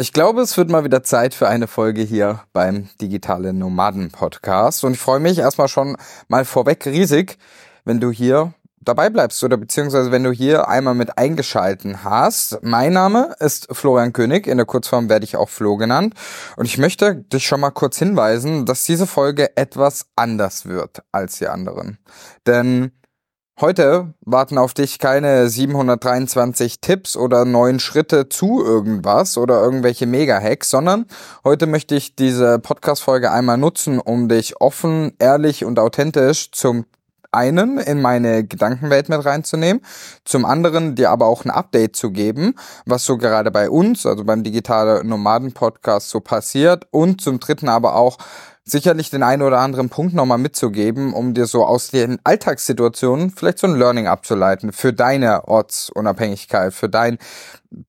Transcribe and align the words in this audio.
Ich 0.00 0.14
glaube, 0.14 0.40
es 0.40 0.56
wird 0.56 0.70
mal 0.70 0.82
wieder 0.82 1.02
Zeit 1.02 1.34
für 1.34 1.46
eine 1.46 1.66
Folge 1.66 2.00
hier 2.00 2.40
beim 2.54 2.88
Digitale 3.02 3.52
Nomaden 3.52 4.10
Podcast. 4.10 4.82
Und 4.82 4.94
ich 4.94 4.98
freue 4.98 5.20
mich 5.20 5.36
erstmal 5.36 5.68
schon 5.68 5.94
mal 6.26 6.46
vorweg 6.46 6.86
riesig, 6.86 7.36
wenn 7.84 8.00
du 8.00 8.10
hier 8.10 8.54
dabei 8.80 9.10
bleibst 9.10 9.44
oder 9.44 9.58
beziehungsweise 9.58 10.10
wenn 10.10 10.24
du 10.24 10.32
hier 10.32 10.68
einmal 10.68 10.94
mit 10.94 11.18
eingeschalten 11.18 12.02
hast. 12.02 12.60
Mein 12.62 12.94
Name 12.94 13.34
ist 13.40 13.68
Florian 13.72 14.14
König, 14.14 14.46
in 14.46 14.56
der 14.56 14.64
Kurzform 14.64 15.10
werde 15.10 15.24
ich 15.24 15.36
auch 15.36 15.50
Flo 15.50 15.76
genannt 15.76 16.14
und 16.56 16.64
ich 16.64 16.78
möchte 16.78 17.16
dich 17.16 17.44
schon 17.44 17.60
mal 17.60 17.70
kurz 17.70 17.98
hinweisen, 17.98 18.64
dass 18.64 18.84
diese 18.84 19.06
Folge 19.06 19.54
etwas 19.58 20.06
anders 20.16 20.64
wird 20.64 21.02
als 21.12 21.36
die 21.36 21.48
anderen. 21.48 21.98
Denn 22.46 22.92
Heute 23.60 24.14
warten 24.22 24.56
auf 24.56 24.72
dich 24.72 24.98
keine 24.98 25.50
723 25.50 26.80
Tipps 26.80 27.14
oder 27.14 27.44
neuen 27.44 27.78
Schritte 27.78 28.30
zu 28.30 28.64
irgendwas 28.64 29.36
oder 29.36 29.60
irgendwelche 29.60 30.06
Mega-Hacks, 30.06 30.70
sondern 30.70 31.04
heute 31.44 31.66
möchte 31.66 31.94
ich 31.94 32.16
diese 32.16 32.58
Podcast-Folge 32.58 33.30
einmal 33.30 33.58
nutzen, 33.58 33.98
um 33.98 34.30
dich 34.30 34.62
offen, 34.62 35.12
ehrlich 35.18 35.66
und 35.66 35.78
authentisch 35.78 36.50
zum 36.52 36.86
einen 37.32 37.76
in 37.78 38.00
meine 38.00 38.44
Gedankenwelt 38.44 39.08
mit 39.10 39.24
reinzunehmen, 39.24 39.82
zum 40.24 40.46
anderen 40.46 40.94
dir 40.94 41.10
aber 41.10 41.26
auch 41.26 41.44
ein 41.44 41.50
Update 41.50 41.96
zu 41.96 42.12
geben, 42.12 42.54
was 42.86 43.04
so 43.04 43.18
gerade 43.18 43.50
bei 43.50 43.68
uns, 43.68 44.06
also 44.06 44.24
beim 44.24 44.42
Digitale 44.42 45.04
Nomaden 45.04 45.52
Podcast 45.52 46.08
so 46.08 46.20
passiert 46.20 46.86
und 46.92 47.20
zum 47.20 47.40
dritten 47.40 47.68
aber 47.68 47.94
auch 47.94 48.16
sicherlich 48.64 49.10
den 49.10 49.22
einen 49.22 49.42
oder 49.42 49.58
anderen 49.58 49.88
Punkt 49.88 50.14
nochmal 50.14 50.38
mitzugeben, 50.38 51.12
um 51.12 51.34
dir 51.34 51.46
so 51.46 51.64
aus 51.64 51.90
den 51.90 52.18
Alltagssituationen 52.24 53.30
vielleicht 53.30 53.58
so 53.58 53.66
ein 53.66 53.76
Learning 53.76 54.06
abzuleiten 54.06 54.72
für 54.72 54.92
deine 54.92 55.48
Ortsunabhängigkeit, 55.48 56.72
für 56.72 56.88
dein 56.88 57.18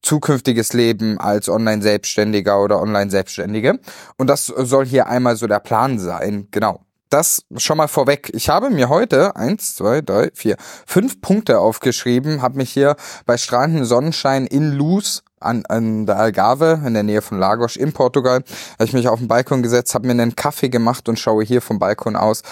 zukünftiges 0.01 0.73
Leben 0.73 1.19
als 1.19 1.49
Online-Selbstständiger 1.49 2.61
oder 2.61 2.81
Online-Selbstständige. 2.81 3.79
Und 4.17 4.27
das 4.27 4.45
soll 4.45 4.85
hier 4.85 5.07
einmal 5.07 5.35
so 5.35 5.47
der 5.47 5.59
Plan 5.59 5.99
sein. 5.99 6.47
Genau. 6.51 6.81
Das 7.09 7.43
schon 7.57 7.75
mal 7.75 7.89
vorweg. 7.89 8.31
Ich 8.33 8.47
habe 8.47 8.69
mir 8.69 8.87
heute 8.87 9.35
eins, 9.35 9.75
zwei, 9.75 9.99
drei, 9.99 10.31
vier, 10.33 10.55
fünf 10.85 11.19
Punkte 11.19 11.59
aufgeschrieben, 11.59 12.41
habe 12.41 12.55
mich 12.55 12.71
hier 12.71 12.95
bei 13.25 13.35
strahlendem 13.35 13.83
Sonnenschein 13.83 14.47
in 14.47 14.71
Luz 14.71 15.21
an, 15.41 15.65
an 15.67 16.05
der 16.05 16.17
Algarve 16.17 16.81
in 16.85 16.93
der 16.93 17.03
Nähe 17.03 17.21
von 17.21 17.39
Lagos 17.39 17.75
in 17.75 17.93
Portugal. 17.93 18.43
Habe 18.73 18.85
ich 18.85 18.93
mich 18.93 19.07
auf 19.07 19.19
den 19.19 19.27
Balkon 19.27 19.61
gesetzt, 19.63 19.93
habe 19.93 20.07
mir 20.07 20.13
einen 20.13 20.35
Kaffee 20.35 20.69
gemacht 20.69 21.09
und 21.09 21.19
schaue 21.19 21.43
hier 21.43 21.61
vom 21.61 21.79
Balkon 21.79 22.15
aus. 22.15 22.43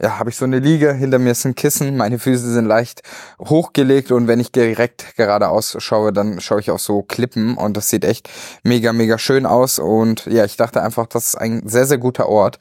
Ja, 0.00 0.18
habe 0.18 0.30
ich 0.30 0.36
so 0.36 0.44
eine 0.44 0.60
Liege, 0.60 0.92
hinter 0.92 1.18
mir 1.18 1.32
ist 1.32 1.44
ein 1.44 1.54
Kissen, 1.54 1.96
meine 1.96 2.18
Füße 2.18 2.52
sind 2.52 2.66
leicht 2.66 3.02
hochgelegt 3.40 4.12
und 4.12 4.28
wenn 4.28 4.38
ich 4.38 4.52
direkt 4.52 5.16
geradeaus 5.16 5.76
schaue, 5.78 6.12
dann 6.12 6.40
schaue 6.40 6.60
ich 6.60 6.70
auf 6.70 6.80
so 6.80 7.02
Klippen 7.02 7.56
und 7.56 7.76
das 7.76 7.90
sieht 7.90 8.04
echt 8.04 8.28
mega, 8.62 8.92
mega 8.92 9.18
schön 9.18 9.44
aus 9.44 9.78
und 9.78 10.26
ja, 10.26 10.44
ich 10.44 10.56
dachte 10.56 10.82
einfach, 10.82 11.06
das 11.06 11.26
ist 11.26 11.34
ein 11.34 11.68
sehr, 11.68 11.86
sehr 11.86 11.98
guter 11.98 12.28
Ort 12.28 12.58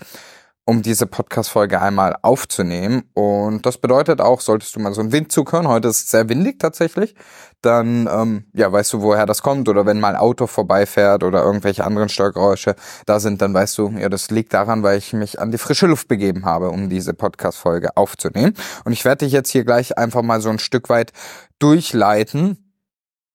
um 0.68 0.82
diese 0.82 1.08
Podcast-Folge 1.08 1.82
einmal 1.82 2.18
aufzunehmen. 2.24 3.04
Und 3.14 3.66
das 3.66 3.78
bedeutet 3.78 4.20
auch, 4.20 4.42
solltest 4.42 4.76
du 4.76 4.82
mal 4.82 4.94
so 4.94 5.00
einen 5.00 5.14
Windzug 5.14 5.54
hören, 5.54 5.66
heute 5.66 5.88
ist 5.88 6.04
es 6.04 6.12
sehr 6.12 6.28
windig 6.28 6.60
tatsächlich, 6.60 7.16
dann 7.62 8.10
ähm, 8.12 8.44
ja, 8.54 8.70
weißt 8.70 8.92
du, 8.92 9.02
woher 9.02 9.26
das 9.26 9.42
kommt. 9.42 9.70
Oder 9.70 9.86
wenn 9.86 10.02
mal 10.02 10.10
ein 10.10 10.20
Auto 10.20 10.46
vorbeifährt 10.46 11.24
oder 11.24 11.42
irgendwelche 11.42 11.86
anderen 11.86 12.10
Störgeräusche 12.10 12.76
da 13.06 13.22
sind, 13.22 13.42
dann 13.42 13.54
weißt 13.54 13.78
du, 13.78 13.92
ja, 13.98 14.10
das 14.10 14.30
liegt 14.30 14.54
daran, 14.54 14.84
weil 14.84 14.98
ich 14.98 15.14
mich 15.14 15.40
an 15.40 15.52
die 15.52 15.58
frische 15.58 15.88
Luft 15.88 16.10
begeben 16.10 16.44
habe, 16.44 16.70
um 16.70 16.90
diese 16.90 17.14
Podcast-Folge 17.14 17.96
aufzunehmen. 17.96 18.54
Und 18.84 18.92
ich 18.92 19.06
werde 19.06 19.24
dich 19.24 19.32
jetzt 19.32 19.52
hier 19.52 19.64
gleich 19.64 19.98
einfach 19.98 20.22
mal 20.22 20.42
so 20.42 20.50
ein 20.50 20.60
Stück 20.60 20.90
weit 20.90 21.14
durchleiten 21.60 22.74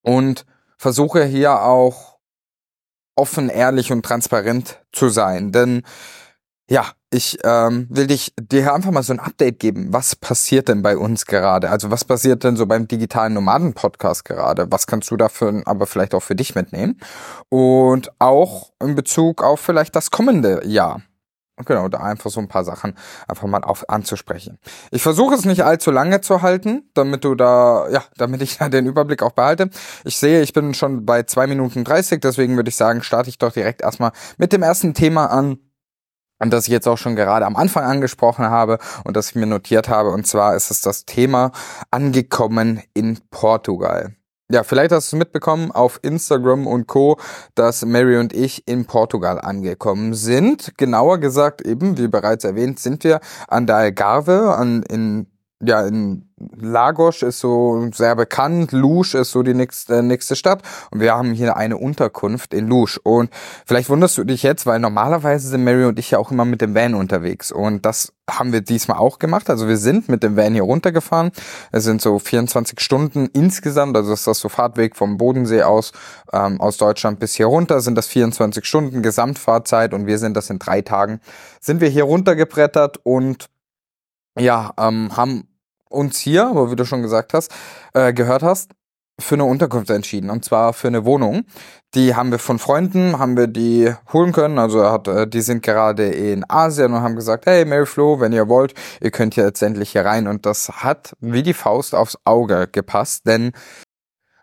und 0.02 0.44
versuche 0.76 1.24
hier 1.24 1.62
auch 1.62 2.18
offen, 3.16 3.48
ehrlich 3.48 3.90
und 3.90 4.04
transparent 4.04 4.80
zu 4.92 5.08
sein. 5.08 5.50
Denn 5.50 5.82
ja, 6.72 6.86
ich 7.10 7.36
ähm, 7.44 7.86
will 7.90 8.06
dich 8.06 8.32
dir 8.40 8.72
einfach 8.72 8.92
mal 8.92 9.02
so 9.02 9.12
ein 9.12 9.20
Update 9.20 9.58
geben. 9.58 9.92
Was 9.92 10.16
passiert 10.16 10.68
denn 10.68 10.80
bei 10.80 10.96
uns 10.96 11.26
gerade? 11.26 11.68
Also 11.68 11.90
was 11.90 12.02
passiert 12.02 12.44
denn 12.44 12.56
so 12.56 12.64
beim 12.64 12.88
digitalen 12.88 13.34
Nomaden 13.34 13.74
Podcast 13.74 14.24
gerade? 14.24 14.72
Was 14.72 14.86
kannst 14.86 15.10
du 15.10 15.18
dafür 15.18 15.60
aber 15.66 15.86
vielleicht 15.86 16.14
auch 16.14 16.22
für 16.22 16.34
dich 16.34 16.54
mitnehmen? 16.54 16.98
Und 17.50 18.10
auch 18.18 18.72
in 18.82 18.94
Bezug 18.94 19.42
auf 19.42 19.60
vielleicht 19.60 19.94
das 19.96 20.10
kommende 20.10 20.66
Jahr. 20.66 21.02
Genau, 21.66 21.88
da 21.88 21.98
einfach 21.98 22.30
so 22.30 22.40
ein 22.40 22.48
paar 22.48 22.64
Sachen 22.64 22.94
einfach 23.28 23.46
mal 23.46 23.62
auf 23.64 23.90
anzusprechen. 23.90 24.58
Ich 24.90 25.02
versuche 25.02 25.34
es 25.34 25.44
nicht 25.44 25.64
allzu 25.64 25.90
lange 25.90 26.22
zu 26.22 26.40
halten, 26.40 26.90
damit 26.94 27.24
du 27.24 27.34
da, 27.34 27.86
ja, 27.90 28.02
damit 28.16 28.40
ich 28.40 28.56
da 28.58 28.70
den 28.70 28.86
Überblick 28.86 29.22
auch 29.22 29.32
behalte. 29.32 29.68
Ich 30.04 30.16
sehe, 30.16 30.40
ich 30.40 30.54
bin 30.54 30.72
schon 30.72 31.04
bei 31.04 31.24
zwei 31.24 31.46
Minuten 31.46 31.84
dreißig, 31.84 32.20
deswegen 32.20 32.56
würde 32.56 32.70
ich 32.70 32.76
sagen, 32.76 33.02
starte 33.02 33.28
ich 33.28 33.36
doch 33.36 33.52
direkt 33.52 33.82
erstmal 33.82 34.12
mit 34.38 34.54
dem 34.54 34.62
ersten 34.62 34.94
Thema 34.94 35.26
an 35.26 35.58
und 36.42 36.52
das 36.52 36.66
ich 36.66 36.72
jetzt 36.72 36.88
auch 36.88 36.98
schon 36.98 37.16
gerade 37.16 37.46
am 37.46 37.56
Anfang 37.56 37.84
angesprochen 37.84 38.46
habe 38.46 38.78
und 39.04 39.16
das 39.16 39.30
ich 39.30 39.34
mir 39.36 39.46
notiert 39.46 39.88
habe. 39.88 40.10
Und 40.10 40.26
zwar 40.26 40.56
ist 40.56 40.70
es 40.70 40.80
das 40.80 41.04
Thema 41.04 41.52
angekommen 41.90 42.82
in 42.94 43.18
Portugal. 43.30 44.16
Ja, 44.50 44.64
vielleicht 44.64 44.92
hast 44.92 45.10
du 45.10 45.16
es 45.16 45.18
mitbekommen 45.18 45.70
auf 45.70 46.00
Instagram 46.02 46.66
und 46.66 46.86
Co, 46.86 47.18
dass 47.54 47.86
Mary 47.86 48.18
und 48.18 48.34
ich 48.34 48.68
in 48.68 48.84
Portugal 48.84 49.40
angekommen 49.40 50.12
sind. 50.12 50.76
Genauer 50.76 51.18
gesagt 51.18 51.62
eben, 51.62 51.96
wie 51.96 52.08
bereits 52.08 52.44
erwähnt, 52.44 52.78
sind 52.78 53.04
wir 53.04 53.20
an 53.48 53.66
der 53.66 53.76
Algarve, 53.76 54.54
an, 54.54 54.82
in, 54.82 55.31
ja, 55.64 55.86
in 55.86 56.28
Lagos 56.56 57.22
ist 57.22 57.38
so 57.38 57.88
sehr 57.92 58.16
bekannt, 58.16 58.72
Lusch 58.72 59.14
ist 59.14 59.30
so 59.30 59.44
die 59.44 59.54
nächste, 59.54 60.02
nächste 60.02 60.34
Stadt. 60.34 60.62
Und 60.90 61.00
wir 61.00 61.14
haben 61.14 61.32
hier 61.32 61.56
eine 61.56 61.76
Unterkunft 61.76 62.52
in 62.52 62.66
Lusch 62.66 62.98
und 62.98 63.30
vielleicht 63.64 63.88
wunderst 63.88 64.18
du 64.18 64.24
dich 64.24 64.42
jetzt, 64.42 64.66
weil 64.66 64.80
normalerweise 64.80 65.48
sind 65.48 65.62
Mary 65.62 65.84
und 65.84 66.00
ich 66.00 66.10
ja 66.10 66.18
auch 66.18 66.32
immer 66.32 66.44
mit 66.44 66.60
dem 66.60 66.74
Van 66.74 66.94
unterwegs. 66.94 67.52
Und 67.52 67.86
das 67.86 68.12
haben 68.28 68.52
wir 68.52 68.60
diesmal 68.60 68.98
auch 68.98 69.20
gemacht, 69.20 69.50
also 69.50 69.68
wir 69.68 69.76
sind 69.76 70.08
mit 70.08 70.24
dem 70.24 70.36
Van 70.36 70.52
hier 70.52 70.62
runtergefahren, 70.64 71.30
es 71.70 71.84
sind 71.84 72.00
so 72.00 72.18
24 72.18 72.80
Stunden 72.80 73.28
insgesamt, 73.32 73.96
also 73.96 74.12
ist 74.12 74.26
das 74.26 74.40
so 74.40 74.48
Fahrtweg 74.48 74.96
vom 74.96 75.16
Bodensee 75.16 75.62
aus, 75.62 75.92
ähm, 76.32 76.60
aus 76.60 76.76
Deutschland 76.76 77.20
bis 77.20 77.34
hier 77.34 77.46
runter, 77.46 77.80
sind 77.80 77.94
das 77.96 78.08
24 78.08 78.64
Stunden 78.64 79.02
Gesamtfahrzeit. 79.02 79.94
Und 79.94 80.06
wir 80.06 80.18
sind 80.18 80.36
das 80.36 80.50
in 80.50 80.58
drei 80.58 80.82
Tagen, 80.82 81.20
sind 81.60 81.80
wir 81.80 81.88
hier 81.88 82.04
runtergebrettert 82.04 82.98
und 83.04 83.46
ja, 84.38 84.72
ähm, 84.78 85.16
haben 85.16 85.48
uns 85.92 86.18
hier, 86.18 86.50
wo 86.54 86.70
wie 86.70 86.76
du 86.76 86.84
schon 86.84 87.02
gesagt 87.02 87.34
hast, 87.34 87.50
äh, 87.94 88.12
gehört 88.12 88.42
hast, 88.42 88.70
für 89.20 89.34
eine 89.34 89.44
Unterkunft 89.44 89.90
entschieden 89.90 90.30
und 90.30 90.44
zwar 90.44 90.72
für 90.72 90.88
eine 90.88 91.04
Wohnung. 91.04 91.44
Die 91.94 92.14
haben 92.14 92.30
wir 92.30 92.38
von 92.38 92.58
Freunden, 92.58 93.18
haben 93.18 93.36
wir 93.36 93.46
die 93.46 93.92
holen 94.12 94.32
können. 94.32 94.58
Also 94.58 94.80
er 94.80 94.92
hat, 94.92 95.08
äh, 95.08 95.26
die 95.26 95.42
sind 95.42 95.62
gerade 95.62 96.06
in 96.08 96.44
Asien 96.48 96.92
und 96.92 97.02
haben 97.02 97.16
gesagt, 97.16 97.46
hey 97.46 97.64
Mary 97.64 97.86
Flo, 97.86 98.20
wenn 98.20 98.32
ihr 98.32 98.48
wollt, 98.48 98.74
ihr 99.00 99.10
könnt 99.10 99.34
hier 99.34 99.44
jetzt 99.44 99.62
endlich 99.62 99.92
hier 99.92 100.04
rein. 100.04 100.26
Und 100.26 100.46
das 100.46 100.68
hat 100.82 101.14
wie 101.20 101.42
die 101.42 101.54
Faust 101.54 101.94
aufs 101.94 102.16
Auge 102.24 102.68
gepasst, 102.70 103.26
denn 103.26 103.52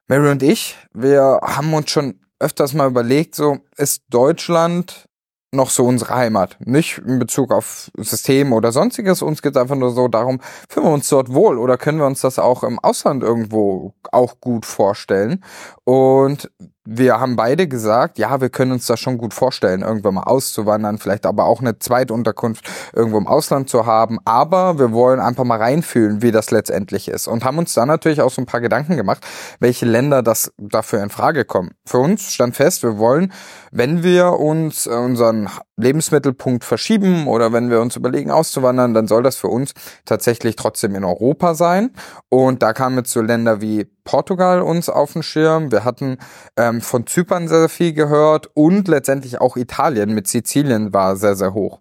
Mary 0.07 0.29
und 0.29 0.41
ich, 0.41 0.75
wir 0.93 1.39
haben 1.43 1.73
uns 1.73 1.91
schon 1.91 2.19
öfters 2.39 2.73
mal 2.73 2.87
überlegt, 2.87 3.35
so 3.35 3.59
ist 3.77 4.03
Deutschland 4.09 5.08
noch 5.51 5.69
so 5.69 5.85
unsere 5.85 6.13
Heimat. 6.13 6.57
Nicht 6.59 6.99
in 6.99 7.19
Bezug 7.19 7.51
auf 7.51 7.91
System 7.97 8.53
oder 8.53 8.71
sonstiges. 8.71 9.21
Uns 9.21 9.41
geht 9.41 9.55
es 9.55 9.61
einfach 9.61 9.75
nur 9.75 9.91
so 9.91 10.07
darum, 10.07 10.39
fühlen 10.69 10.85
wir 10.85 10.93
uns 10.93 11.09
dort 11.09 11.33
wohl 11.33 11.57
oder 11.57 11.77
können 11.77 11.97
wir 11.99 12.05
uns 12.05 12.21
das 12.21 12.39
auch 12.39 12.63
im 12.63 12.79
Ausland 12.79 13.23
irgendwo 13.23 13.93
auch 14.11 14.39
gut 14.39 14.65
vorstellen. 14.65 15.43
Und 15.83 16.51
wir 16.91 17.19
haben 17.19 17.35
beide 17.35 17.67
gesagt, 17.67 18.17
ja, 18.17 18.41
wir 18.41 18.49
können 18.49 18.71
uns 18.71 18.87
das 18.87 18.99
schon 18.99 19.19
gut 19.19 19.35
vorstellen, 19.35 19.83
irgendwann 19.83 20.15
mal 20.15 20.23
auszuwandern, 20.23 20.97
vielleicht 20.97 21.27
aber 21.27 21.45
auch 21.45 21.61
eine 21.61 21.77
Zweitunterkunft 21.77 22.67
irgendwo 22.93 23.19
im 23.19 23.27
Ausland 23.27 23.69
zu 23.69 23.85
haben. 23.85 24.17
Aber 24.25 24.79
wir 24.79 24.91
wollen 24.91 25.19
einfach 25.19 25.43
mal 25.43 25.59
reinfühlen, 25.59 26.23
wie 26.23 26.31
das 26.31 26.49
letztendlich 26.49 27.07
ist. 27.07 27.27
Und 27.27 27.45
haben 27.45 27.59
uns 27.59 27.75
dann 27.75 27.87
natürlich 27.87 28.21
auch 28.21 28.31
so 28.31 28.41
ein 28.41 28.47
paar 28.47 28.61
Gedanken 28.61 28.97
gemacht, 28.97 29.23
welche 29.59 29.85
Länder 29.85 30.23
das 30.23 30.51
dafür 30.57 31.03
in 31.03 31.11
Frage 31.11 31.45
kommen. 31.45 31.75
Für 31.85 31.99
uns 31.99 32.33
stand 32.33 32.55
fest, 32.55 32.81
wir 32.81 32.97
wollen, 32.97 33.31
wenn 33.71 34.01
wir 34.01 34.39
uns 34.39 34.87
unseren 34.87 35.47
Lebensmittelpunkt 35.77 36.63
verschieben 36.63 37.27
oder 37.27 37.53
wenn 37.53 37.69
wir 37.69 37.81
uns 37.81 37.95
überlegen 37.97 38.31
auszuwandern, 38.31 38.95
dann 38.95 39.07
soll 39.07 39.21
das 39.21 39.35
für 39.35 39.47
uns 39.47 39.73
tatsächlich 40.05 40.55
trotzdem 40.55 40.95
in 40.95 41.03
Europa 41.03 41.53
sein. 41.53 41.91
Und 42.29 42.63
da 42.63 42.73
kamen 42.73 42.97
jetzt 42.97 43.11
so 43.11 43.21
Länder 43.21 43.61
wie 43.61 43.87
Portugal 44.09 44.63
uns 44.63 44.89
auf 44.89 45.13
den 45.13 45.21
Schirm. 45.21 45.71
Wir 45.71 45.83
hatten 45.83 46.17
ähm, 46.57 46.81
von 46.81 47.05
Zypern 47.05 47.47
sehr, 47.47 47.59
sehr 47.59 47.69
viel 47.69 47.93
gehört 47.93 48.49
und 48.55 48.87
letztendlich 48.87 49.39
auch 49.39 49.55
Italien 49.55 50.15
mit 50.15 50.27
Sizilien 50.27 50.91
war 50.95 51.15
sehr, 51.15 51.35
sehr 51.35 51.53
hoch. 51.53 51.79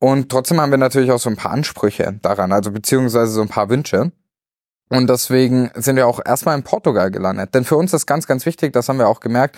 Und 0.00 0.28
trotzdem 0.28 0.60
haben 0.60 0.72
wir 0.72 0.78
natürlich 0.78 1.12
auch 1.12 1.20
so 1.20 1.30
ein 1.30 1.36
paar 1.36 1.52
Ansprüche 1.52 2.18
daran, 2.20 2.50
also 2.50 2.72
beziehungsweise 2.72 3.30
so 3.30 3.42
ein 3.42 3.48
paar 3.48 3.68
Wünsche. 3.68 4.10
Und 4.88 5.08
deswegen 5.08 5.70
sind 5.76 5.94
wir 5.94 6.08
auch 6.08 6.18
erstmal 6.26 6.58
in 6.58 6.64
Portugal 6.64 7.12
gelandet. 7.12 7.54
Denn 7.54 7.64
für 7.64 7.76
uns 7.76 7.94
ist 7.94 8.06
ganz, 8.06 8.26
ganz 8.26 8.44
wichtig, 8.44 8.72
das 8.72 8.88
haben 8.88 8.98
wir 8.98 9.06
auch 9.06 9.20
gemerkt, 9.20 9.56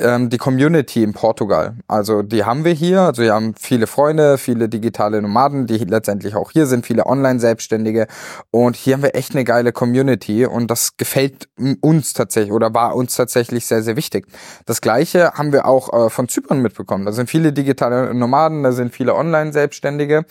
ähm, 0.00 0.30
die 0.30 0.38
Community 0.38 1.02
in 1.02 1.12
Portugal. 1.12 1.76
Also 1.86 2.22
die 2.22 2.44
haben 2.44 2.64
wir 2.64 2.72
hier. 2.72 3.02
Also 3.02 3.22
wir 3.22 3.34
haben 3.34 3.54
viele 3.58 3.86
Freunde, 3.86 4.38
viele 4.38 4.68
digitale 4.68 5.22
Nomaden, 5.22 5.66
die 5.66 5.78
letztendlich 5.78 6.34
auch 6.34 6.50
hier 6.50 6.66
sind, 6.66 6.86
viele 6.86 7.06
Online-Selbstständige. 7.06 8.06
Und 8.50 8.76
hier 8.76 8.94
haben 8.94 9.02
wir 9.02 9.14
echt 9.14 9.32
eine 9.34 9.44
geile 9.44 9.72
Community 9.72 10.46
und 10.46 10.70
das 10.70 10.96
gefällt 10.96 11.48
uns 11.80 12.12
tatsächlich 12.12 12.52
oder 12.52 12.74
war 12.74 12.96
uns 12.96 13.14
tatsächlich 13.14 13.66
sehr, 13.66 13.82
sehr 13.82 13.96
wichtig. 13.96 14.26
Das 14.66 14.80
gleiche 14.80 15.32
haben 15.32 15.52
wir 15.52 15.66
auch 15.66 16.06
äh, 16.06 16.10
von 16.10 16.28
Zypern 16.28 16.60
mitbekommen. 16.60 17.04
Da 17.04 17.12
sind 17.12 17.30
viele 17.30 17.52
digitale 17.52 18.14
Nomaden, 18.14 18.62
da 18.62 18.72
sind 18.72 18.94
viele 18.94 19.14
Online-Selbstständige. 19.14 20.24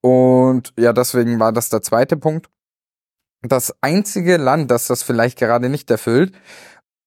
Und 0.00 0.72
ja, 0.78 0.92
deswegen 0.92 1.40
war 1.40 1.52
das 1.52 1.68
der 1.68 1.82
zweite 1.82 2.16
Punkt. 2.16 2.46
Das 3.42 3.74
einzige 3.80 4.38
Land, 4.38 4.70
das 4.70 4.86
das 4.86 5.02
vielleicht 5.02 5.38
gerade 5.38 5.68
nicht 5.68 5.90
erfüllt, 5.90 6.32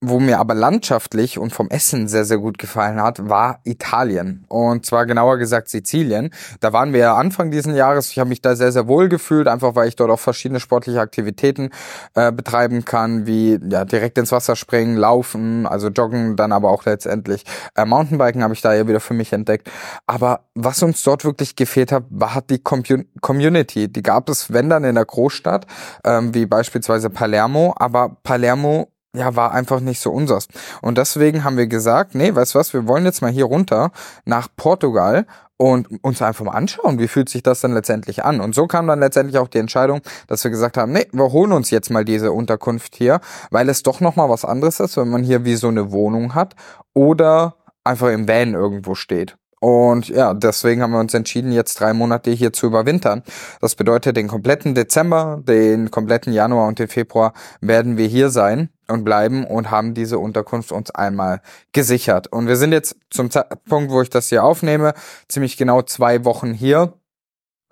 wo 0.02 0.20
mir 0.20 0.40
aber 0.40 0.56
landschaftlich 0.56 1.38
und 1.38 1.52
vom 1.52 1.70
Essen 1.70 2.08
sehr, 2.08 2.24
sehr 2.24 2.38
gut 2.38 2.58
gefallen 2.58 3.02
hat, 3.02 3.28
war 3.28 3.60
Italien. 3.66 4.46
Und 4.48 4.86
zwar 4.86 5.06
genauer 5.06 5.38
gesagt 5.38 5.68
Sizilien. 5.68 6.30
Da 6.62 6.72
waren 6.72 6.94
wir 6.94 7.00
ja 7.02 7.16
Anfang 7.16 7.52
diesen 7.52 7.76
Jahres. 7.76 8.10
Ich 8.12 8.18
habe 8.18 8.30
mich 8.30 8.42
da 8.42 8.56
sehr, 8.56 8.72
sehr 8.72 8.88
wohl 8.88 9.10
gefühlt, 9.10 9.50
einfach 9.50 9.76
weil 9.76 9.90
ich 9.90 9.98
dort 9.98 10.10
auch 10.10 10.20
verschiedene 10.20 10.62
sportliche 10.62 11.02
Aktivitäten 11.02 11.72
äh, 12.16 12.32
betreiben 12.32 12.86
kann, 12.86 13.28
wie 13.28 13.60
ja 13.70 13.84
direkt 13.84 14.18
ins 14.18 14.32
Wasser 14.32 14.56
springen, 14.56 14.96
laufen, 14.96 15.66
also 15.66 15.90
joggen, 15.90 16.38
dann 16.38 16.54
aber 16.54 16.70
auch 16.70 16.86
letztendlich 16.86 17.44
äh, 17.76 17.84
Mountainbiken 17.84 18.42
habe 18.42 18.54
ich 18.54 18.62
da 18.62 18.74
ja 18.74 18.88
wieder 18.88 19.02
für 19.02 19.14
mich 19.14 19.34
entdeckt. 19.34 19.70
Aber 20.08 20.46
was 20.56 20.82
uns 20.82 21.04
dort 21.04 21.26
wirklich 21.26 21.58
gefehlt 21.58 21.92
hat, 21.92 22.06
war 22.10 22.42
die 22.50 22.60
Community. 22.60 23.92
Die 23.92 24.04
gab 24.04 24.30
es, 24.30 24.54
wenn 24.54 24.70
dann 24.70 24.86
in 24.86 24.96
der 24.96 25.06
Großstadt, 25.06 25.68
ähm, 26.06 26.34
wie 26.34 26.46
beispielsweise 26.46 27.10
Palermo. 27.10 27.74
Aber 27.78 28.16
Palermo 28.24 28.88
ja, 29.16 29.36
war 29.36 29.52
einfach 29.52 29.80
nicht 29.80 30.00
so 30.00 30.12
unsers. 30.12 30.48
Und 30.82 30.98
deswegen 30.98 31.44
haben 31.44 31.58
wir 31.58 31.68
gesagt, 31.68 32.14
nee, 32.14 32.34
weißt 32.34 32.56
was, 32.56 32.74
wir 32.74 32.88
wollen 32.88 33.06
jetzt 33.06 33.22
mal 33.22 33.32
hier 33.32 33.46
runter 33.46 33.92
nach 34.26 34.48
Portugal 34.56 35.26
und 35.58 35.88
uns 36.04 36.22
einfach 36.22 36.46
mal 36.46 36.54
anschauen, 36.54 37.00
wie 37.00 37.08
fühlt 37.08 37.28
sich 37.28 37.44
das 37.44 37.62
dann 37.62 37.74
letztendlich 37.74 38.24
an. 38.24 38.40
Und 38.40 38.56
so 38.56 38.68
kam 38.68 38.88
dann 38.88 39.00
letztendlich 39.00 39.38
auch 39.40 39.48
die 39.48 39.58
Entscheidung, 39.58 40.02
dass 40.28 40.44
wir 40.44 40.52
gesagt 40.52 40.78
haben, 40.78 40.94
nee, 40.94 41.08
wir 41.12 41.32
holen 41.32 41.52
uns 41.52 41.70
jetzt 41.70 41.90
mal 41.90 42.06
diese 42.06 42.32
Unterkunft 42.32 42.96
hier, 42.96 43.20
weil 43.52 43.68
es 43.68 43.84
doch 43.84 44.00
nochmal 44.00 44.30
was 44.30 44.46
anderes 44.46 44.80
ist, 44.80 44.96
wenn 44.96 45.10
man 45.10 45.24
hier 45.24 45.44
wie 45.44 45.56
so 45.56 45.68
eine 45.68 45.92
Wohnung 45.92 46.34
hat 46.36 46.56
oder 46.94 47.56
einfach 47.84 48.10
im 48.10 48.28
Van 48.28 48.54
irgendwo 48.54 48.96
steht. 48.96 49.38
Und 49.60 50.08
ja, 50.08 50.34
deswegen 50.34 50.82
haben 50.82 50.92
wir 50.92 51.00
uns 51.00 51.14
entschieden, 51.14 51.52
jetzt 51.52 51.80
drei 51.80 51.94
Monate 51.94 52.32
hier 52.32 52.54
zu 52.54 52.66
überwintern. 52.66 53.24
Das 53.60 53.76
bedeutet, 53.76 54.16
den 54.16 54.28
kompletten 54.28 54.74
Dezember, 54.74 55.42
den 55.44 55.92
kompletten 55.92 56.32
Januar 56.32 56.68
und 56.68 56.80
den 56.80 56.88
Februar 56.88 57.34
werden 57.60 57.98
wir 57.98 58.08
hier 58.08 58.30
sein 58.30 58.70
und 58.88 59.04
bleiben 59.04 59.46
und 59.46 59.70
haben 59.70 59.94
diese 59.94 60.18
Unterkunft 60.18 60.72
uns 60.72 60.92
einmal 60.92 61.42
gesichert. 61.74 62.28
Und 62.28 62.48
wir 62.48 62.56
sind 62.56 62.72
jetzt 62.72 62.96
zum 63.10 63.30
Zeitpunkt, 63.32 63.92
wo 63.92 64.02
ich 64.02 64.10
das 64.10 64.30
hier 64.30 64.44
aufnehme, 64.46 64.94
ziemlich 65.28 65.58
genau 65.58 65.82
zwei 65.82 66.24
Wochen 66.24 66.54
hier. 66.54 66.94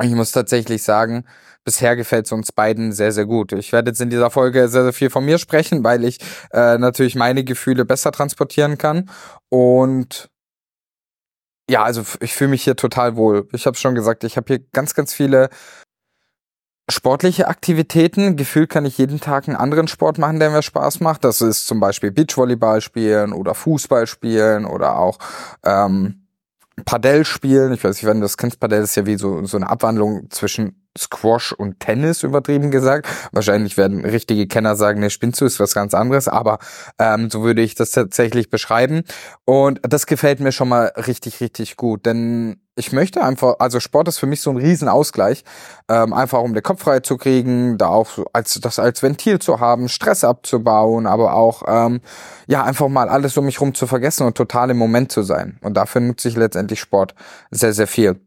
Ich 0.01 0.11
muss 0.11 0.31
tatsächlich 0.31 0.83
sagen, 0.83 1.23
bisher 1.63 1.95
gefällt 1.95 2.27
es 2.27 2.31
uns 2.31 2.51
beiden 2.51 2.91
sehr, 2.91 3.11
sehr 3.11 3.25
gut. 3.25 3.51
Ich 3.53 3.71
werde 3.71 3.89
jetzt 3.89 4.01
in 4.01 4.09
dieser 4.09 4.29
Folge 4.29 4.67
sehr, 4.67 4.83
sehr 4.83 4.93
viel 4.93 5.09
von 5.09 5.25
mir 5.25 5.37
sprechen, 5.37 5.83
weil 5.83 6.03
ich 6.03 6.19
äh, 6.51 6.77
natürlich 6.77 7.15
meine 7.15 7.43
Gefühle 7.43 7.83
besser 7.83 8.11
transportieren 8.11 8.77
kann. 8.77 9.09
Und 9.49 10.29
ja, 11.69 11.83
also 11.83 12.03
ich 12.21 12.33
fühle 12.33 12.51
mich 12.51 12.63
hier 12.63 12.75
total 12.75 13.15
wohl. 13.15 13.47
Ich 13.51 13.65
habe 13.65 13.77
schon 13.77 13.95
gesagt, 13.95 14.23
ich 14.23 14.37
habe 14.37 14.45
hier 14.47 14.59
ganz, 14.71 14.93
ganz 14.93 15.13
viele 15.13 15.49
sportliche 16.89 17.47
Aktivitäten. 17.47 18.37
Gefühlt 18.37 18.69
kann 18.69 18.85
ich 18.85 18.97
jeden 18.97 19.19
Tag 19.19 19.47
einen 19.47 19.57
anderen 19.57 19.87
Sport 19.87 20.17
machen, 20.17 20.39
der 20.39 20.49
mir 20.49 20.63
Spaß 20.63 21.01
macht. 21.01 21.23
Das 21.23 21.41
ist 21.41 21.67
zum 21.67 21.79
Beispiel 21.79 22.11
Beachvolleyball 22.11 22.81
spielen 22.81 23.33
oder 23.33 23.53
Fußball 23.53 24.07
spielen 24.07 24.65
oder 24.65 24.97
auch 24.97 25.19
ähm, 25.63 26.26
Padel 26.85 27.25
spielen. 27.25 27.73
Ich 27.73 27.83
weiß 27.83 27.95
nicht, 27.95 28.05
wenn 28.05 28.17
du 28.17 28.25
das 28.25 28.37
kennst, 28.37 28.59
Padel 28.59 28.83
ist 28.83 28.95
ja 28.95 29.05
wie 29.05 29.17
so, 29.17 29.45
so 29.45 29.57
eine 29.57 29.69
Abwandlung 29.69 30.29
zwischen 30.29 30.87
Squash 30.97 31.51
und 31.51 31.79
Tennis 31.79 32.23
übertrieben 32.23 32.71
gesagt. 32.71 33.07
Wahrscheinlich 33.31 33.77
werden 33.77 34.03
richtige 34.05 34.47
Kenner 34.47 34.75
sagen, 34.75 34.99
ne, 34.99 35.09
spinnst 35.09 35.41
ist 35.41 35.59
was 35.59 35.73
ganz 35.73 35.93
anderes, 35.93 36.27
aber 36.27 36.59
ähm, 36.99 37.29
so 37.29 37.43
würde 37.43 37.61
ich 37.61 37.75
das 37.75 37.91
tatsächlich 37.91 38.49
beschreiben. 38.49 39.03
Und 39.45 39.79
das 39.83 40.05
gefällt 40.05 40.39
mir 40.39 40.51
schon 40.51 40.69
mal 40.69 40.91
richtig, 40.95 41.41
richtig 41.41 41.77
gut, 41.77 42.05
denn 42.05 42.61
ich 42.77 42.91
möchte 42.91 43.23
einfach, 43.23 43.55
also 43.59 43.79
Sport 43.79 44.07
ist 44.07 44.19
für 44.19 44.27
mich 44.27 44.41
so 44.41 44.51
ein 44.51 44.57
Riesenausgleich, 44.57 45.43
ähm, 45.89 46.13
einfach 46.13 46.41
um 46.41 46.53
den 46.53 46.61
Kopf 46.61 46.83
frei 46.83 46.99
zu 46.99 47.17
kriegen, 47.17 47.77
da 47.77 47.87
auch 47.87 48.07
so 48.07 48.25
als 48.33 48.53
das 48.61 48.77
als 48.77 49.01
Ventil 49.01 49.39
zu 49.39 49.59
haben, 49.59 49.89
Stress 49.89 50.23
abzubauen, 50.23 51.07
aber 51.07 51.33
auch 51.33 51.63
ähm, 51.67 52.01
ja 52.45 52.63
einfach 52.63 52.87
mal 52.87 53.09
alles 53.09 53.35
um 53.35 53.45
mich 53.45 53.59
rum 53.59 53.73
zu 53.73 53.87
vergessen 53.87 54.27
und 54.27 54.37
total 54.37 54.69
im 54.69 54.77
Moment 54.77 55.11
zu 55.11 55.23
sein. 55.23 55.57
Und 55.61 55.75
dafür 55.75 56.01
nutze 56.01 56.29
ich 56.29 56.35
letztendlich 56.35 56.79
Sport 56.79 57.15
sehr, 57.49 57.73
sehr 57.73 57.87
viel. 57.87 58.21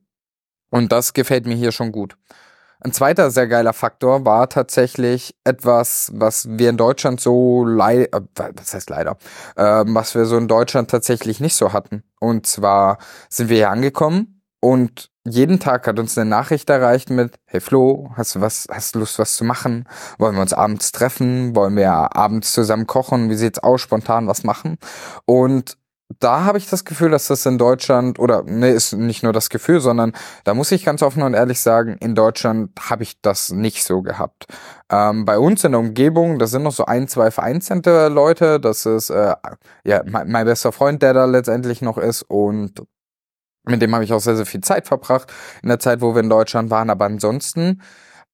Und 0.70 0.91
das 0.91 1.12
gefällt 1.14 1.46
mir 1.46 1.56
hier 1.56 1.73
schon 1.73 1.93
gut. 1.93 2.17
Ein 2.82 2.93
zweiter 2.93 3.31
sehr 3.31 3.46
geiler 3.46 3.75
Faktor 3.75 4.25
war 4.25 4.49
tatsächlich 4.49 5.37
etwas, 5.44 6.11
was 6.14 6.49
wir 6.50 6.70
in 6.70 6.79
Deutschland 6.79 7.20
so 7.20 7.64
leider, 7.64 8.17
äh, 8.17 8.53
was 8.56 8.75
heißt 8.75 8.91
leider, 8.91 9.17
äh, 9.55 9.85
was 9.87 10.14
wir 10.14 10.25
so 10.25 10.37
in 10.38 10.49
Deutschland 10.49 10.91
tatsächlich 10.91 11.41
nicht 11.41 11.55
so 11.55 11.73
hatten. 11.73 12.03
Und 12.19 12.46
zwar 12.46 12.99
sind 13.29 13.49
wir 13.49 13.56
hier 13.56 13.70
angekommen 13.70 14.39
und 14.60 15.10
jeden 15.26 15.60
Tag 15.60 15.86
hat 15.86 15.98
uns 15.98 16.16
eine 16.16 16.28
Nachricht 16.28 16.70
erreicht 16.70 17.10
mit, 17.10 17.38
hey 17.44 17.60
Flo, 17.60 18.10
hast 18.14 18.34
du 18.34 18.40
was, 18.40 18.66
hast 18.70 18.94
du 18.94 19.00
Lust, 19.00 19.18
was 19.18 19.36
zu 19.36 19.44
machen? 19.44 19.86
Wollen 20.18 20.34
wir 20.34 20.42
uns 20.42 20.52
abends 20.52 20.92
treffen? 20.92 21.54
Wollen 21.54 21.76
wir 21.76 22.16
abends 22.16 22.52
zusammen 22.52 22.86
kochen? 22.86 23.28
Wie 23.30 23.34
sieht's 23.36 23.58
aus? 23.58 23.80
Spontan 23.80 24.26
was 24.26 24.44
machen? 24.44 24.78
Und 25.26 25.76
da 26.18 26.44
habe 26.44 26.58
ich 26.58 26.68
das 26.68 26.84
Gefühl, 26.84 27.10
dass 27.10 27.28
das 27.28 27.46
in 27.46 27.56
Deutschland, 27.58 28.18
oder 28.18 28.42
ne, 28.42 28.70
ist 28.70 28.94
nicht 28.94 29.22
nur 29.22 29.32
das 29.32 29.48
Gefühl, 29.48 29.80
sondern 29.80 30.12
da 30.44 30.54
muss 30.54 30.72
ich 30.72 30.84
ganz 30.84 31.02
offen 31.02 31.22
und 31.22 31.34
ehrlich 31.34 31.60
sagen, 31.60 31.96
in 32.00 32.14
Deutschland 32.14 32.72
habe 32.90 33.04
ich 33.04 33.20
das 33.20 33.50
nicht 33.52 33.84
so 33.84 34.02
gehabt. 34.02 34.46
Ähm, 34.90 35.24
bei 35.24 35.38
uns 35.38 35.62
in 35.62 35.72
der 35.72 35.80
Umgebung, 35.80 36.38
da 36.38 36.46
sind 36.46 36.64
noch 36.64 36.72
so 36.72 36.84
ein, 36.86 37.06
zwei 37.06 37.30
vereinzelte 37.30 38.08
Leute, 38.08 38.58
das 38.58 38.86
ist 38.86 39.10
äh, 39.10 39.34
ja 39.84 40.02
mein, 40.04 40.30
mein 40.30 40.46
bester 40.46 40.72
Freund, 40.72 41.02
der 41.02 41.14
da 41.14 41.26
letztendlich 41.26 41.80
noch 41.80 41.98
ist 41.98 42.22
und 42.22 42.82
mit 43.70 43.82
dem 43.82 43.94
habe 43.94 44.05
ich 44.05 44.12
auch 44.12 44.20
sehr, 44.20 44.37
sehr 44.37 44.46
viel 44.46 44.61
Zeit 44.61 44.87
verbracht 44.87 45.32
in 45.62 45.69
der 45.69 45.78
Zeit, 45.78 46.00
wo 46.00 46.14
wir 46.14 46.22
in 46.22 46.31
Deutschland 46.31 46.70
waren, 46.70 46.90
aber 46.90 47.06
ansonsten 47.06 47.81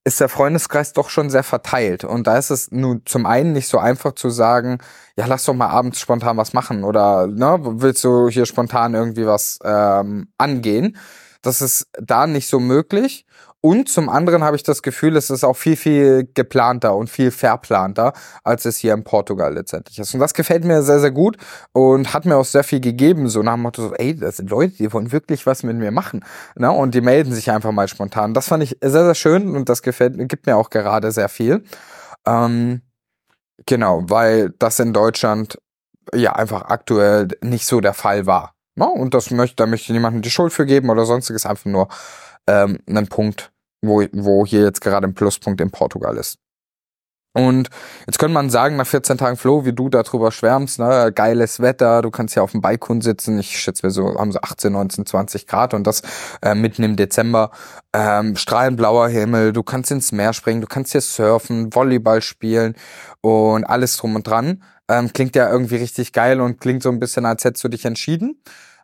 ist 0.06 0.20
der 0.20 0.28
Freundeskreis 0.28 0.92
doch 0.92 1.10
schon 1.10 1.30
sehr 1.30 1.42
verteilt. 1.42 2.04
Und 2.04 2.28
da 2.28 2.38
ist 2.38 2.50
es 2.50 2.70
nun 2.70 3.02
zum 3.06 3.26
einen 3.26 3.52
nicht 3.52 3.68
so 3.68 3.78
einfach 3.78 4.12
zu 4.12 4.30
sagen, 4.30 4.78
ja, 5.16 5.26
lass 5.26 5.44
doch 5.44 5.54
mal 5.54 5.66
abends 5.66 5.98
spontan 5.98 6.36
was 6.36 6.52
machen 6.52 6.84
oder 6.84 7.26
ne, 7.26 7.58
willst 7.60 8.04
du 8.04 8.28
hier 8.28 8.46
spontan 8.46 8.94
irgendwie 8.94 9.26
was 9.26 9.58
ähm, 9.64 10.28
angehen? 10.38 10.96
Das 11.42 11.60
ist 11.60 11.88
da 12.00 12.28
nicht 12.28 12.48
so 12.48 12.60
möglich. 12.60 13.26
Und 13.66 13.88
zum 13.88 14.08
anderen 14.08 14.44
habe 14.44 14.54
ich 14.54 14.62
das 14.62 14.80
Gefühl, 14.80 15.16
es 15.16 15.28
ist 15.28 15.42
auch 15.42 15.56
viel, 15.56 15.74
viel 15.74 16.30
geplanter 16.34 16.94
und 16.94 17.10
viel 17.10 17.32
verplanter, 17.32 18.12
als 18.44 18.64
es 18.64 18.76
hier 18.76 18.94
in 18.94 19.02
Portugal 19.02 19.54
letztendlich 19.54 19.98
ist. 19.98 20.14
Und 20.14 20.20
das 20.20 20.34
gefällt 20.34 20.64
mir 20.64 20.84
sehr, 20.84 21.00
sehr 21.00 21.10
gut 21.10 21.36
und 21.72 22.14
hat 22.14 22.26
mir 22.26 22.36
auch 22.36 22.44
sehr 22.44 22.62
viel 22.62 22.78
gegeben, 22.78 23.28
so 23.28 23.42
nach 23.42 23.54
dem 23.54 23.62
Motto, 23.62 23.88
so, 23.88 23.94
ey, 23.94 24.14
das 24.14 24.36
sind 24.36 24.50
Leute, 24.50 24.74
die 24.76 24.92
wollen 24.92 25.10
wirklich 25.10 25.46
was 25.46 25.64
mit 25.64 25.76
mir 25.76 25.90
machen. 25.90 26.24
Ne? 26.54 26.70
Und 26.70 26.94
die 26.94 27.00
melden 27.00 27.32
sich 27.32 27.50
einfach 27.50 27.72
mal 27.72 27.88
spontan. 27.88 28.34
Das 28.34 28.46
fand 28.46 28.62
ich 28.62 28.78
sehr, 28.80 29.04
sehr 29.04 29.16
schön 29.16 29.56
und 29.56 29.68
das 29.68 29.82
gefällt, 29.82 30.14
gibt 30.28 30.46
mir 30.46 30.56
auch 30.56 30.70
gerade 30.70 31.10
sehr 31.10 31.28
viel. 31.28 31.64
Ähm, 32.24 32.82
genau, 33.66 34.04
weil 34.06 34.54
das 34.60 34.78
in 34.78 34.92
Deutschland 34.92 35.58
ja 36.14 36.36
einfach 36.36 36.66
aktuell 36.66 37.26
nicht 37.42 37.66
so 37.66 37.80
der 37.80 37.94
Fall 37.94 38.26
war. 38.26 38.54
Ne? 38.76 38.86
Und 38.86 39.12
das 39.12 39.32
möchte, 39.32 39.56
da 39.56 39.66
möchte 39.66 39.92
niemandem 39.92 40.22
die 40.22 40.30
Schuld 40.30 40.52
für 40.52 40.66
geben 40.66 40.88
oder 40.88 41.04
sonstiges, 41.04 41.46
einfach 41.46 41.64
nur 41.64 41.88
ähm, 42.46 42.78
ein 42.88 43.08
Punkt, 43.08 43.50
wo, 43.86 44.04
wo 44.12 44.46
hier 44.46 44.62
jetzt 44.62 44.80
gerade 44.80 45.06
ein 45.06 45.14
Pluspunkt 45.14 45.60
in 45.60 45.70
Portugal 45.70 46.16
ist. 46.16 46.38
Und 47.36 47.68
jetzt 48.06 48.18
könnte 48.18 48.32
man 48.32 48.48
sagen, 48.48 48.76
nach 48.76 48.86
14 48.86 49.18
Tagen 49.18 49.36
Flow, 49.36 49.66
wie 49.66 49.74
du 49.74 49.90
darüber 49.90 50.32
schwärmst, 50.32 50.78
ne, 50.78 51.12
geiles 51.14 51.60
Wetter, 51.60 52.00
du 52.00 52.10
kannst 52.10 52.34
ja 52.34 52.42
auf 52.42 52.52
dem 52.52 52.62
Balkon 52.62 53.02
sitzen, 53.02 53.38
ich 53.38 53.58
schätze 53.60 53.82
wir 53.82 53.90
so, 53.90 54.18
haben 54.18 54.32
so 54.32 54.40
18, 54.40 54.72
19, 54.72 55.04
20 55.04 55.46
Grad 55.46 55.74
und 55.74 55.86
das 55.86 56.00
äh, 56.40 56.54
mitten 56.54 56.82
im 56.82 56.96
Dezember, 56.96 57.50
ähm, 57.92 58.36
strahlend 58.36 58.78
blauer 58.78 59.08
Himmel, 59.08 59.52
du 59.52 59.62
kannst 59.62 59.90
ins 59.90 60.12
Meer 60.12 60.32
springen, 60.32 60.62
du 60.62 60.66
kannst 60.66 60.92
hier 60.92 61.02
surfen, 61.02 61.74
Volleyball 61.74 62.22
spielen 62.22 62.74
und 63.20 63.64
alles 63.64 63.98
drum 63.98 64.16
und 64.16 64.26
dran. 64.26 64.62
Ähm, 64.88 65.12
klingt 65.12 65.36
ja 65.36 65.50
irgendwie 65.50 65.76
richtig 65.76 66.14
geil 66.14 66.40
und 66.40 66.58
klingt 66.58 66.82
so 66.82 66.88
ein 66.88 67.00
bisschen, 67.00 67.26
als 67.26 67.44
hättest 67.44 67.62
du 67.64 67.68
dich 67.68 67.84
entschieden. 67.84 68.40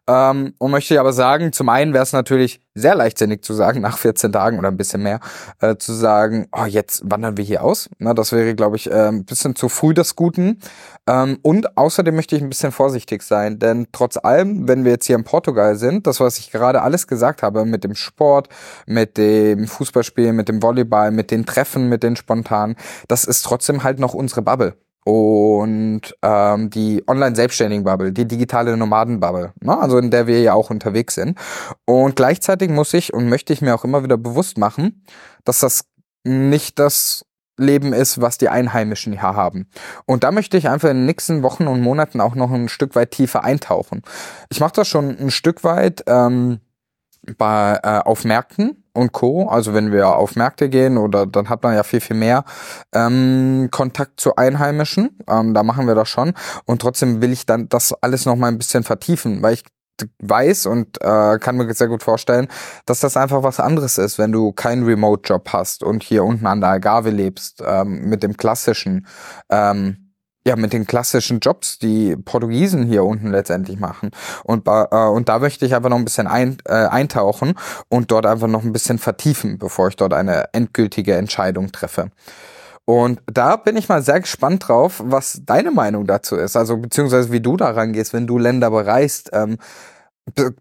Ähm, 0.08 0.54
und 0.58 0.72
möchte 0.72 0.98
aber 0.98 1.12
sagen, 1.12 1.52
zum 1.52 1.68
einen 1.68 1.94
wäre 1.94 2.02
es 2.02 2.12
natürlich 2.12 2.60
sehr 2.74 2.96
leichtsinnig 2.96 3.42
zu 3.42 3.54
sagen, 3.54 3.80
nach 3.80 3.98
14 3.98 4.32
Tagen 4.32 4.58
oder 4.58 4.68
ein 4.68 4.76
bisschen 4.76 5.02
mehr, 5.02 5.20
äh, 5.60 5.76
zu 5.76 5.92
sagen, 5.92 6.48
oh, 6.50 6.64
jetzt 6.64 7.02
wandern 7.04 7.36
wir 7.36 7.44
hier 7.44 7.62
aus. 7.62 7.88
Na, 7.98 8.12
das 8.12 8.32
wäre, 8.32 8.56
glaube 8.56 8.76
ich, 8.76 8.90
äh, 8.90 9.08
ein 9.08 9.24
bisschen 9.24 9.54
zu 9.54 9.68
früh 9.68 9.94
des 9.94 10.16
Guten. 10.16 10.58
Ähm, 11.06 11.38
und 11.42 11.76
außerdem 11.76 12.16
möchte 12.16 12.34
ich 12.34 12.42
ein 12.42 12.48
bisschen 12.48 12.72
vorsichtig 12.72 13.22
sein, 13.22 13.60
denn 13.60 13.86
trotz 13.92 14.16
allem, 14.16 14.66
wenn 14.66 14.84
wir 14.84 14.92
jetzt 14.92 15.06
hier 15.06 15.16
in 15.16 15.24
Portugal 15.24 15.76
sind, 15.76 16.06
das, 16.08 16.18
was 16.18 16.38
ich 16.38 16.50
gerade 16.50 16.82
alles 16.82 17.06
gesagt 17.06 17.42
habe, 17.42 17.64
mit 17.64 17.84
dem 17.84 17.94
Sport, 17.94 18.48
mit 18.86 19.16
dem 19.16 19.68
Fußballspielen, 19.68 20.34
mit 20.34 20.48
dem 20.48 20.62
Volleyball, 20.62 21.12
mit 21.12 21.30
den 21.30 21.46
Treffen, 21.46 21.88
mit 21.88 22.02
den 22.02 22.16
Spontanen, 22.16 22.76
das 23.06 23.24
ist 23.24 23.42
trotzdem 23.42 23.84
halt 23.84 24.00
noch 24.00 24.14
unsere 24.14 24.42
Bubble. 24.42 24.74
Und 25.04 26.02
ähm, 26.22 26.70
die 26.70 27.02
Online-Selbstständigen-Bubble, 27.06 28.12
die 28.12 28.26
digitale 28.26 28.76
Nomaden-Bubble, 28.76 29.52
ne? 29.60 29.78
also 29.78 29.98
in 29.98 30.10
der 30.10 30.26
wir 30.26 30.40
ja 30.40 30.54
auch 30.54 30.70
unterwegs 30.70 31.14
sind. 31.14 31.38
Und 31.84 32.16
gleichzeitig 32.16 32.70
muss 32.70 32.94
ich 32.94 33.12
und 33.12 33.28
möchte 33.28 33.52
ich 33.52 33.62
mir 33.62 33.74
auch 33.74 33.84
immer 33.84 34.04
wieder 34.04 34.16
bewusst 34.16 34.58
machen, 34.58 35.04
dass 35.44 35.60
das 35.60 35.84
nicht 36.24 36.78
das 36.78 37.24
Leben 37.58 37.92
ist, 37.92 38.20
was 38.20 38.38
die 38.38 38.48
Einheimischen 38.48 39.12
hier 39.12 39.22
haben. 39.22 39.68
Und 40.06 40.24
da 40.24 40.30
möchte 40.30 40.56
ich 40.56 40.68
einfach 40.68 40.88
in 40.88 40.98
den 40.98 41.06
nächsten 41.06 41.42
Wochen 41.42 41.66
und 41.66 41.80
Monaten 41.80 42.20
auch 42.20 42.34
noch 42.34 42.50
ein 42.50 42.68
Stück 42.68 42.94
weit 42.94 43.10
tiefer 43.10 43.44
eintauchen. 43.44 44.02
Ich 44.50 44.60
mache 44.60 44.72
das 44.74 44.88
schon 44.88 45.16
ein 45.18 45.30
Stück 45.30 45.64
weit 45.64 46.04
ähm, 46.06 46.60
bei, 47.38 47.78
äh, 47.82 47.98
auf 47.98 48.24
Märkten 48.24 48.84
und 48.92 49.12
Co. 49.12 49.48
Also 49.48 49.74
wenn 49.74 49.92
wir 49.92 50.16
auf 50.16 50.36
Märkte 50.36 50.68
gehen 50.68 50.98
oder 50.98 51.26
dann 51.26 51.48
hat 51.48 51.62
man 51.62 51.74
ja 51.74 51.82
viel, 51.82 52.00
viel 52.00 52.16
mehr 52.16 52.44
ähm, 52.92 53.68
Kontakt 53.70 54.20
zu 54.20 54.36
Einheimischen. 54.36 55.18
Ähm, 55.28 55.54
da 55.54 55.62
machen 55.62 55.86
wir 55.86 55.94
das 55.94 56.08
schon. 56.08 56.34
Und 56.66 56.82
trotzdem 56.82 57.22
will 57.22 57.32
ich 57.32 57.46
dann 57.46 57.68
das 57.68 57.92
alles 58.02 58.26
noch 58.26 58.36
mal 58.36 58.48
ein 58.48 58.58
bisschen 58.58 58.82
vertiefen, 58.82 59.42
weil 59.42 59.54
ich 59.54 59.64
weiß 60.18 60.66
und 60.66 61.00
äh, 61.00 61.38
kann 61.38 61.56
mir 61.56 61.72
sehr 61.74 61.88
gut 61.88 62.02
vorstellen, 62.02 62.48
dass 62.86 63.00
das 63.00 63.16
einfach 63.16 63.42
was 63.42 63.60
anderes 63.60 63.98
ist, 63.98 64.18
wenn 64.18 64.32
du 64.32 64.52
keinen 64.52 64.84
Remote-Job 64.84 65.52
hast 65.52 65.82
und 65.82 66.02
hier 66.02 66.24
unten 66.24 66.46
an 66.46 66.60
der 66.60 66.70
Algarve 66.70 67.10
lebst, 67.10 67.62
ähm, 67.64 68.08
mit 68.08 68.22
dem 68.22 68.36
klassischen, 68.36 69.06
ähm, 69.50 70.01
ja, 70.46 70.56
mit 70.56 70.72
den 70.72 70.86
klassischen 70.86 71.38
Jobs, 71.40 71.78
die 71.78 72.16
Portugiesen 72.16 72.84
hier 72.84 73.04
unten 73.04 73.30
letztendlich 73.30 73.78
machen. 73.78 74.10
Und, 74.42 74.66
äh, 74.66 74.96
und 74.96 75.28
da 75.28 75.38
möchte 75.38 75.64
ich 75.66 75.74
einfach 75.74 75.90
noch 75.90 75.98
ein 75.98 76.04
bisschen 76.04 76.26
ein, 76.26 76.58
äh, 76.66 76.72
eintauchen 76.72 77.54
und 77.88 78.10
dort 78.10 78.26
einfach 78.26 78.48
noch 78.48 78.64
ein 78.64 78.72
bisschen 78.72 78.98
vertiefen, 78.98 79.58
bevor 79.58 79.88
ich 79.88 79.96
dort 79.96 80.14
eine 80.14 80.52
endgültige 80.52 81.14
Entscheidung 81.14 81.70
treffe. 81.70 82.10
Und 82.84 83.20
da 83.32 83.56
bin 83.56 83.76
ich 83.76 83.88
mal 83.88 84.02
sehr 84.02 84.20
gespannt 84.20 84.66
drauf, 84.66 85.00
was 85.04 85.42
deine 85.46 85.70
Meinung 85.70 86.06
dazu 86.06 86.36
ist. 86.36 86.56
Also 86.56 86.76
beziehungsweise 86.76 87.30
wie 87.30 87.40
du 87.40 87.56
da 87.56 87.70
rangehst, 87.70 88.12
wenn 88.12 88.26
du 88.26 88.38
Länder 88.38 88.70
bereist. 88.70 89.30
Ähm, 89.32 89.58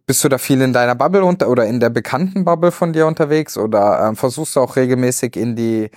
bist 0.05 0.23
du 0.23 0.29
da 0.29 0.37
viel 0.37 0.61
in 0.61 0.73
deiner 0.73 0.95
Bubble 0.95 1.23
unter 1.23 1.49
oder 1.49 1.65
in 1.65 1.79
der 1.79 1.89
bekannten 1.89 2.45
Bubble 2.45 2.71
von 2.71 2.93
dir 2.93 3.05
unterwegs 3.05 3.57
oder 3.57 4.07
ähm, 4.07 4.15
versuchst 4.15 4.55
du 4.55 4.59
auch 4.59 4.75
regelmäßig 4.75 5.35
in 5.35 5.55
die 5.55 5.91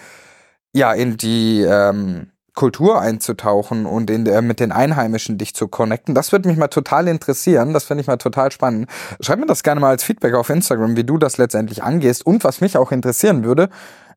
ja 0.74 0.92
in 0.92 1.16
die 1.16 1.62
ähm, 1.62 2.30
Kultur 2.54 3.00
einzutauchen 3.00 3.84
und 3.84 4.10
in 4.10 4.24
der, 4.24 4.40
mit 4.40 4.60
den 4.60 4.72
Einheimischen 4.72 5.38
dich 5.38 5.54
zu 5.54 5.68
connecten. 5.68 6.14
Das 6.14 6.32
würde 6.32 6.48
mich 6.48 6.56
mal 6.56 6.68
total 6.68 7.08
interessieren. 7.08 7.72
Das 7.72 7.84
finde 7.84 8.02
ich 8.02 8.06
mal 8.06 8.16
total 8.16 8.52
spannend. 8.52 8.88
Schreib 9.20 9.40
mir 9.40 9.46
das 9.46 9.62
gerne 9.62 9.80
mal 9.80 9.90
als 9.90 10.04
Feedback 10.04 10.34
auf 10.34 10.50
Instagram, 10.50 10.96
wie 10.96 11.04
du 11.04 11.18
das 11.18 11.36
letztendlich 11.36 11.82
angehst. 11.82 12.24
Und 12.24 12.44
was 12.44 12.60
mich 12.60 12.76
auch 12.76 12.92
interessieren 12.92 13.44
würde, 13.44 13.70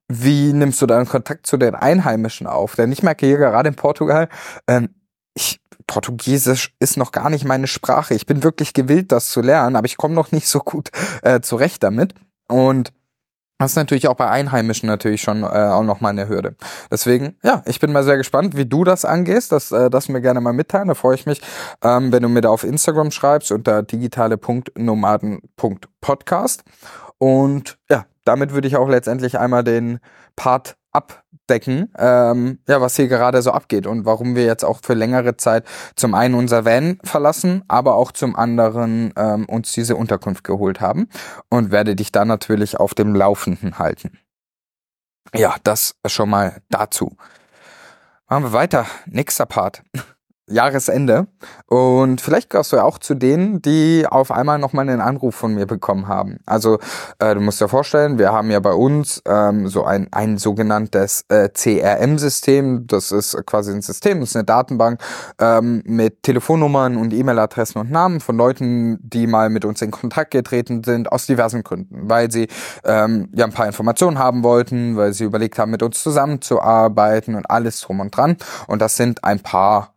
wie 0.08 0.53
nimmst 0.53 0.82
du 0.82 0.86
deinen 0.86 1.08
Kontakt 1.08 1.48
zu 1.48 1.58
den 1.58 1.75
Einheimischen 1.75 2.48
auf? 2.48 2.75
Denn 2.75 2.91
ich 2.91 3.03
merke 3.03 3.25
hier 3.25 3.38
gerade 3.38 3.70
in 3.70 3.75
Portugal, 3.75 4.29
ähm, 4.67 4.89
ich, 5.34 5.60
Portugiesisch 5.88 6.74
ist 6.79 6.98
noch 6.98 7.12
gar 7.12 7.29
nicht 7.29 7.46
meine 7.46 7.67
Sprache. 7.67 8.13
Ich 8.13 8.25
bin 8.25 8.44
wirklich 8.44 8.74
gewillt, 8.74 9.12
das 9.12 9.29
zu 9.29 9.41
lernen, 9.41 9.75
aber 9.75 9.86
ich 9.86 9.98
komme 9.98 10.13
noch 10.13 10.32
nicht 10.32 10.48
so 10.48 10.60
gut 10.60 10.91
äh, 11.24 11.41
zurecht 11.41 11.84
damit. 11.84 12.13
Und 12.48 12.94
das 13.59 13.71
ist 13.71 13.75
natürlich 13.75 14.07
auch 14.07 14.15
bei 14.15 14.29
Einheimischen 14.29 14.87
natürlich 14.87 15.21
schon 15.21 15.43
äh, 15.43 15.47
auch 15.47 15.83
noch 15.83 15.99
mal 15.99 16.09
eine 16.09 16.29
Hürde. 16.29 16.55
Deswegen, 16.91 17.35
ja, 17.43 17.63
ich 17.65 17.79
bin 17.79 17.91
mal 17.91 18.03
sehr 18.03 18.17
gespannt, 18.17 18.55
wie 18.55 18.65
du 18.65 18.83
das 18.83 19.03
angehst. 19.03 19.51
Das, 19.51 19.71
äh, 19.71 19.89
das 19.89 20.09
mir 20.09 20.21
gerne 20.21 20.41
mal 20.41 20.53
mitteilen. 20.53 20.89
Da 20.89 20.93
freue 20.93 21.15
ich 21.15 21.25
mich, 21.25 21.41
ähm, 21.83 22.11
wenn 22.11 22.21
du 22.21 22.29
mir 22.29 22.41
da 22.41 22.49
auf 22.49 22.63
Instagram 22.63 23.09
schreibst 23.09 23.51
unter 23.51 23.81
digitale.nomaden.podcast. 23.81 26.63
Und 27.17 27.79
ja, 27.89 28.05
damit 28.25 28.53
würde 28.53 28.67
ich 28.67 28.75
auch 28.75 28.89
letztendlich 28.89 29.39
einmal 29.39 29.63
den 29.63 29.97
Part 30.35 30.77
abdecken, 31.48 31.92
ähm, 31.98 32.60
ja, 32.68 32.82
was 32.82 32.98
hier 32.98 33.08
gerade 33.08 33.42
so 33.42 33.51
abgeht 33.51 33.88
und 33.88 34.06
warum 34.06 34.36
wir 34.36 34.46
jetzt 34.46 34.66
auch 34.66 34.80
für 34.84 34.94
längere 34.94 35.38
Zeit 35.38 35.66
zum 35.96 36.13
einen 36.13 36.36
unser 36.36 36.66
Van 36.66 37.00
verlassen, 37.04 37.63
aber 37.70 37.96
auch 37.96 38.12
zum 38.12 38.36
anderen 38.36 39.13
ähm, 39.16 39.46
uns 39.46 39.72
diese 39.72 39.96
Unterkunft 39.96 40.44
geholt 40.44 40.82
haben 40.82 41.08
und 41.50 41.72
werde 41.72 41.96
dich 41.96 42.12
da 42.12 42.25
natürlich 42.25 42.80
auf 42.80 42.94
dem 42.94 43.16
Laufenden 43.16 43.80
halten. 43.80 44.20
Ja, 45.34 45.56
das 45.63 45.96
schon 46.06 46.30
mal 46.30 46.62
dazu. 46.70 47.16
Machen 48.27 48.44
wir 48.44 48.54
weiter. 48.54 48.86
Nächster 49.06 49.46
Part. 49.46 49.84
Jahresende. 50.50 51.27
Und 51.68 52.22
vielleicht 52.22 52.50
gehörst 52.50 52.72
du 52.72 52.77
ja 52.77 52.84
auch 52.84 53.00
zu 53.00 53.16
denen, 53.16 53.62
die 53.62 54.06
auf 54.10 54.32
einmal 54.32 54.60
nochmal 54.60 54.89
einen 54.89 55.01
Anruf 55.01 55.36
von 55.36 55.54
mir 55.54 55.66
bekommen 55.66 56.08
haben. 56.08 56.38
Also 56.46 56.80
äh, 57.20 57.36
du 57.36 57.42
musst 57.42 57.60
dir 57.60 57.68
vorstellen, 57.68 58.18
wir 58.18 58.32
haben 58.32 58.50
ja 58.50 58.60
bei 58.62 58.72
uns 58.72 59.22
ähm, 59.25 59.68
so 59.68 59.84
ein, 59.84 60.08
ein 60.12 60.38
sogenanntes 60.38 61.25
äh, 61.27 61.50
CRM-System. 61.50 62.88
Das 62.88 63.12
ist 63.12 63.38
quasi 63.46 63.74
ein 63.74 63.82
System, 63.82 64.22
das 64.22 64.30
ist 64.30 64.36
eine 64.38 64.46
Datenbank 64.46 65.01
ähm, 65.39 65.84
mit 65.86 66.24
Telefonnummern 66.24 66.96
und 66.96 67.13
E-Mail-Adressen 67.13 67.80
und 67.80 67.92
Namen 67.92 68.22
von 68.22 68.38
Leuten, 68.38 69.00
die 69.01 69.27
mal 69.27 69.50
mit 69.50 69.66
uns 69.66 69.82
in 69.82 69.92
Kontakt 69.92 70.32
getreten 70.32 70.84
sind, 70.84 71.12
aus 71.12 71.25
diversen 71.25 71.63
Gründen. 71.63 72.10
Weil 72.10 72.32
sie 72.32 72.48
ähm, 72.86 73.30
ja 73.34 73.46
ein 73.46 73.54
paar 73.54 73.68
Informationen 73.68 74.18
haben 74.18 74.44
wollten, 74.44 74.96
weil 74.96 75.13
sie 75.13 75.25
überlegt 75.25 75.60
haben, 75.60 75.72
mit 75.72 75.84
uns 75.84 76.01
zusammenzuarbeiten 76.01 77.36
und 77.36 77.50
alles 77.50 77.82
drum 77.82 78.00
und 78.00 78.16
dran. 78.16 78.38
Und 78.68 78.82
das 78.82 78.96
sind 78.96 79.25
ein 79.25 79.42
paar 79.42 79.97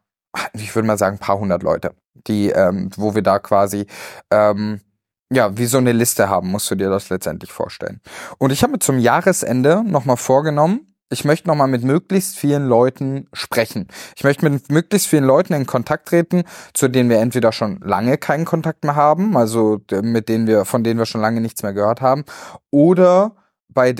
ich 0.52 0.75
würde 0.75 0.87
mal 0.87 0.99
sagen, 0.99 1.16
ein 1.16 1.20
paar 1.20 1.38
hundert 1.38 1.62
Leute, 1.62 1.94
die, 2.14 2.50
ähm, 2.50 2.90
wo 2.96 3.14
wir 3.14 3.22
da 3.22 3.38
quasi 3.38 3.87
ähm, 4.30 4.80
ja, 5.32 5.56
wie 5.56 5.66
so 5.66 5.78
eine 5.78 5.92
Liste 5.92 6.28
haben, 6.28 6.50
musst 6.50 6.70
du 6.70 6.75
dir 6.75 6.90
das 6.90 7.08
letztendlich 7.08 7.52
vorstellen. 7.52 8.00
Und 8.38 8.50
ich 8.50 8.62
habe 8.62 8.72
mir 8.72 8.78
zum 8.80 8.99
Jahresende 8.99 9.84
nochmal 9.84 10.16
vorgenommen, 10.16 10.90
ich 11.12 11.25
möchte 11.25 11.49
nochmal 11.49 11.66
mit 11.66 11.82
möglichst 11.82 12.37
vielen 12.37 12.66
Leuten 12.66 13.28
sprechen. 13.32 13.88
Ich 14.16 14.22
möchte 14.22 14.49
mit 14.49 14.70
möglichst 14.70 15.08
vielen 15.08 15.25
Leuten 15.25 15.54
in 15.54 15.66
Kontakt 15.66 16.08
treten, 16.08 16.44
zu 16.72 16.87
denen 16.87 17.10
wir 17.10 17.18
entweder 17.18 17.50
schon 17.50 17.80
lange 17.80 18.16
keinen 18.16 18.44
Kontakt 18.44 18.84
mehr 18.84 18.94
haben, 18.94 19.37
also 19.37 19.80
mit 20.02 20.28
denen 20.28 20.46
wir, 20.46 20.64
von 20.64 20.84
denen 20.84 20.99
wir 20.99 21.06
schon 21.06 21.20
lange 21.20 21.40
nichts 21.40 21.64
mehr 21.64 21.72
gehört 21.72 22.00
haben, 22.00 22.25
oder 22.70 23.34
bei 23.68 23.94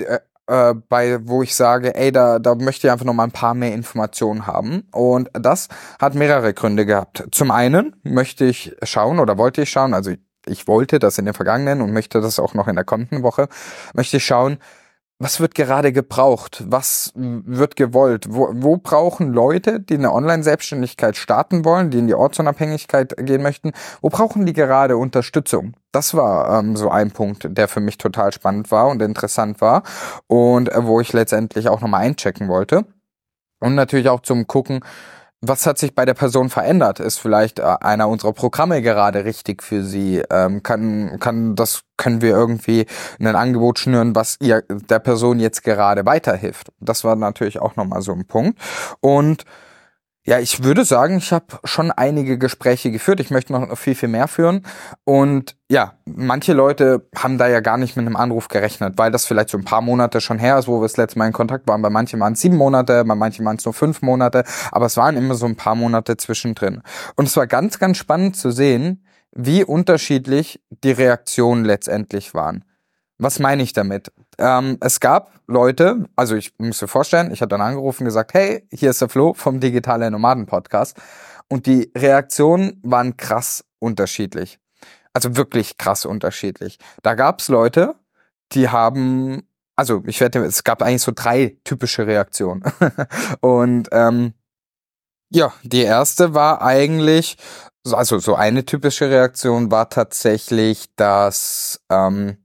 äh, 0.51 0.73
bei, 0.89 1.25
wo 1.25 1.41
ich 1.41 1.55
sage, 1.55 1.95
ey, 1.95 2.11
da, 2.11 2.37
da 2.37 2.55
möchte 2.55 2.87
ich 2.87 2.91
einfach 2.91 3.05
noch 3.05 3.13
mal 3.13 3.23
ein 3.23 3.31
paar 3.31 3.53
mehr 3.53 3.73
Informationen 3.73 4.47
haben. 4.47 4.83
Und 4.91 5.29
das 5.33 5.69
hat 5.99 6.13
mehrere 6.13 6.53
Gründe 6.53 6.85
gehabt. 6.85 7.23
Zum 7.31 7.51
einen 7.51 7.95
möchte 8.03 8.43
ich 8.43 8.75
schauen 8.83 9.19
oder 9.19 9.37
wollte 9.37 9.61
ich 9.61 9.69
schauen, 9.69 9.93
also 9.93 10.11
ich 10.45 10.67
wollte 10.67 10.99
das 10.99 11.17
in 11.17 11.25
den 11.25 11.33
vergangenen 11.33 11.81
und 11.81 11.93
möchte 11.93 12.19
das 12.19 12.37
auch 12.37 12.53
noch 12.53 12.67
in 12.67 12.75
der 12.75 12.83
kommenden 12.83 13.23
Woche, 13.23 13.47
möchte 13.93 14.17
ich 14.17 14.25
schauen, 14.25 14.57
was 15.21 15.39
wird 15.39 15.53
gerade 15.53 15.91
gebraucht? 15.91 16.63
Was 16.65 17.11
wird 17.15 17.75
gewollt? 17.75 18.25
Wo, 18.29 18.49
wo 18.53 18.77
brauchen 18.77 19.31
Leute, 19.31 19.79
die 19.79 19.93
eine 19.93 20.11
Online-Selbstständigkeit 20.11 21.15
starten 21.15 21.63
wollen, 21.63 21.91
die 21.91 21.99
in 21.99 22.07
die 22.07 22.15
Ortsunabhängigkeit 22.15 23.15
gehen 23.17 23.43
möchten, 23.43 23.71
wo 24.01 24.09
brauchen 24.09 24.47
die 24.47 24.53
gerade 24.53 24.97
Unterstützung? 24.97 25.73
Das 25.91 26.15
war 26.15 26.57
ähm, 26.57 26.75
so 26.75 26.89
ein 26.89 27.11
Punkt, 27.11 27.47
der 27.55 27.67
für 27.67 27.81
mich 27.81 27.99
total 27.99 28.33
spannend 28.33 28.71
war 28.71 28.87
und 28.87 28.99
interessant 29.03 29.61
war 29.61 29.83
und 30.25 30.69
äh, 30.69 30.87
wo 30.87 30.99
ich 30.99 31.13
letztendlich 31.13 31.69
auch 31.69 31.81
nochmal 31.81 32.01
einchecken 32.01 32.47
wollte. 32.47 32.85
Und 33.59 33.75
natürlich 33.75 34.09
auch 34.09 34.21
zum 34.21 34.47
Gucken, 34.47 34.79
was 35.41 35.65
hat 35.65 35.79
sich 35.79 35.95
bei 35.95 36.05
der 36.05 36.13
Person 36.13 36.49
verändert? 36.49 36.99
Ist 36.99 37.17
vielleicht 37.17 37.59
äh, 37.59 37.63
einer 37.63 38.07
unserer 38.07 38.33
Programme 38.33 38.81
gerade 38.81 39.25
richtig 39.25 39.63
für 39.63 39.83
sie? 39.83 40.23
Ähm, 40.29 40.61
kann, 40.61 41.19
kann, 41.19 41.55
das 41.55 41.81
können 41.97 42.21
wir 42.21 42.29
irgendwie 42.29 42.85
ein 43.19 43.35
Angebot 43.35 43.79
schnüren, 43.79 44.15
was 44.15 44.37
ihr 44.39 44.63
der 44.69 44.99
Person 44.99 45.39
jetzt 45.39 45.63
gerade 45.63 46.05
weiterhilft? 46.05 46.71
Das 46.79 47.03
war 47.03 47.15
natürlich 47.15 47.59
auch 47.59 47.75
nochmal 47.75 48.03
so 48.03 48.13
ein 48.13 48.25
Punkt. 48.25 48.59
Und 48.99 49.45
ja, 50.31 50.39
ich 50.39 50.63
würde 50.63 50.85
sagen, 50.85 51.17
ich 51.17 51.33
habe 51.33 51.59
schon 51.65 51.91
einige 51.91 52.37
Gespräche 52.37 52.89
geführt. 52.89 53.19
Ich 53.19 53.31
möchte 53.31 53.51
noch 53.51 53.77
viel, 53.77 53.95
viel 53.95 54.07
mehr 54.07 54.29
führen. 54.29 54.65
Und 55.03 55.57
ja, 55.69 55.95
manche 56.05 56.53
Leute 56.53 57.05
haben 57.13 57.37
da 57.37 57.49
ja 57.49 57.59
gar 57.59 57.77
nicht 57.77 57.97
mit 57.97 58.05
einem 58.05 58.15
Anruf 58.15 58.47
gerechnet, 58.47 58.93
weil 58.95 59.11
das 59.11 59.25
vielleicht 59.25 59.49
so 59.49 59.57
ein 59.57 59.65
paar 59.65 59.81
Monate 59.81 60.21
schon 60.21 60.39
her 60.39 60.57
ist, 60.57 60.69
wo 60.69 60.77
wir 60.77 60.83
das 60.83 60.95
letzte 60.95 61.19
Mal 61.19 61.27
in 61.27 61.33
Kontakt 61.33 61.67
waren. 61.67 61.81
Bei 61.81 61.89
manchen 61.89 62.17
waren 62.21 62.31
es 62.31 62.39
sieben 62.39 62.55
Monate, 62.55 63.03
bei 63.03 63.13
manchen 63.13 63.45
waren 63.45 63.57
es 63.57 63.65
nur 63.65 63.73
fünf 63.73 64.01
Monate, 64.01 64.45
aber 64.71 64.85
es 64.85 64.95
waren 64.95 65.17
immer 65.17 65.35
so 65.35 65.47
ein 65.47 65.57
paar 65.57 65.75
Monate 65.75 66.15
zwischendrin. 66.15 66.81
Und 67.17 67.27
es 67.27 67.35
war 67.35 67.45
ganz, 67.45 67.77
ganz 67.77 67.97
spannend 67.97 68.37
zu 68.37 68.51
sehen, 68.51 69.03
wie 69.33 69.65
unterschiedlich 69.65 70.61
die 70.81 70.91
Reaktionen 70.91 71.65
letztendlich 71.65 72.33
waren. 72.33 72.63
Was 73.21 73.37
meine 73.37 73.61
ich 73.61 73.71
damit? 73.71 74.11
Ähm, 74.39 74.79
es 74.81 74.99
gab 74.99 75.39
Leute, 75.45 76.09
also 76.15 76.35
ich 76.35 76.57
muss 76.57 76.79
dir 76.79 76.87
vorstellen, 76.87 77.31
ich 77.31 77.41
habe 77.41 77.49
dann 77.49 77.61
angerufen 77.61 78.01
und 78.01 78.05
gesagt, 78.05 78.33
hey, 78.33 78.67
hier 78.71 78.89
ist 78.89 78.99
der 78.99 79.09
Flo 79.09 79.35
vom 79.35 79.59
Digitale 79.59 80.09
Nomaden 80.09 80.47
Podcast. 80.47 80.97
Und 81.47 81.67
die 81.67 81.91
Reaktionen 81.95 82.79
waren 82.81 83.17
krass 83.17 83.63
unterschiedlich. 83.77 84.57
Also 85.13 85.35
wirklich 85.35 85.77
krass 85.77 86.07
unterschiedlich. 86.07 86.79
Da 87.03 87.13
gab's 87.13 87.47
Leute, 87.47 87.93
die 88.53 88.69
haben, 88.69 89.43
also 89.75 90.01
ich 90.07 90.19
werde, 90.19 90.43
es 90.43 90.63
gab 90.63 90.81
eigentlich 90.81 91.03
so 91.03 91.11
drei 91.13 91.57
typische 91.63 92.07
Reaktionen. 92.07 92.63
und 93.39 93.87
ähm, 93.91 94.33
ja, 95.29 95.53
die 95.61 95.83
erste 95.83 96.33
war 96.33 96.63
eigentlich, 96.63 97.37
also 97.85 98.17
so 98.17 98.33
eine 98.33 98.65
typische 98.65 99.11
Reaktion 99.11 99.69
war 99.69 99.91
tatsächlich, 99.91 100.87
dass 100.95 101.83
ähm, 101.91 102.40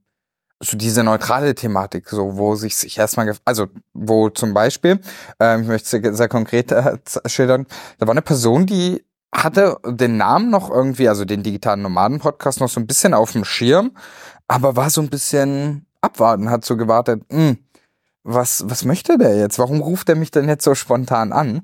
so 0.60 0.76
diese 0.76 1.04
neutrale 1.04 1.54
Thematik, 1.54 2.08
so 2.08 2.36
wo 2.36 2.54
sich 2.54 2.76
sich 2.76 2.98
erstmal, 2.98 3.34
also 3.44 3.66
wo 3.92 4.30
zum 4.30 4.54
Beispiel, 4.54 5.00
ähm, 5.38 5.62
ich 5.62 5.68
möchte 5.68 5.98
es 5.98 6.16
sehr 6.16 6.28
konkret 6.28 6.72
äh, 6.72 6.98
schildern, 7.26 7.66
da 7.98 8.06
war 8.06 8.12
eine 8.12 8.22
Person, 8.22 8.66
die 8.66 9.04
hatte 9.34 9.76
den 9.84 10.16
Namen 10.16 10.50
noch 10.50 10.70
irgendwie, 10.70 11.08
also 11.08 11.24
den 11.24 11.42
digitalen 11.42 11.82
Nomaden-Podcast 11.82 12.60
noch 12.60 12.70
so 12.70 12.80
ein 12.80 12.86
bisschen 12.86 13.12
auf 13.12 13.32
dem 13.32 13.44
Schirm, 13.44 13.96
aber 14.48 14.76
war 14.76 14.88
so 14.88 15.02
ein 15.02 15.10
bisschen 15.10 15.86
abwarten, 16.00 16.50
hat 16.50 16.64
so 16.64 16.76
gewartet, 16.76 17.22
hm, 17.30 17.58
was, 18.22 18.64
was 18.68 18.84
möchte 18.84 19.18
der 19.18 19.36
jetzt? 19.36 19.58
Warum 19.58 19.80
ruft 19.80 20.08
er 20.08 20.16
mich 20.16 20.30
denn 20.30 20.48
jetzt 20.48 20.64
so 20.64 20.74
spontan 20.74 21.32
an? 21.32 21.62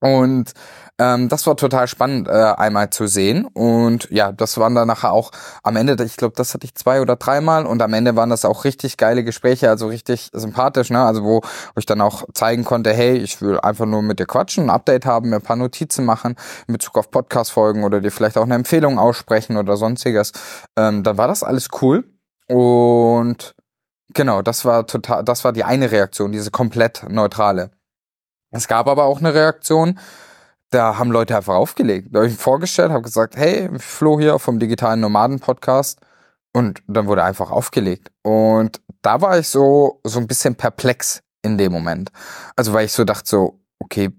Und 0.00 0.52
ähm, 1.00 1.28
das 1.28 1.46
war 1.46 1.56
total 1.56 1.88
spannend, 1.88 2.28
äh, 2.28 2.30
einmal 2.30 2.90
zu 2.90 3.06
sehen. 3.06 3.44
Und 3.46 4.08
ja, 4.10 4.32
das 4.32 4.58
waren 4.58 4.74
dann 4.74 4.88
nachher 4.88 5.12
auch 5.12 5.30
am 5.62 5.76
Ende, 5.76 6.02
ich 6.04 6.16
glaube, 6.16 6.34
das 6.36 6.54
hatte 6.54 6.66
ich 6.66 6.74
zwei 6.74 7.00
oder 7.00 7.16
dreimal 7.16 7.66
und 7.66 7.82
am 7.82 7.92
Ende 7.94 8.16
waren 8.16 8.30
das 8.30 8.44
auch 8.44 8.64
richtig 8.64 8.96
geile 8.96 9.24
Gespräche, 9.24 9.70
also 9.70 9.88
richtig 9.88 10.30
sympathisch, 10.32 10.90
ne? 10.90 11.04
Also 11.04 11.22
wo, 11.24 11.40
wo 11.40 11.78
ich 11.78 11.86
dann 11.86 12.00
auch 12.00 12.24
zeigen 12.34 12.64
konnte, 12.64 12.92
hey, 12.92 13.16
ich 13.16 13.40
will 13.40 13.58
einfach 13.60 13.86
nur 13.86 14.02
mit 14.02 14.18
dir 14.18 14.26
quatschen, 14.26 14.64
ein 14.64 14.70
Update 14.70 15.06
haben, 15.06 15.30
mir 15.30 15.36
ein 15.36 15.42
paar 15.42 15.56
Notizen 15.56 16.04
machen 16.04 16.36
in 16.66 16.74
Bezug 16.74 16.96
auf 16.98 17.10
Podcast-Folgen 17.10 17.84
oder 17.84 18.00
dir 18.00 18.10
vielleicht 18.10 18.36
auch 18.38 18.44
eine 18.44 18.54
Empfehlung 18.54 18.98
aussprechen 18.98 19.56
oder 19.56 19.76
sonstiges. 19.76 20.32
Ähm, 20.76 21.02
dann 21.04 21.16
war 21.16 21.28
das 21.28 21.42
alles 21.42 21.68
cool. 21.80 22.04
Und 22.48 23.54
genau, 24.14 24.42
das 24.42 24.64
war 24.64 24.86
total, 24.86 25.24
das 25.24 25.44
war 25.44 25.52
die 25.52 25.64
eine 25.64 25.90
Reaktion, 25.90 26.32
diese 26.32 26.50
komplett 26.50 27.04
neutrale. 27.08 27.70
Es 28.50 28.68
gab 28.68 28.88
aber 28.88 29.04
auch 29.04 29.18
eine 29.18 29.34
Reaktion, 29.34 29.98
da 30.70 30.98
haben 30.98 31.10
Leute 31.10 31.36
einfach 31.36 31.54
aufgelegt. 31.54 32.08
Da 32.12 32.18
habe 32.18 32.26
ich 32.26 32.34
mich 32.34 32.42
vorgestellt, 32.42 32.90
habe 32.90 33.02
gesagt, 33.02 33.36
hey, 33.36 33.70
Flo 33.78 34.18
hier 34.18 34.38
vom 34.38 34.58
digitalen 34.58 35.00
Nomaden 35.00 35.40
Podcast 35.40 36.00
und 36.52 36.82
dann 36.86 37.06
wurde 37.06 37.24
einfach 37.24 37.50
aufgelegt. 37.50 38.10
Und 38.22 38.80
da 39.02 39.20
war 39.20 39.38
ich 39.38 39.48
so 39.48 40.00
so 40.04 40.18
ein 40.18 40.26
bisschen 40.26 40.56
perplex 40.56 41.22
in 41.42 41.58
dem 41.58 41.72
Moment. 41.72 42.10
Also 42.56 42.72
weil 42.72 42.86
ich 42.86 42.92
so 42.92 43.04
dachte 43.04 43.28
so, 43.28 43.60
okay, 43.78 44.10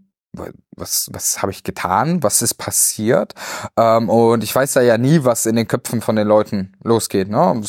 was 0.76 1.10
was 1.12 1.42
habe 1.42 1.52
ich 1.52 1.64
getan? 1.64 2.24
Was 2.24 2.42
ist 2.42 2.56
passiert? 2.56 3.34
Ähm, 3.78 4.10
und 4.10 4.44
ich 4.44 4.56
weiß 4.56 4.74
da 4.74 4.82
ja 4.82 4.98
nie, 4.98 5.24
was 5.24 5.46
in 5.46 5.56
den 5.56 5.68
Köpfen 5.68 6.02
von 6.02 6.16
den 6.16 6.28
Leuten 6.28 6.76
losgeht. 6.84 7.30
Ne? 7.30 7.62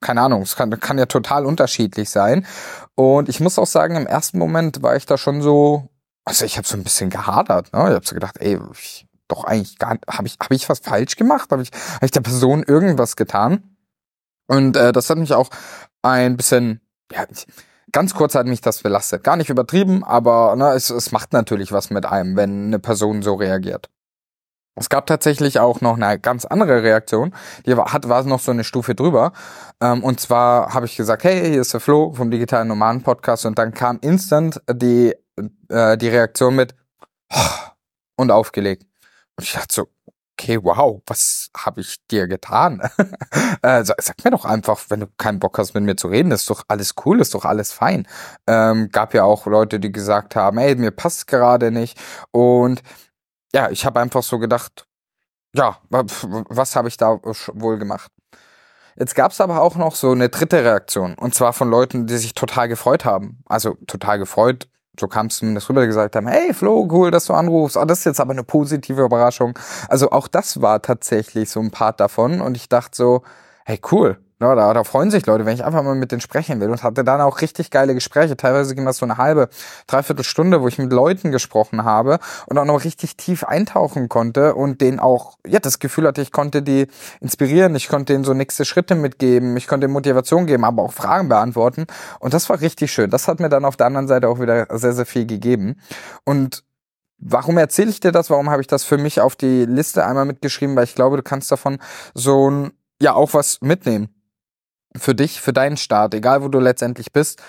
keine 0.00 0.20
Ahnung, 0.20 0.42
es 0.42 0.54
kann, 0.54 0.78
kann 0.80 0.98
ja 0.98 1.06
total 1.06 1.46
unterschiedlich 1.46 2.10
sein. 2.10 2.46
Und 2.94 3.28
ich 3.30 3.40
muss 3.40 3.58
auch 3.58 3.66
sagen, 3.66 3.96
im 3.96 4.06
ersten 4.06 4.38
Moment 4.38 4.82
war 4.82 4.96
ich 4.96 5.06
da 5.06 5.16
schon 5.16 5.40
so 5.40 5.88
also 6.24 6.44
ich 6.44 6.56
habe 6.56 6.66
so 6.66 6.76
ein 6.76 6.84
bisschen 6.84 7.10
gehadert, 7.10 7.72
ne? 7.72 7.88
Ich 7.88 7.94
habe 7.94 8.06
so 8.06 8.14
gedacht, 8.14 8.36
ey, 8.40 8.58
ich, 8.72 9.06
doch 9.28 9.44
eigentlich 9.44 9.78
gar 9.78 9.98
habe 10.08 10.26
ich 10.26 10.36
habe 10.42 10.54
ich 10.54 10.68
was 10.68 10.80
falsch 10.80 11.16
gemacht? 11.16 11.50
Habe 11.50 11.62
ich 11.62 11.70
hab 11.94 12.02
ich 12.02 12.10
der 12.10 12.20
Person 12.20 12.62
irgendwas 12.62 13.16
getan? 13.16 13.76
Und 14.46 14.76
äh, 14.76 14.92
das 14.92 15.08
hat 15.10 15.18
mich 15.18 15.32
auch 15.34 15.48
ein 16.02 16.36
bisschen 16.36 16.80
ja, 17.12 17.24
ganz 17.92 18.14
kurz 18.14 18.34
hat 18.34 18.46
mich 18.46 18.60
das 18.60 18.82
belastet. 18.82 19.24
Gar 19.24 19.36
nicht 19.36 19.50
übertrieben, 19.50 20.04
aber 20.04 20.56
ne, 20.56 20.72
es, 20.72 20.90
es 20.90 21.12
macht 21.12 21.32
natürlich 21.32 21.72
was 21.72 21.90
mit 21.90 22.04
einem, 22.06 22.36
wenn 22.36 22.66
eine 22.66 22.78
Person 22.78 23.22
so 23.22 23.34
reagiert. 23.34 23.88
Es 24.76 24.88
gab 24.88 25.06
tatsächlich 25.06 25.60
auch 25.60 25.80
noch 25.80 25.94
eine 25.94 26.18
ganz 26.18 26.44
andere 26.44 26.82
Reaktion, 26.82 27.32
die 27.64 27.76
hat, 27.76 28.08
war 28.08 28.24
noch 28.24 28.40
so 28.40 28.50
eine 28.50 28.64
Stufe 28.64 28.96
drüber. 28.96 29.32
Ähm, 29.80 30.02
und 30.02 30.18
zwar 30.18 30.74
habe 30.74 30.86
ich 30.86 30.96
gesagt, 30.96 31.22
hey, 31.22 31.48
hier 31.48 31.60
ist 31.60 31.72
der 31.72 31.80
Flo 31.80 32.12
vom 32.12 32.30
Digitalen 32.30 32.66
Nomaden 32.66 33.02
Podcast 33.02 33.46
und 33.46 33.56
dann 33.56 33.72
kam 33.72 33.98
instant 34.00 34.60
die 34.68 35.14
äh, 35.68 35.96
die 35.96 36.08
Reaktion 36.08 36.54
mit 36.54 36.74
und 38.16 38.30
aufgelegt. 38.30 38.86
Und 39.36 39.44
ich 39.44 39.52
dachte 39.52 39.74
so, 39.74 39.88
okay, 40.38 40.58
wow, 40.62 41.00
was 41.06 41.50
habe 41.56 41.80
ich 41.80 41.96
dir 42.08 42.26
getan? 42.26 42.80
äh, 43.62 43.84
sag, 43.84 44.00
sag, 44.02 44.24
mir 44.24 44.30
doch 44.30 44.44
einfach, 44.44 44.80
wenn 44.88 45.00
du 45.00 45.06
keinen 45.16 45.38
Bock 45.38 45.58
hast, 45.58 45.74
mit 45.74 45.84
mir 45.84 45.96
zu 45.96 46.08
reden, 46.08 46.32
ist 46.32 46.50
doch 46.50 46.64
alles 46.68 46.94
cool, 47.04 47.20
ist 47.20 47.34
doch 47.34 47.44
alles 47.44 47.72
fein. 47.72 48.06
Ähm, 48.46 48.88
gab 48.90 49.14
ja 49.14 49.24
auch 49.24 49.46
Leute, 49.46 49.80
die 49.80 49.92
gesagt 49.92 50.36
haben, 50.36 50.58
ey, 50.58 50.74
mir 50.76 50.90
passt 50.90 51.26
gerade 51.26 51.70
nicht. 51.70 51.98
Und 52.30 52.82
ja, 53.54 53.70
ich 53.70 53.86
habe 53.86 54.00
einfach 54.00 54.22
so 54.22 54.38
gedacht, 54.38 54.86
ja, 55.54 55.78
was 55.88 56.74
habe 56.74 56.88
ich 56.88 56.96
da 56.96 57.20
wohl 57.52 57.78
gemacht? 57.78 58.10
Jetzt 58.96 59.14
gab 59.14 59.32
es 59.32 59.40
aber 59.40 59.60
auch 59.60 59.76
noch 59.76 59.94
so 59.94 60.12
eine 60.12 60.28
dritte 60.28 60.64
Reaktion, 60.64 61.14
und 61.14 61.34
zwar 61.34 61.52
von 61.52 61.68
Leuten, 61.68 62.06
die 62.06 62.16
sich 62.16 62.34
total 62.34 62.68
gefreut 62.68 63.04
haben. 63.04 63.42
Also 63.46 63.74
total 63.86 64.18
gefreut, 64.18 64.68
so 64.98 65.08
kam 65.08 65.26
es 65.26 65.38
zumindest 65.38 65.68
rüber, 65.68 65.86
gesagt 65.86 66.16
haben, 66.16 66.26
hey 66.26 66.54
Flo, 66.54 66.88
cool, 66.90 67.10
dass 67.10 67.26
du 67.26 67.32
anrufst. 67.32 67.76
Oh, 67.76 67.84
das 67.84 68.00
ist 68.00 68.04
jetzt 68.04 68.20
aber 68.20 68.32
eine 68.32 68.44
positive 68.44 69.02
Überraschung. 69.02 69.58
Also 69.88 70.10
auch 70.10 70.28
das 70.28 70.60
war 70.60 70.82
tatsächlich 70.82 71.50
so 71.50 71.60
ein 71.60 71.70
Part 71.70 72.00
davon 72.00 72.40
und 72.40 72.56
ich 72.56 72.68
dachte 72.68 72.96
so, 72.96 73.22
hey 73.64 73.80
cool, 73.90 74.18
ja, 74.44 74.54
da, 74.54 74.74
da 74.74 74.84
freuen 74.84 75.10
sich 75.10 75.24
Leute, 75.24 75.46
wenn 75.46 75.54
ich 75.54 75.64
einfach 75.64 75.82
mal 75.82 75.94
mit 75.94 76.12
denen 76.12 76.20
sprechen 76.20 76.60
will 76.60 76.70
und 76.70 76.82
hatte 76.82 77.02
dann 77.02 77.20
auch 77.20 77.40
richtig 77.40 77.70
geile 77.70 77.94
Gespräche. 77.94 78.36
Teilweise 78.36 78.74
ging 78.74 78.84
das 78.84 78.98
so 78.98 79.06
eine 79.06 79.16
halbe, 79.16 79.48
dreiviertel 79.86 80.24
Stunde, 80.24 80.60
wo 80.60 80.68
ich 80.68 80.78
mit 80.78 80.92
Leuten 80.92 81.32
gesprochen 81.32 81.84
habe 81.84 82.18
und 82.46 82.58
auch 82.58 82.64
noch 82.66 82.84
richtig 82.84 83.16
tief 83.16 83.44
eintauchen 83.44 84.08
konnte 84.08 84.54
und 84.54 84.80
denen 84.80 85.00
auch, 85.00 85.38
ja, 85.46 85.60
das 85.60 85.78
Gefühl 85.78 86.06
hatte, 86.06 86.20
ich 86.20 86.30
konnte 86.30 86.62
die 86.62 86.88
inspirieren, 87.20 87.74
ich 87.74 87.88
konnte 87.88 88.12
denen 88.12 88.24
so 88.24 88.34
nächste 88.34 88.64
Schritte 88.64 88.94
mitgeben, 88.94 89.56
ich 89.56 89.66
konnte 89.66 89.88
Motivation 89.88 90.46
geben, 90.46 90.64
aber 90.64 90.82
auch 90.82 90.92
Fragen 90.92 91.28
beantworten. 91.28 91.86
Und 92.20 92.34
das 92.34 92.48
war 92.50 92.60
richtig 92.60 92.92
schön. 92.92 93.08
Das 93.08 93.28
hat 93.28 93.40
mir 93.40 93.48
dann 93.48 93.64
auf 93.64 93.76
der 93.76 93.86
anderen 93.86 94.08
Seite 94.08 94.28
auch 94.28 94.40
wieder 94.40 94.66
sehr, 94.78 94.92
sehr 94.92 95.06
viel 95.06 95.26
gegeben. 95.26 95.80
Und 96.24 96.64
Warum 97.26 97.56
erzähle 97.56 97.88
ich 97.88 98.00
dir 98.00 98.12
das? 98.12 98.28
Warum 98.28 98.50
habe 98.50 98.60
ich 98.60 98.66
das 98.66 98.84
für 98.84 98.98
mich 98.98 99.20
auf 99.20 99.34
die 99.34 99.64
Liste 99.64 100.04
einmal 100.04 100.26
mitgeschrieben? 100.26 100.76
Weil 100.76 100.84
ich 100.84 100.94
glaube, 100.94 101.16
du 101.16 101.22
kannst 101.22 101.50
davon 101.50 101.78
so 102.12 102.50
ein, 102.50 102.72
ja 103.00 103.14
auch 103.14 103.32
was 103.32 103.62
mitnehmen 103.62 104.13
für 104.96 105.14
dich, 105.14 105.40
für 105.40 105.52
deinen 105.52 105.76
Start, 105.76 106.14
egal 106.14 106.42
wo 106.42 106.48
du 106.48 106.60
letztendlich 106.60 107.12
bist, 107.12 107.42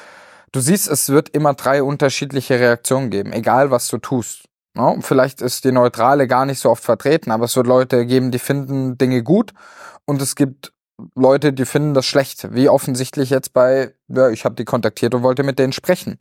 du 0.51 0.59
siehst, 0.59 0.87
es 0.87 1.09
wird 1.09 1.29
immer 1.29 1.53
drei 1.53 1.83
unterschiedliche 1.83 2.59
Reaktionen 2.59 3.09
geben, 3.09 3.33
egal 3.33 3.71
was 3.71 3.87
du 3.87 3.97
tust. 3.97 4.45
No? 4.73 4.97
Vielleicht 5.01 5.41
ist 5.41 5.63
die 5.63 5.71
Neutrale 5.71 6.27
gar 6.27 6.45
nicht 6.45 6.59
so 6.59 6.69
oft 6.69 6.83
vertreten, 6.83 7.31
aber 7.31 7.45
es 7.45 7.55
wird 7.55 7.67
Leute 7.67 8.05
geben, 8.05 8.31
die 8.31 8.39
finden 8.39 8.97
Dinge 8.97 9.23
gut 9.23 9.53
und 10.05 10.21
es 10.21 10.35
gibt 10.35 10.73
Leute, 11.15 11.51
die 11.53 11.65
finden 11.65 11.93
das 11.93 12.05
schlecht, 12.05 12.53
wie 12.53 12.69
offensichtlich 12.69 13.29
jetzt 13.29 13.53
bei, 13.53 13.93
ja, 14.07 14.29
ich 14.29 14.45
habe 14.45 14.55
die 14.55 14.65
kontaktiert 14.65 15.13
und 15.13 15.23
wollte 15.23 15.43
mit 15.43 15.59
denen 15.59 15.73
sprechen. 15.73 16.17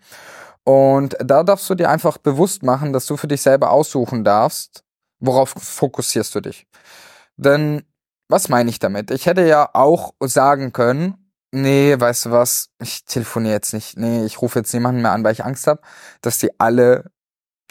Und 0.64 1.16
da 1.22 1.42
darfst 1.42 1.68
du 1.68 1.74
dir 1.74 1.90
einfach 1.90 2.18
bewusst 2.18 2.62
machen, 2.62 2.92
dass 2.92 3.06
du 3.06 3.16
für 3.16 3.28
dich 3.28 3.42
selber 3.42 3.70
aussuchen 3.70 4.24
darfst, 4.24 4.82
worauf 5.20 5.50
fokussierst 5.50 6.34
du 6.34 6.40
dich. 6.40 6.66
Denn 7.36 7.82
was 8.28 8.48
meine 8.48 8.70
ich 8.70 8.78
damit? 8.78 9.10
Ich 9.10 9.26
hätte 9.26 9.46
ja 9.46 9.70
auch 9.74 10.14
sagen 10.20 10.72
können, 10.72 11.32
nee, 11.52 11.94
weißt 11.98 12.26
du 12.26 12.30
was, 12.30 12.70
ich 12.80 13.04
telefoniere 13.04 13.54
jetzt 13.54 13.72
nicht, 13.74 13.96
nee, 13.98 14.24
ich 14.24 14.42
rufe 14.42 14.58
jetzt 14.58 14.72
niemanden 14.74 15.02
mehr 15.02 15.12
an, 15.12 15.24
weil 15.24 15.32
ich 15.32 15.44
Angst 15.44 15.66
habe, 15.66 15.80
dass 16.20 16.38
die 16.38 16.58
alle 16.58 17.10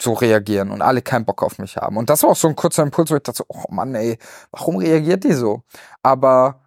so 0.00 0.12
reagieren 0.12 0.70
und 0.70 0.82
alle 0.82 1.02
keinen 1.02 1.24
Bock 1.24 1.42
auf 1.42 1.58
mich 1.58 1.76
haben. 1.76 1.96
Und 1.96 2.10
das 2.10 2.22
war 2.22 2.30
auch 2.30 2.36
so 2.36 2.48
ein 2.48 2.56
kurzer 2.56 2.82
Impuls, 2.82 3.10
wo 3.10 3.16
ich 3.16 3.22
dachte, 3.22 3.44
oh 3.48 3.64
Mann, 3.70 3.94
ey, 3.94 4.18
warum 4.50 4.76
reagiert 4.76 5.24
die 5.24 5.32
so? 5.32 5.62
Aber 6.02 6.62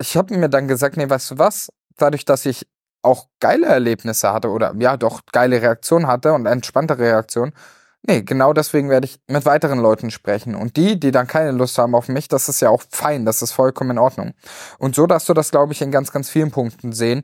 ich 0.00 0.16
habe 0.16 0.36
mir 0.36 0.48
dann 0.48 0.68
gesagt, 0.68 0.96
nee, 0.96 1.08
weißt 1.08 1.32
du 1.32 1.38
was, 1.38 1.70
dadurch, 1.96 2.24
dass 2.24 2.46
ich 2.46 2.66
auch 3.02 3.28
geile 3.40 3.66
Erlebnisse 3.66 4.32
hatte 4.32 4.50
oder 4.50 4.74
ja, 4.78 4.96
doch 4.96 5.20
geile 5.32 5.62
Reaktionen 5.62 6.06
hatte 6.06 6.32
und 6.32 6.46
entspannte 6.46 6.98
Reaktionen, 6.98 7.52
Nee, 8.08 8.22
genau 8.22 8.54
deswegen 8.54 8.88
werde 8.88 9.04
ich 9.04 9.20
mit 9.26 9.44
weiteren 9.44 9.80
Leuten 9.80 10.10
sprechen. 10.10 10.54
Und 10.54 10.78
die, 10.78 10.98
die 10.98 11.10
dann 11.10 11.26
keine 11.26 11.50
Lust 11.50 11.76
haben 11.76 11.94
auf 11.94 12.08
mich, 12.08 12.26
das 12.26 12.48
ist 12.48 12.60
ja 12.60 12.70
auch 12.70 12.82
fein, 12.88 13.26
das 13.26 13.42
ist 13.42 13.52
vollkommen 13.52 13.90
in 13.90 13.98
Ordnung. 13.98 14.32
Und 14.78 14.94
so 14.94 15.06
darfst 15.06 15.28
du 15.28 15.34
das, 15.34 15.50
glaube 15.50 15.74
ich, 15.74 15.82
in 15.82 15.90
ganz, 15.90 16.10
ganz 16.10 16.30
vielen 16.30 16.50
Punkten 16.50 16.92
sehen. 16.92 17.22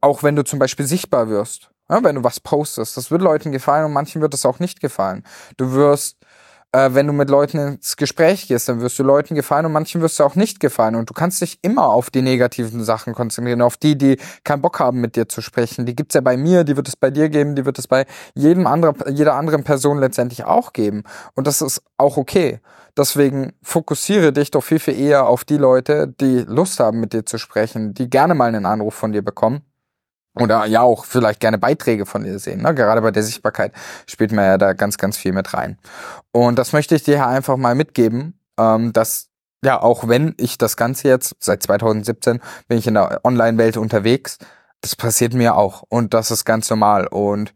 Auch 0.00 0.22
wenn 0.22 0.34
du 0.34 0.44
zum 0.44 0.58
Beispiel 0.58 0.86
sichtbar 0.86 1.28
wirst. 1.28 1.70
Ja, 1.90 2.02
wenn 2.02 2.14
du 2.14 2.24
was 2.24 2.40
postest. 2.40 2.96
Das 2.96 3.10
wird 3.10 3.20
Leuten 3.20 3.52
gefallen 3.52 3.84
und 3.84 3.92
manchen 3.92 4.22
wird 4.22 4.32
es 4.32 4.46
auch 4.46 4.60
nicht 4.60 4.80
gefallen. 4.80 5.24
Du 5.58 5.72
wirst 5.72 6.16
äh, 6.72 6.90
wenn 6.92 7.06
du 7.06 7.12
mit 7.12 7.30
Leuten 7.30 7.58
ins 7.58 7.96
Gespräch 7.96 8.48
gehst, 8.48 8.68
dann 8.68 8.80
wirst 8.80 8.98
du 8.98 9.02
Leuten 9.02 9.34
gefallen 9.34 9.66
und 9.66 9.72
manchen 9.72 10.00
wirst 10.00 10.18
du 10.18 10.24
auch 10.24 10.36
nicht 10.36 10.60
gefallen. 10.60 10.94
Und 10.94 11.10
du 11.10 11.14
kannst 11.14 11.40
dich 11.40 11.58
immer 11.62 11.88
auf 11.88 12.10
die 12.10 12.22
negativen 12.22 12.84
Sachen 12.84 13.14
konzentrieren, 13.14 13.62
auf 13.62 13.76
die, 13.76 13.96
die 13.96 14.18
keinen 14.44 14.62
Bock 14.62 14.78
haben, 14.78 15.00
mit 15.00 15.16
dir 15.16 15.28
zu 15.28 15.40
sprechen. 15.40 15.86
Die 15.86 15.96
gibt's 15.96 16.14
ja 16.14 16.20
bei 16.20 16.36
mir, 16.36 16.64
die 16.64 16.76
wird 16.76 16.88
es 16.88 16.96
bei 16.96 17.10
dir 17.10 17.28
geben, 17.28 17.56
die 17.56 17.64
wird 17.64 17.78
es 17.78 17.88
bei 17.88 18.06
jedem 18.34 18.66
anderen, 18.66 18.96
jeder 19.14 19.34
anderen 19.34 19.64
Person 19.64 19.98
letztendlich 19.98 20.44
auch 20.44 20.72
geben. 20.72 21.02
Und 21.34 21.46
das 21.46 21.60
ist 21.60 21.82
auch 21.96 22.16
okay. 22.16 22.60
Deswegen 22.96 23.52
fokussiere 23.62 24.32
dich 24.32 24.50
doch 24.50 24.62
viel, 24.62 24.78
viel 24.78 24.98
eher 24.98 25.26
auf 25.26 25.44
die 25.44 25.56
Leute, 25.56 26.08
die 26.20 26.44
Lust 26.46 26.80
haben, 26.80 27.00
mit 27.00 27.12
dir 27.12 27.24
zu 27.24 27.38
sprechen, 27.38 27.94
die 27.94 28.10
gerne 28.10 28.34
mal 28.34 28.46
einen 28.46 28.66
Anruf 28.66 28.94
von 28.94 29.12
dir 29.12 29.22
bekommen 29.22 29.62
oder 30.34 30.64
ja 30.66 30.82
auch 30.82 31.04
vielleicht 31.04 31.40
gerne 31.40 31.58
Beiträge 31.58 32.06
von 32.06 32.24
dir 32.24 32.38
sehen. 32.38 32.62
Ne? 32.62 32.74
Gerade 32.74 33.00
bei 33.02 33.10
der 33.10 33.22
Sichtbarkeit 33.22 33.72
spielt 34.06 34.32
man 34.32 34.44
ja 34.44 34.58
da 34.58 34.72
ganz, 34.72 34.96
ganz 34.96 35.16
viel 35.16 35.32
mit 35.32 35.52
rein. 35.54 35.78
Und 36.32 36.58
das 36.58 36.72
möchte 36.72 36.94
ich 36.94 37.02
dir 37.02 37.16
hier 37.16 37.26
einfach 37.26 37.56
mal 37.56 37.74
mitgeben, 37.74 38.38
ähm, 38.58 38.92
dass 38.92 39.30
ja, 39.62 39.80
auch 39.82 40.08
wenn 40.08 40.34
ich 40.38 40.56
das 40.56 40.76
Ganze 40.76 41.08
jetzt, 41.08 41.36
seit 41.38 41.62
2017 41.62 42.40
bin 42.68 42.78
ich 42.78 42.86
in 42.86 42.94
der 42.94 43.20
Online-Welt 43.24 43.76
unterwegs, 43.76 44.38
das 44.80 44.96
passiert 44.96 45.34
mir 45.34 45.56
auch. 45.56 45.82
Und 45.88 46.14
das 46.14 46.30
ist 46.30 46.46
ganz 46.46 46.70
normal. 46.70 47.06
Und 47.06 47.52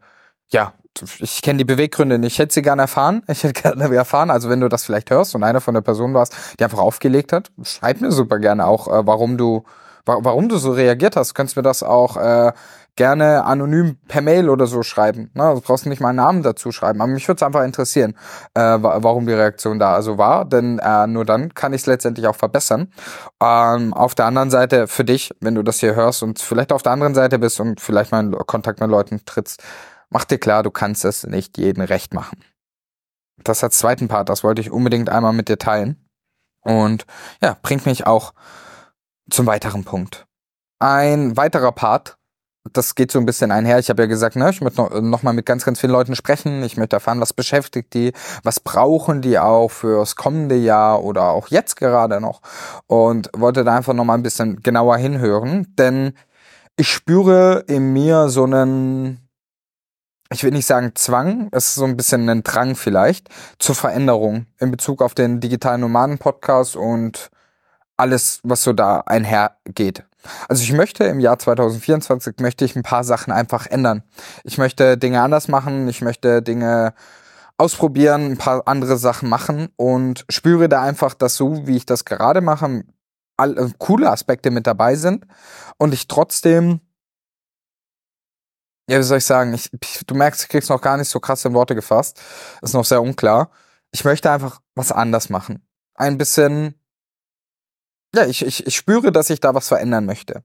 ja, 0.50 0.74
ich 1.18 1.42
kenne 1.42 1.58
die 1.58 1.64
Beweggründe 1.64 2.18
nicht. 2.18 2.34
Ich 2.34 2.38
hätte 2.38 2.52
sie 2.52 2.62
gerne 2.62 2.82
erfahren. 2.82 3.22
Ich 3.26 3.42
hätte 3.42 3.60
gerne 3.60 3.94
erfahren. 3.96 4.30
Also 4.30 4.50
wenn 4.50 4.60
du 4.60 4.68
das 4.68 4.84
vielleicht 4.84 5.10
hörst 5.10 5.34
und 5.34 5.42
einer 5.42 5.60
von 5.62 5.74
der 5.74 5.80
Person 5.80 6.12
warst, 6.12 6.37
die 6.58 6.64
einfach 6.64 6.78
aufgelegt 6.78 7.32
hat, 7.32 7.50
schreib 7.62 8.00
mir 8.00 8.12
super 8.12 8.38
gerne 8.38 8.66
auch, 8.66 8.88
äh, 8.88 9.06
warum 9.06 9.38
du 9.38 9.64
wa 10.06 10.18
warum 10.22 10.48
du 10.48 10.58
so 10.58 10.72
reagiert 10.72 11.16
hast. 11.16 11.30
Du 11.30 11.34
könntest 11.34 11.56
mir 11.56 11.62
das 11.62 11.82
auch 11.82 12.16
äh, 12.16 12.52
gerne 12.96 13.44
anonym 13.44 13.96
per 14.06 14.20
Mail 14.20 14.48
oder 14.48 14.66
so 14.66 14.82
schreiben. 14.82 15.30
Ne? 15.34 15.52
Du 15.54 15.60
brauchst 15.60 15.86
nicht 15.86 16.00
mal 16.00 16.10
einen 16.10 16.16
Namen 16.16 16.42
dazu 16.42 16.70
schreiben. 16.70 17.00
Aber 17.00 17.10
mich 17.10 17.26
würde 17.26 17.36
es 17.36 17.42
einfach 17.42 17.64
interessieren, 17.64 18.14
äh, 18.54 18.60
warum 18.60 19.26
die 19.26 19.32
Reaktion 19.32 19.78
da 19.78 19.94
also 19.94 20.18
war. 20.18 20.44
Denn 20.44 20.78
äh, 20.78 21.06
nur 21.06 21.24
dann 21.24 21.54
kann 21.54 21.72
ich 21.72 21.82
es 21.82 21.86
letztendlich 21.86 22.26
auch 22.26 22.36
verbessern. 22.36 22.92
Ähm, 23.42 23.92
auf 23.94 24.14
der 24.14 24.26
anderen 24.26 24.50
Seite 24.50 24.86
für 24.86 25.04
dich, 25.04 25.34
wenn 25.40 25.54
du 25.54 25.62
das 25.62 25.80
hier 25.80 25.94
hörst 25.94 26.22
und 26.22 26.38
vielleicht 26.38 26.72
auf 26.72 26.82
der 26.82 26.92
anderen 26.92 27.14
Seite 27.14 27.38
bist 27.38 27.58
und 27.60 27.80
vielleicht 27.80 28.12
mal 28.12 28.20
in 28.20 28.32
Kontakt 28.46 28.80
mit 28.80 28.90
Leuten 28.90 29.24
trittst, 29.24 29.62
mach 30.10 30.24
dir 30.24 30.38
klar, 30.38 30.62
du 30.62 30.70
kannst 30.70 31.04
es 31.04 31.26
nicht 31.26 31.58
jedem 31.58 31.82
recht 31.82 32.14
machen. 32.14 32.38
Das 33.42 33.64
als 33.64 33.78
zweiten 33.78 34.06
Part, 34.06 34.28
das 34.28 34.44
wollte 34.44 34.60
ich 34.60 34.70
unbedingt 34.70 35.10
einmal 35.10 35.32
mit 35.32 35.48
dir 35.48 35.58
teilen. 35.58 35.96
Und 36.60 37.04
ja, 37.42 37.56
bringt 37.60 37.84
mich 37.84 38.06
auch 38.06 38.32
zum 39.30 39.46
weiteren 39.46 39.84
Punkt. 39.84 40.26
Ein 40.78 41.37
weiterer 41.37 41.72
Part, 41.72 42.16
das 42.72 42.94
geht 42.94 43.10
so 43.10 43.18
ein 43.18 43.26
bisschen 43.26 43.50
einher. 43.50 43.78
Ich 43.78 43.90
habe 43.90 44.02
ja 44.02 44.06
gesagt, 44.06 44.37
ne, 44.37 44.48
ich 44.50 44.60
möchte 44.60 44.80
noch, 44.80 45.00
noch 45.00 45.22
mal 45.22 45.32
mit 45.32 45.46
ganz, 45.46 45.64
ganz 45.64 45.80
vielen 45.80 45.92
Leuten 45.92 46.16
sprechen. 46.16 46.62
Ich 46.62 46.76
möchte 46.76 46.96
erfahren, 46.96 47.20
was 47.20 47.32
beschäftigt 47.32 47.92
die, 47.94 48.12
was 48.42 48.60
brauchen 48.60 49.20
die 49.20 49.38
auch 49.38 49.70
fürs 49.70 50.16
kommende 50.16 50.56
Jahr 50.56 51.02
oder 51.02 51.30
auch 51.30 51.48
jetzt 51.48 51.76
gerade 51.76 52.20
noch. 52.20 52.40
Und 52.87 53.30
wollte 53.34 53.64
da 53.64 53.76
einfach 53.76 53.92
noch 53.92 54.04
mal 54.04 54.14
ein 54.14 54.22
bisschen 54.22 54.62
genauer 54.62 54.96
hinhören, 54.96 55.74
denn 55.78 56.14
ich 56.76 56.90
spüre 56.90 57.64
in 57.68 57.92
mir 57.92 58.28
so 58.28 58.44
einen 58.44 59.20
ich 60.32 60.42
will 60.42 60.50
nicht 60.50 60.66
sagen 60.66 60.92
Zwang, 60.94 61.48
es 61.52 61.68
ist 61.68 61.74
so 61.76 61.84
ein 61.84 61.96
bisschen 61.96 62.28
ein 62.28 62.42
Drang 62.42 62.74
vielleicht 62.74 63.28
zur 63.58 63.74
Veränderung 63.74 64.46
in 64.58 64.70
Bezug 64.70 65.00
auf 65.02 65.14
den 65.14 65.38
digitalen 65.38 65.82
Nomaden-Podcast 65.82 66.76
und 66.76 67.30
alles, 67.96 68.40
was 68.42 68.62
so 68.62 68.72
da 68.72 69.00
einhergeht. 69.00 70.04
Also 70.48 70.62
ich 70.62 70.72
möchte 70.72 71.04
im 71.04 71.20
Jahr 71.20 71.38
2024 71.38 72.40
möchte 72.40 72.64
ich 72.64 72.76
ein 72.76 72.83
paar 72.83 73.04
Sachen 73.04 73.33
einfach 73.33 73.66
ändern. 73.66 74.02
Ich 74.42 74.59
möchte 74.59 74.96
Dinge 74.96 75.20
anders 75.20 75.48
machen, 75.48 75.88
ich 75.88 76.00
möchte 76.00 76.42
Dinge 76.42 76.94
ausprobieren, 77.59 78.33
ein 78.33 78.38
paar 78.38 78.66
andere 78.66 78.96
Sachen 78.96 79.28
machen 79.28 79.68
und 79.76 80.24
spüre 80.28 80.68
da 80.68 80.83
einfach, 80.83 81.14
dass 81.14 81.37
so, 81.37 81.66
wie 81.66 81.76
ich 81.76 81.87
das 81.87 82.04
gerade 82.04 82.40
mache, 82.40 82.85
alle, 83.37 83.72
coole 83.78 84.11
Aspekte 84.11 84.50
mit 84.50 84.66
dabei 84.66 84.96
sind 84.96 85.26
und 85.78 85.92
ich 85.92 86.09
trotzdem 86.09 86.80
ja, 88.88 88.98
wie 88.98 89.02
soll 89.02 89.18
ich 89.18 89.24
sagen, 89.24 89.54
ich, 89.54 89.70
du 90.07 90.14
merkst, 90.14 90.42
ich 90.42 90.48
krieg's 90.48 90.68
noch 90.68 90.80
gar 90.80 90.96
nicht 90.96 91.09
so 91.09 91.20
krass 91.20 91.44
in 91.44 91.54
Worte 91.54 91.74
gefasst. 91.74 92.20
Ist 92.61 92.74
noch 92.74 92.85
sehr 92.85 93.00
unklar. 93.00 93.50
Ich 93.92 94.04
möchte 94.04 94.30
einfach 94.30 94.61
was 94.74 94.92
anders 94.92 95.30
machen. 95.30 95.66
Ein 95.94 96.18
bisschen, 96.18 96.74
ja, 98.14 98.27
ich, 98.27 98.44
ich, 98.44 98.66
ich 98.66 98.77
spüre, 98.77 99.12
dass 99.12 99.31
ich 99.31 99.40
da 99.40 99.55
was 99.55 99.68
verändern 99.68 100.07
möchte. 100.07 100.42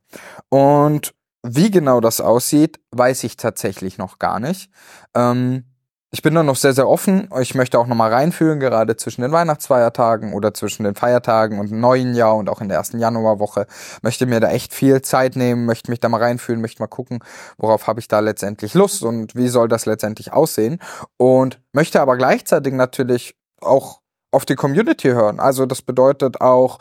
Und 0.49 1.13
wie 1.43 1.71
genau 1.71 2.01
das 2.01 2.19
aussieht, 2.19 2.79
weiß 2.91 3.23
ich 3.23 3.37
tatsächlich 3.37 3.97
noch 3.97 4.19
gar 4.19 4.39
nicht. 4.39 4.69
Ähm, 5.15 5.63
ich 6.11 6.23
bin 6.23 6.33
da 6.33 6.41
noch 6.41 6.55
sehr, 6.55 6.73
sehr 6.73 6.87
offen. 6.87 7.29
Ich 7.39 7.53
möchte 7.53 7.77
auch 7.77 7.85
nochmal 7.85 8.11
reinfühlen, 8.11 8.59
gerade 8.59 8.97
zwischen 8.97 9.21
den 9.21 9.31
Weihnachtsfeiertagen 9.31 10.33
oder 10.33 10.55
zwischen 10.55 10.83
den 10.83 10.95
Feiertagen 10.95 11.59
und 11.59 11.69
dem 11.69 11.79
neuen 11.79 12.15
Jahr 12.15 12.35
und 12.35 12.49
auch 12.49 12.61
in 12.61 12.67
der 12.67 12.77
ersten 12.77 12.97
Januarwoche. 12.97 13.67
Möchte 14.01 14.25
mir 14.25 14.39
da 14.39 14.49
echt 14.49 14.73
viel 14.73 15.03
Zeit 15.03 15.35
nehmen, 15.35 15.65
möchte 15.65 15.91
mich 15.91 15.99
da 15.99 16.09
mal 16.09 16.21
reinfühlen, 16.21 16.61
möchte 16.61 16.81
mal 16.81 16.87
gucken, 16.87 17.19
worauf 17.57 17.85
habe 17.85 17.99
ich 17.99 18.07
da 18.07 18.21
letztendlich 18.21 18.73
Lust 18.73 19.03
und 19.03 19.35
wie 19.35 19.49
soll 19.49 19.67
das 19.67 19.85
letztendlich 19.85 20.33
aussehen. 20.33 20.79
Und 21.17 21.61
möchte 21.73 22.01
aber 22.01 22.17
gleichzeitig 22.17 22.73
natürlich 22.73 23.35
auch 23.61 24.01
auf 24.31 24.45
die 24.45 24.55
Community 24.55 25.09
hören. 25.09 25.39
Also 25.39 25.67
das 25.67 25.83
bedeutet 25.83 26.41
auch, 26.41 26.79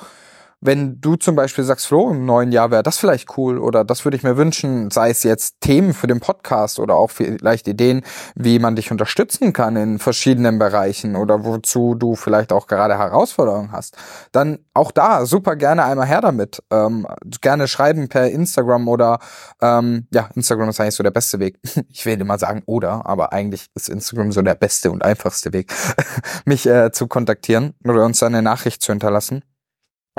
wenn 0.61 1.01
du 1.01 1.17
zum 1.17 1.37
Beispiel 1.37 1.65
sagst, 1.65 1.87
Flo, 1.87 2.11
im 2.11 2.27
neuen 2.27 2.51
Jahr 2.51 2.71
wäre 2.71 2.83
das 2.83 2.99
vielleicht 2.99 3.37
cool 3.37 3.59
oder 3.59 3.85
das 3.85 4.05
würde 4.05 4.17
ich 4.17 4.23
mir 4.23 4.37
wünschen, 4.37 4.91
sei 4.91 5.11
es 5.11 5.23
jetzt 5.23 5.61
Themen 5.61 5.95
für 5.95 6.09
den 6.09 6.21
Podcast 6.21 6.81
oder 6.81 6.97
auch 6.97 7.11
vielleicht 7.11 7.69
Ideen, 7.69 8.03
wie 8.35 8.59
man 8.59 8.75
dich 8.75 8.91
unterstützen 8.91 9.53
kann 9.53 9.77
in 9.77 9.99
verschiedenen 9.99 10.59
Bereichen 10.59 11.15
oder 11.15 11.45
wozu 11.45 11.95
du 11.95 12.17
vielleicht 12.17 12.53
auch 12.53 12.67
gerade 12.67 12.99
Herausforderungen 12.99 13.71
hast, 13.73 13.97
dann 14.33 14.59
auch 14.75 14.91
da 14.91 15.27
super 15.27 15.55
gerne 15.55 15.85
einmal 15.85 16.07
her 16.07 16.21
damit. 16.21 16.63
Ähm, 16.71 17.07
gerne 17.41 17.69
schreiben 17.69 18.09
per 18.09 18.29
Instagram 18.29 18.89
oder 18.89 19.21
ähm, 19.63 20.07
ja, 20.13 20.29
Instagram 20.35 20.71
ist 20.71 20.81
eigentlich 20.81 20.97
so 20.97 21.03
der 21.03 21.11
beste 21.11 21.39
Weg. 21.39 21.59
Ich 21.91 22.05
will 22.07 22.21
immer 22.21 22.39
sagen 22.39 22.63
oder, 22.67 23.07
aber 23.07 23.33
eigentlich 23.33 23.67
ist 23.75 23.89
Instagram 23.89 24.31
so 24.31 24.43
der 24.43 24.55
beste 24.55 24.91
und 24.91 25.05
einfachste 25.05 25.53
Weg, 25.53 25.73
mich 26.45 26.67
äh, 26.67 26.93
zu 26.93 27.07
kontaktieren 27.07 27.75
oder 27.85 28.05
uns 28.05 28.23
eine 28.23 28.43
Nachricht 28.43 28.83
zu 28.83 28.93
hinterlassen. 28.93 29.43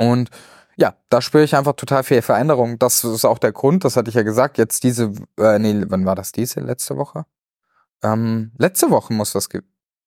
Und 0.00 0.30
ja, 0.76 0.94
da 1.10 1.20
spüre 1.20 1.44
ich 1.44 1.56
einfach 1.56 1.74
total 1.74 2.04
viel 2.04 2.22
Veränderung. 2.22 2.78
Das 2.78 3.04
ist 3.04 3.24
auch 3.24 3.38
der 3.38 3.52
Grund, 3.52 3.84
das 3.84 3.96
hatte 3.96 4.08
ich 4.08 4.14
ja 4.14 4.22
gesagt, 4.22 4.58
jetzt 4.58 4.82
diese, 4.82 5.12
äh, 5.38 5.58
nee, 5.58 5.84
wann 5.88 6.06
war 6.06 6.14
das 6.14 6.32
diese? 6.32 6.60
Letzte 6.60 6.96
Woche? 6.96 7.26
Ähm, 8.02 8.52
letzte 8.56 8.90
Woche 8.90 9.12
muss 9.12 9.32
das, 9.32 9.48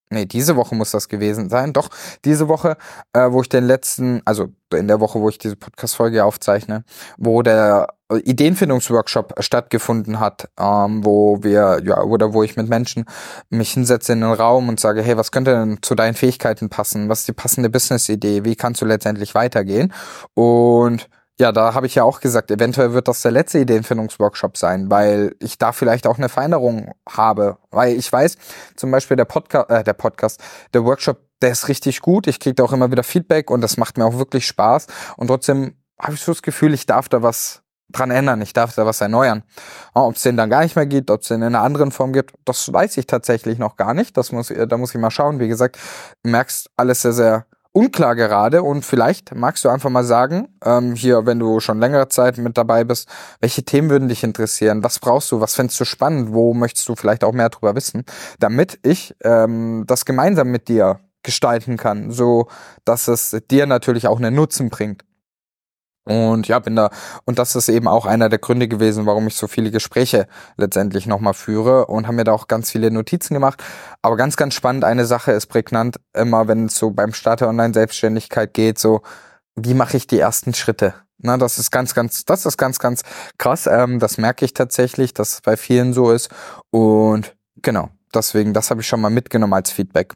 nee, 0.10 0.26
diese 0.26 0.56
Woche 0.56 0.74
muss 0.76 0.92
das 0.92 1.10
gewesen 1.10 1.50
sein. 1.50 1.74
Doch, 1.74 1.90
diese 2.26 2.48
Woche, 2.48 2.78
äh, 3.14 3.32
wo 3.32 3.42
ich 3.42 3.50
den 3.50 3.66
letzten, 3.66 4.22
also 4.26 4.50
in 4.74 4.88
der 4.88 5.00
Woche, 5.00 5.20
wo 5.20 5.30
ich 5.30 5.38
diese 5.38 5.56
Podcast-Folge 5.56 6.26
aufzeichne, 6.26 6.86
wo 7.18 7.44
der 7.44 7.88
Ideenfindungsworkshop 8.18 9.36
stattgefunden 9.40 10.20
hat, 10.20 10.50
ähm, 10.60 11.06
wo 11.06 11.44
wir, 11.44 11.82
ja, 11.84 12.02
oder 12.02 12.34
wo 12.34 12.44
ich 12.44 12.56
mit 12.56 12.70
Menschen 12.70 13.06
mich 13.50 13.72
hinsetze 13.74 14.14
in 14.14 14.22
den 14.22 14.32
Raum 14.32 14.70
und 14.70 14.80
sage, 14.80 15.02
hey, 15.02 15.18
was 15.18 15.32
könnte 15.32 15.52
denn 15.52 15.80
zu 15.82 15.96
deinen 15.96 16.16
Fähigkeiten 16.16 16.70
passen? 16.70 17.10
Was 17.10 17.20
ist 17.20 17.28
die 17.28 17.34
passende 17.34 17.70
Business-Idee? 17.70 18.46
Wie 18.46 18.56
kannst 18.56 18.82
du 18.82 18.86
letztendlich 18.86 19.36
weitergehen? 19.36 19.94
Und 20.34 21.10
ja, 21.40 21.52
da 21.52 21.74
habe 21.74 21.88
ich 21.88 21.96
ja 21.96 22.04
auch 22.04 22.20
gesagt, 22.20 22.52
eventuell 22.52 22.94
wird 22.94 23.08
das 23.08 23.24
der 23.24 23.32
letzte 23.32 23.60
Ideenfindungsworkshop 23.60 24.56
sein, 24.56 24.92
weil 24.92 25.36
ich 25.40 25.58
da 25.58 25.72
vielleicht 25.72 26.06
auch 26.06 26.18
eine 26.18 26.30
Veränderung 26.30 26.94
habe. 27.10 27.58
Weil 27.72 27.96
ich 27.98 28.12
weiß, 28.12 28.38
zum 28.76 28.92
Beispiel 28.92 29.18
der 29.18 29.26
Podcast, 29.26 29.70
äh, 29.72 29.84
der 29.84 29.94
Podcast, 29.94 30.40
der 30.76 30.86
Workshop, 30.86 31.22
der 31.42 31.52
ist 31.52 31.68
richtig 31.70 32.02
gut. 32.02 32.28
Ich 32.28 32.40
kriege 32.40 32.54
da 32.54 32.64
auch 32.64 32.72
immer 32.72 32.92
wieder 32.92 33.04
Feedback 33.04 33.50
und 33.50 33.62
das 33.62 33.78
macht 33.78 33.98
mir 33.98 34.06
auch 34.06 34.18
wirklich 34.20 34.46
Spaß. 34.46 34.86
Und 35.18 35.28
trotzdem 35.28 35.76
habe 36.00 36.14
ich 36.14 36.22
so 36.22 36.32
das 36.32 36.44
Gefühl, 36.44 36.74
ich 36.74 36.86
darf 36.86 37.10
da 37.10 37.24
was 37.24 37.63
dran 37.94 38.12
ändern, 38.12 38.42
ich 38.42 38.54
darf 38.54 38.76
da 38.76 38.86
was 38.86 39.02
erneuern. 39.02 39.44
Ob 39.94 40.16
es 40.16 40.24
den 40.24 40.38
dann 40.38 40.50
gar 40.50 40.62
nicht 40.62 40.76
mehr 40.76 40.86
gibt, 40.86 41.12
ob 41.12 41.22
es 41.22 41.28
den 41.28 41.42
in 41.42 41.56
einer 41.56 41.62
anderen 41.62 41.92
Form 41.92 42.14
gibt, 42.14 42.34
das 42.46 42.72
weiß 42.72 42.98
ich 42.98 43.08
tatsächlich 43.08 43.58
noch 43.60 43.76
gar 43.76 43.94
nicht. 43.94 44.18
Das 44.18 44.32
muss, 44.32 44.52
da 44.54 44.78
muss 44.78 44.94
ich 44.94 45.00
mal 45.00 45.12
schauen. 45.12 45.40
Wie 45.40 45.48
gesagt, 45.48 45.78
merkst 46.24 46.70
alles 46.76 47.02
sehr, 47.02 47.14
sehr 47.14 47.46
unklar 47.74 48.16
gerade 48.16 48.62
und 48.64 48.86
vielleicht 48.86 49.36
magst 49.36 49.66
du 49.66 49.70
einfach 49.70 49.90
mal 49.90 50.04
sagen, 50.04 50.48
ähm, 50.64 50.94
hier, 50.94 51.26
wenn 51.26 51.40
du 51.40 51.60
schon 51.60 51.80
längere 51.80 52.08
Zeit 52.08 52.38
mit 52.38 52.58
dabei 52.58 52.84
bist, 52.84 53.10
welche 53.42 53.64
Themen 53.64 53.90
würden 53.90 54.08
dich 54.08 54.24
interessieren? 54.24 54.84
Was 54.84 55.00
brauchst 55.00 55.32
du? 55.32 55.42
Was 55.42 55.56
fändest 55.56 55.80
du 55.80 55.86
spannend? 55.86 56.34
Wo 56.34 56.54
möchtest 56.54 56.88
du 56.88 56.96
vielleicht 56.96 57.24
auch 57.24 57.34
mehr 57.34 57.50
drüber 57.50 57.76
wissen? 57.76 58.06
Damit 58.40 58.80
ich 58.84 59.16
ähm, 59.24 59.86
das 59.88 60.06
gemeinsam 60.06 60.50
mit 60.50 60.68
dir 60.68 61.00
gestalten 61.24 61.78
kann, 61.78 62.12
so 62.12 62.48
dass 62.86 63.08
es 63.08 63.36
dir 63.50 63.66
natürlich 63.66 64.08
auch 64.08 64.18
einen 64.18 64.36
Nutzen 64.36 64.70
bringt. 64.70 65.04
Und 66.06 66.50
ja, 66.50 66.60
bin 66.60 66.76
da, 66.76 66.90
und 67.26 67.40
das 67.40 67.56
ist 67.56 67.70
eben 67.70 67.88
auch 67.88 68.06
einer 68.06 68.28
der 68.28 68.40
Gründe 68.40 68.68
gewesen, 68.68 69.06
warum 69.06 69.28
ich 69.28 69.36
so 69.36 69.48
viele 69.48 69.72
Gespräche 69.72 70.28
letztendlich 70.58 71.08
nochmal 71.08 71.34
führe 71.34 71.86
und 71.86 72.08
haben 72.08 72.16
mir 72.16 72.26
da 72.26 72.34
auch 72.34 72.48
ganz 72.48 72.72
viele 72.72 72.92
Notizen 72.92 73.34
gemacht. 73.34 73.64
Aber 74.02 74.18
ganz, 74.18 74.36
ganz 74.36 74.54
spannend, 74.54 74.84
eine 74.84 75.06
Sache 75.06 75.32
ist 75.32 75.48
prägnant, 75.48 75.98
immer 76.14 76.48
wenn 76.48 76.66
es 76.66 76.76
so 76.76 76.92
beim 76.92 77.14
Start 77.14 77.40
der 77.42 77.48
Online-Selbstständigkeit 77.48 78.54
geht, 78.54 78.80
so, 78.80 79.02
wie 79.56 79.74
mache 79.74 79.96
ich 79.96 80.08
die 80.08 80.20
ersten 80.20 80.54
Schritte? 80.54 80.94
Na, 81.20 81.38
das 81.38 81.58
ist 81.58 81.72
ganz, 81.72 81.94
ganz, 81.94 82.26
das 82.26 82.46
ist 82.46 82.58
ganz, 82.58 82.80
ganz 82.80 83.04
krass. 83.38 83.68
Ähm, 83.68 84.00
das 84.00 84.18
merke 84.18 84.44
ich 84.44 84.54
tatsächlich, 84.54 85.14
dass 85.14 85.34
es 85.34 85.42
bei 85.42 85.56
vielen 85.56 85.94
so 85.94 86.12
ist. 86.12 86.30
Und 86.70 87.34
genau, 87.62 87.90
deswegen, 88.14 88.54
das 88.54 88.72
habe 88.72 88.82
ich 88.82 88.88
schon 88.88 89.00
mal 89.00 89.10
mitgenommen 89.10 89.54
als 89.54 89.72
Feedback. 89.72 90.16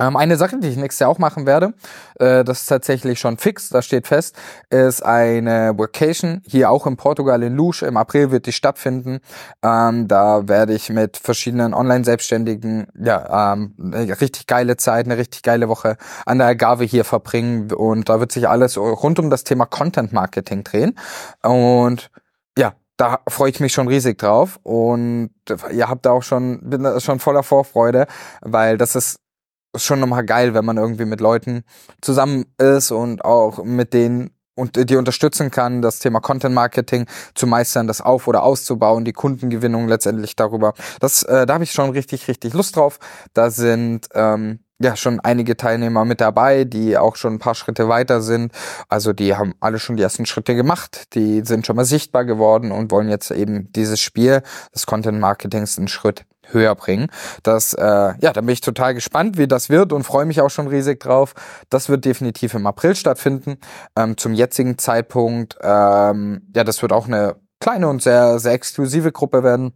Ähm, 0.00 0.16
eine 0.16 0.36
Sache, 0.36 0.58
die 0.58 0.68
ich 0.68 0.76
nächstes 0.76 1.00
Jahr 1.00 1.10
auch 1.10 1.18
machen 1.18 1.46
werde, 1.46 1.74
äh, 2.18 2.42
das 2.42 2.60
ist 2.60 2.66
tatsächlich 2.66 3.20
schon 3.20 3.38
fix, 3.38 3.68
das 3.68 3.86
steht 3.86 4.08
fest, 4.08 4.36
ist 4.70 5.04
eine 5.04 5.72
Vacation 5.76 6.42
hier 6.46 6.70
auch 6.70 6.86
in 6.86 6.96
Portugal 6.96 7.42
in 7.42 7.54
Luz. 7.54 7.82
Im 7.82 7.96
April 7.96 8.30
wird 8.30 8.46
die 8.46 8.52
stattfinden. 8.52 9.20
Ähm, 9.62 10.08
da 10.08 10.48
werde 10.48 10.74
ich 10.74 10.90
mit 10.90 11.16
verschiedenen 11.16 11.74
Online-Selbstständigen 11.74 12.86
ja 12.98 13.52
ähm, 13.52 13.74
eine 13.80 14.20
richtig 14.20 14.46
geile 14.46 14.76
Zeit, 14.76 15.06
eine 15.06 15.16
richtig 15.16 15.42
geile 15.42 15.68
Woche 15.68 15.96
an 16.26 16.38
der 16.38 16.48
Agave 16.48 16.84
hier 16.84 17.04
verbringen 17.04 17.72
und 17.72 18.08
da 18.08 18.18
wird 18.20 18.32
sich 18.32 18.48
alles 18.48 18.76
rund 18.76 19.18
um 19.18 19.30
das 19.30 19.44
Thema 19.44 19.66
Content 19.66 20.12
Marketing 20.12 20.64
drehen 20.64 20.98
und 21.42 22.10
ja, 22.58 22.74
da 22.96 23.20
freue 23.28 23.50
ich 23.50 23.60
mich 23.60 23.72
schon 23.72 23.88
riesig 23.88 24.18
drauf 24.18 24.58
und 24.62 25.30
ihr 25.72 25.88
habt 25.88 26.06
da 26.06 26.10
auch 26.10 26.22
schon 26.22 26.60
bin 26.62 27.00
schon 27.00 27.18
voller 27.18 27.42
Vorfreude, 27.42 28.06
weil 28.40 28.78
das 28.78 28.94
ist 28.94 29.18
ist 29.74 29.84
schon 29.84 30.00
nochmal 30.00 30.24
geil, 30.24 30.54
wenn 30.54 30.64
man 30.64 30.76
irgendwie 30.76 31.04
mit 31.04 31.20
Leuten 31.20 31.64
zusammen 32.00 32.46
ist 32.58 32.90
und 32.90 33.24
auch 33.24 33.62
mit 33.64 33.92
denen 33.92 34.30
und 34.56 34.88
die 34.88 34.96
unterstützen 34.96 35.50
kann, 35.50 35.82
das 35.82 35.98
Thema 35.98 36.20
Content 36.20 36.54
Marketing 36.54 37.06
zu 37.34 37.46
meistern, 37.46 37.86
das 37.86 38.00
auf- 38.00 38.28
oder 38.28 38.44
auszubauen, 38.44 39.04
die 39.04 39.12
Kundengewinnung 39.12 39.88
letztendlich 39.88 40.36
darüber. 40.36 40.74
Das, 41.00 41.22
äh, 41.24 41.46
da 41.46 41.54
habe 41.54 41.64
ich 41.64 41.72
schon 41.72 41.90
richtig, 41.90 42.28
richtig 42.28 42.54
Lust 42.54 42.76
drauf. 42.76 42.98
Da 43.32 43.50
sind 43.50 44.08
ähm, 44.14 44.60
ja 44.78 44.96
schon 44.96 45.20
einige 45.20 45.56
Teilnehmer 45.56 46.04
mit 46.04 46.20
dabei, 46.20 46.64
die 46.64 46.96
auch 46.96 47.16
schon 47.16 47.34
ein 47.34 47.38
paar 47.38 47.54
Schritte 47.54 47.88
weiter 47.88 48.22
sind. 48.22 48.52
Also 48.88 49.12
die 49.12 49.34
haben 49.34 49.54
alle 49.60 49.78
schon 49.78 49.96
die 49.96 50.02
ersten 50.02 50.26
Schritte 50.26 50.54
gemacht, 50.54 51.14
die 51.14 51.42
sind 51.44 51.66
schon 51.66 51.76
mal 51.76 51.84
sichtbar 51.84 52.24
geworden 52.24 52.70
und 52.70 52.90
wollen 52.90 53.08
jetzt 53.08 53.30
eben 53.30 53.72
dieses 53.72 54.00
Spiel 54.00 54.42
des 54.74 54.86
Content 54.86 55.18
Marketings 55.18 55.78
einen 55.78 55.88
Schritt 55.88 56.26
höher 56.50 56.74
bringen. 56.74 57.08
Das, 57.42 57.74
äh, 57.74 57.82
ja, 57.82 58.32
da 58.32 58.40
bin 58.40 58.50
ich 58.50 58.60
total 58.60 58.94
gespannt, 58.94 59.38
wie 59.38 59.48
das 59.48 59.70
wird 59.70 59.92
und 59.92 60.04
freue 60.04 60.26
mich 60.26 60.40
auch 60.40 60.50
schon 60.50 60.68
riesig 60.68 61.00
drauf. 61.00 61.34
Das 61.70 61.88
wird 61.88 62.04
definitiv 62.04 62.54
im 62.54 62.66
April 62.66 62.94
stattfinden. 62.94 63.58
Ähm, 63.96 64.16
zum 64.16 64.34
jetzigen 64.34 64.78
Zeitpunkt, 64.78 65.56
ähm, 65.62 66.42
ja, 66.54 66.64
das 66.64 66.82
wird 66.82 66.92
auch 66.92 67.06
eine 67.06 67.36
kleine 67.60 67.88
und 67.88 68.02
sehr, 68.02 68.38
sehr 68.38 68.52
exklusive 68.52 69.12
Gruppe 69.12 69.42
werden. 69.42 69.72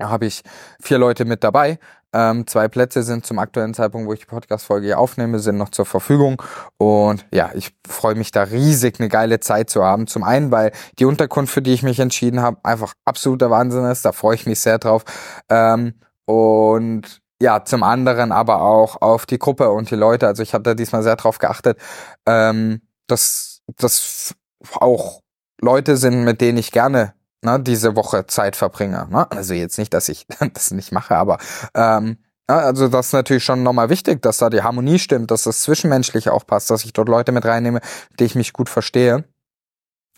Habe 0.00 0.26
ich 0.26 0.42
vier 0.80 0.98
Leute 0.98 1.24
mit 1.24 1.44
dabei. 1.44 1.78
Ähm, 2.14 2.46
zwei 2.46 2.68
Plätze 2.68 3.02
sind 3.02 3.24
zum 3.24 3.38
aktuellen 3.38 3.72
Zeitpunkt, 3.72 4.06
wo 4.06 4.12
ich 4.12 4.20
die 4.20 4.26
Podcast-Folge 4.26 4.86
hier 4.86 4.98
aufnehme, 4.98 5.38
sind 5.38 5.56
noch 5.56 5.70
zur 5.70 5.86
Verfügung. 5.86 6.42
Und 6.76 7.24
ja, 7.32 7.50
ich 7.54 7.74
freue 7.88 8.14
mich 8.14 8.32
da 8.32 8.42
riesig, 8.42 9.00
eine 9.00 9.08
geile 9.08 9.40
Zeit 9.40 9.70
zu 9.70 9.82
haben. 9.82 10.06
Zum 10.06 10.22
einen, 10.22 10.50
weil 10.50 10.72
die 10.98 11.06
Unterkunft, 11.06 11.54
für 11.54 11.62
die 11.62 11.72
ich 11.72 11.82
mich 11.82 12.00
entschieden 12.00 12.42
habe, 12.42 12.58
einfach 12.64 12.94
absoluter 13.06 13.50
Wahnsinn 13.50 13.84
ist. 13.86 14.04
Da 14.04 14.12
freue 14.12 14.34
ich 14.34 14.46
mich 14.46 14.60
sehr 14.60 14.78
drauf. 14.78 15.04
Ähm, 15.48 15.94
und 16.26 17.22
ja, 17.40 17.64
zum 17.64 17.82
anderen 17.82 18.30
aber 18.30 18.62
auch 18.62 19.00
auf 19.00 19.26
die 19.26 19.38
Gruppe 19.38 19.70
und 19.70 19.90
die 19.90 19.96
Leute. 19.96 20.26
Also 20.26 20.42
ich 20.42 20.54
habe 20.54 20.62
da 20.64 20.74
diesmal 20.74 21.02
sehr 21.02 21.16
drauf 21.16 21.38
geachtet, 21.38 21.78
ähm, 22.26 22.82
dass 23.06 23.62
das 23.78 24.34
auch 24.74 25.20
Leute 25.60 25.96
sind, 25.96 26.24
mit 26.24 26.40
denen 26.40 26.58
ich 26.58 26.72
gerne 26.72 27.14
ne, 27.42 27.60
diese 27.60 27.96
Woche 27.96 28.26
Zeit 28.26 28.56
verbringe. 28.56 29.08
Ne? 29.10 29.30
Also 29.30 29.54
jetzt 29.54 29.78
nicht, 29.78 29.92
dass 29.94 30.08
ich 30.08 30.26
das 30.54 30.70
nicht 30.70 30.92
mache, 30.92 31.16
aber 31.16 31.38
ähm, 31.74 32.18
ja, 32.48 32.58
also 32.58 32.88
das 32.88 33.08
ist 33.08 33.12
natürlich 33.12 33.44
schon 33.44 33.62
nochmal 33.62 33.88
wichtig, 33.88 34.20
dass 34.22 34.38
da 34.38 34.50
die 34.50 34.62
Harmonie 34.62 34.98
stimmt, 34.98 35.30
dass 35.30 35.44
das 35.44 35.60
Zwischenmenschliche 35.60 36.32
auch 36.32 36.46
passt, 36.46 36.70
dass 36.70 36.84
ich 36.84 36.92
dort 36.92 37.08
Leute 37.08 37.32
mit 37.32 37.44
reinnehme, 37.44 37.80
die 38.18 38.24
ich 38.24 38.34
mich 38.34 38.52
gut 38.52 38.68
verstehe. 38.68 39.24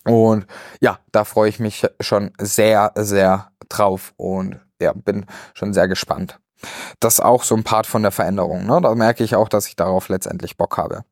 Und 0.05 0.47
ja, 0.81 0.99
da 1.13 1.25
freue 1.25 1.49
ich 1.49 1.61
mich 1.61 1.87
schon 2.01 2.33
sehr, 2.39 2.93
sehr 2.97 3.53
drauf 3.69 4.13
und 4.17 4.61
ja, 4.81 4.93
bin 4.93 5.27
schon 5.55 5.73
sehr 5.73 5.89
gespannt. 5.89 6.39
Das 7.01 7.15
ist 7.15 7.21
auch 7.21 7.43
so 7.43 7.55
ein 7.55 7.65
Part 7.65 7.87
von 7.87 8.03
der 8.03 8.11
Veränderung. 8.11 8.67
Ne? 8.67 8.81
Da 8.83 8.95
merke 8.95 9.25
ich 9.25 9.37
auch, 9.37 9.49
dass 9.49 9.67
ich 9.67 9.77
darauf 9.77 10.09
letztendlich 10.09 10.57
Bock 10.57 10.77
habe. 10.77 11.05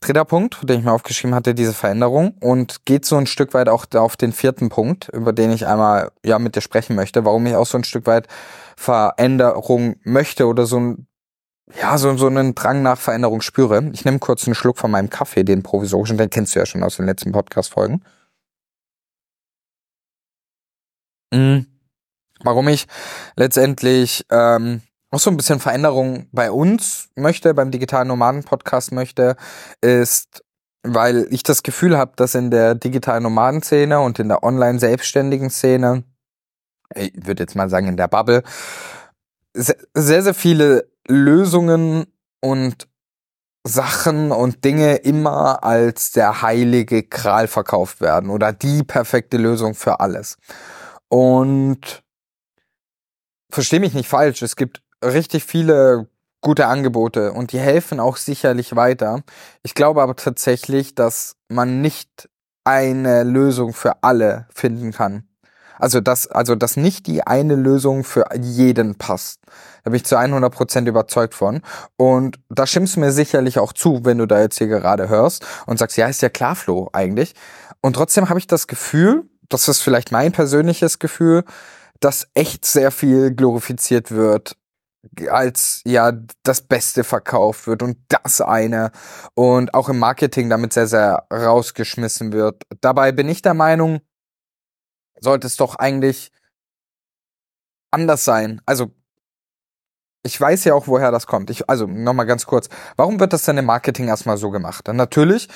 Dritter 0.00 0.24
Punkt, 0.24 0.58
den 0.62 0.78
ich 0.78 0.84
mir 0.84 0.92
aufgeschrieben 0.92 1.34
hatte, 1.34 1.54
diese 1.54 1.72
Veränderung 1.72 2.36
und 2.40 2.84
geht 2.84 3.04
so 3.04 3.16
ein 3.16 3.26
Stück 3.26 3.52
weit 3.52 3.68
auch 3.68 3.86
auf 3.94 4.16
den 4.16 4.32
vierten 4.32 4.68
Punkt, 4.68 5.08
über 5.08 5.32
den 5.32 5.50
ich 5.50 5.66
einmal 5.66 6.12
ja 6.24 6.38
mit 6.38 6.54
dir 6.54 6.60
sprechen 6.60 6.94
möchte, 6.94 7.24
warum 7.24 7.46
ich 7.46 7.56
auch 7.56 7.66
so 7.66 7.78
ein 7.78 7.84
Stück 7.84 8.06
weit 8.06 8.28
Veränderung 8.76 9.96
möchte 10.04 10.46
oder 10.46 10.66
so 10.66 10.78
ein 10.78 11.06
ja, 11.78 11.98
so, 11.98 12.16
so 12.16 12.28
einen 12.28 12.54
Drang 12.54 12.82
nach 12.82 12.98
Veränderung 12.98 13.42
spüre. 13.42 13.90
Ich 13.92 14.04
nehme 14.04 14.18
kurz 14.18 14.46
einen 14.46 14.54
Schluck 14.54 14.78
von 14.78 14.90
meinem 14.90 15.10
Kaffee, 15.10 15.44
den 15.44 15.62
provisorischen, 15.62 16.16
den 16.16 16.30
kennst 16.30 16.54
du 16.54 16.60
ja 16.60 16.66
schon 16.66 16.82
aus 16.82 16.96
den 16.96 17.04
letzten 17.04 17.32
Podcast-Folgen. 17.32 18.02
Mhm. 21.32 21.66
Warum 22.40 22.68
ich 22.68 22.86
letztendlich 23.36 24.24
ähm, 24.30 24.80
auch 25.10 25.18
so 25.18 25.30
ein 25.30 25.36
bisschen 25.36 25.60
Veränderung 25.60 26.28
bei 26.32 26.50
uns 26.50 27.08
möchte, 27.16 27.54
beim 27.54 27.70
digitalen 27.70 28.08
Nomaden 28.08 28.44
Podcast 28.44 28.92
möchte, 28.92 29.36
ist, 29.80 30.44
weil 30.82 31.26
ich 31.30 31.42
das 31.42 31.62
Gefühl 31.62 31.96
habe, 31.96 32.12
dass 32.16 32.34
in 32.34 32.50
der 32.50 32.74
digitalen 32.74 33.22
Nomaden-Szene 33.22 34.00
und 34.00 34.18
in 34.18 34.28
der 34.28 34.42
online 34.42 34.78
selbstständigen 34.78 35.50
Szene, 35.50 36.04
ich 36.94 37.12
würde 37.14 37.42
jetzt 37.42 37.54
mal 37.54 37.70
sagen 37.70 37.88
in 37.88 37.96
der 37.96 38.08
Bubble, 38.08 38.42
sehr, 39.54 40.22
sehr 40.22 40.34
viele 40.34 40.90
Lösungen 41.06 42.06
und 42.40 42.86
Sachen 43.66 44.30
und 44.30 44.64
Dinge 44.64 44.96
immer 44.96 45.64
als 45.64 46.12
der 46.12 46.42
heilige 46.42 47.02
Kral 47.02 47.48
verkauft 47.48 48.00
werden 48.00 48.30
oder 48.30 48.52
die 48.52 48.82
perfekte 48.82 49.36
Lösung 49.36 49.74
für 49.74 50.00
alles. 50.00 50.38
Und 51.08 52.02
verstehe 53.50 53.80
mich 53.80 53.94
nicht 53.94 54.08
falsch, 54.08 54.42
es 54.42 54.56
gibt 54.56 54.82
richtig 55.04 55.44
viele 55.44 56.08
gute 56.40 56.66
Angebote 56.66 57.32
und 57.32 57.52
die 57.52 57.58
helfen 57.58 58.00
auch 58.00 58.16
sicherlich 58.16 58.76
weiter. 58.76 59.22
Ich 59.62 59.74
glaube 59.74 60.02
aber 60.02 60.16
tatsächlich, 60.16 60.94
dass 60.94 61.36
man 61.48 61.80
nicht 61.80 62.28
eine 62.64 63.24
Lösung 63.24 63.72
für 63.72 64.02
alle 64.02 64.46
finden 64.54 64.92
kann. 64.92 65.24
Also 65.78 66.00
dass, 66.00 66.26
also 66.26 66.54
dass 66.54 66.76
nicht 66.76 67.06
die 67.06 67.24
eine 67.26 67.54
Lösung 67.54 68.02
für 68.04 68.26
jeden 68.36 68.96
passt. 68.96 69.40
Da 69.84 69.90
bin 69.90 69.96
ich 69.96 70.04
zu 70.04 70.18
100 70.18 70.52
Prozent 70.52 70.88
überzeugt 70.88 71.34
von. 71.34 71.62
Und 71.96 72.38
da 72.48 72.66
stimmst 72.66 72.96
du 72.96 73.00
mir 73.00 73.12
sicherlich 73.12 73.58
auch 73.58 73.72
zu, 73.72 74.04
wenn 74.04 74.18
du 74.18 74.26
da 74.26 74.40
jetzt 74.40 74.58
hier 74.58 74.66
gerade 74.66 75.08
hörst 75.08 75.46
und 75.66 75.78
sagst, 75.78 75.96
ja, 75.96 76.08
ist 76.08 76.20
ja 76.20 76.28
klar, 76.28 76.56
Flo, 76.56 76.88
eigentlich. 76.92 77.34
Und 77.80 77.94
trotzdem 77.94 78.28
habe 78.28 78.40
ich 78.40 78.48
das 78.48 78.66
Gefühl, 78.66 79.24
das 79.48 79.68
ist 79.68 79.80
vielleicht 79.80 80.10
mein 80.10 80.32
persönliches 80.32 80.98
Gefühl, 80.98 81.44
dass 82.00 82.28
echt 82.34 82.64
sehr 82.64 82.90
viel 82.90 83.32
glorifiziert 83.32 84.10
wird 84.10 84.56
als 85.30 85.82
ja 85.84 86.12
das 86.42 86.62
Beste 86.62 87.04
verkauft 87.04 87.66
wird 87.66 87.82
und 87.82 87.98
das 88.08 88.40
eine 88.40 88.90
und 89.34 89.74
auch 89.74 89.88
im 89.88 89.98
Marketing 89.98 90.50
damit 90.50 90.72
sehr, 90.72 90.86
sehr 90.86 91.26
rausgeschmissen 91.32 92.32
wird. 92.32 92.62
Dabei 92.80 93.12
bin 93.12 93.28
ich 93.28 93.42
der 93.42 93.54
Meinung, 93.54 94.00
sollte 95.20 95.46
es 95.46 95.56
doch 95.56 95.76
eigentlich 95.76 96.30
anders 97.90 98.24
sein. 98.24 98.60
Also 98.66 98.92
ich 100.22 100.40
weiß 100.40 100.64
ja 100.64 100.74
auch, 100.74 100.88
woher 100.88 101.10
das 101.10 101.26
kommt. 101.26 101.50
Ich, 101.50 101.68
also 101.70 101.86
nochmal 101.86 102.26
ganz 102.26 102.46
kurz. 102.46 102.68
Warum 102.96 103.20
wird 103.20 103.32
das 103.32 103.44
denn 103.44 103.56
im 103.58 103.66
Marketing 103.66 104.08
erstmal 104.08 104.36
so 104.36 104.50
gemacht? 104.50 104.88
Dann 104.88 104.96
natürlich 104.96 105.48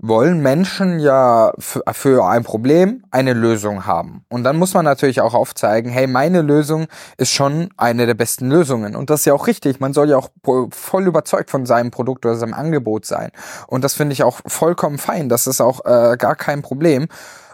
wollen 0.00 0.40
Menschen 0.40 1.00
ja 1.00 1.52
für 1.58 2.24
ein 2.24 2.44
Problem 2.44 3.04
eine 3.10 3.32
Lösung 3.32 3.86
haben. 3.86 4.24
Und 4.28 4.44
dann 4.44 4.56
muss 4.56 4.74
man 4.74 4.84
natürlich 4.84 5.20
auch 5.20 5.34
aufzeigen, 5.34 5.90
hey, 5.90 6.06
meine 6.06 6.42
Lösung 6.42 6.86
ist 7.16 7.32
schon 7.32 7.70
eine 7.76 8.06
der 8.06 8.14
besten 8.14 8.48
Lösungen. 8.48 8.94
Und 8.94 9.10
das 9.10 9.20
ist 9.20 9.26
ja 9.26 9.34
auch 9.34 9.46
richtig. 9.46 9.80
Man 9.80 9.92
soll 9.92 10.10
ja 10.10 10.16
auch 10.16 10.30
voll 10.70 11.06
überzeugt 11.06 11.50
von 11.50 11.66
seinem 11.66 11.90
Produkt 11.90 12.26
oder 12.26 12.36
seinem 12.36 12.54
Angebot 12.54 13.06
sein. 13.06 13.30
Und 13.66 13.82
das 13.82 13.94
finde 13.94 14.12
ich 14.12 14.22
auch 14.22 14.40
vollkommen 14.46 14.98
fein. 14.98 15.28
Das 15.28 15.46
ist 15.46 15.60
auch 15.60 15.84
äh, 15.84 16.16
gar 16.16 16.36
kein 16.36 16.62
Problem. 16.62 17.08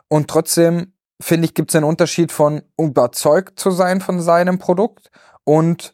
Und 0.09 0.29
trotzdem 0.29 0.93
finde 1.21 1.47
ich, 1.47 1.55
gibt 1.55 1.71
es 1.71 1.77
einen 1.77 1.85
Unterschied 1.85 2.31
von 2.31 2.63
überzeugt 2.79 3.59
zu 3.59 3.71
sein 3.71 4.01
von 4.01 4.21
seinem 4.21 4.59
Produkt 4.59 5.11
und 5.45 5.94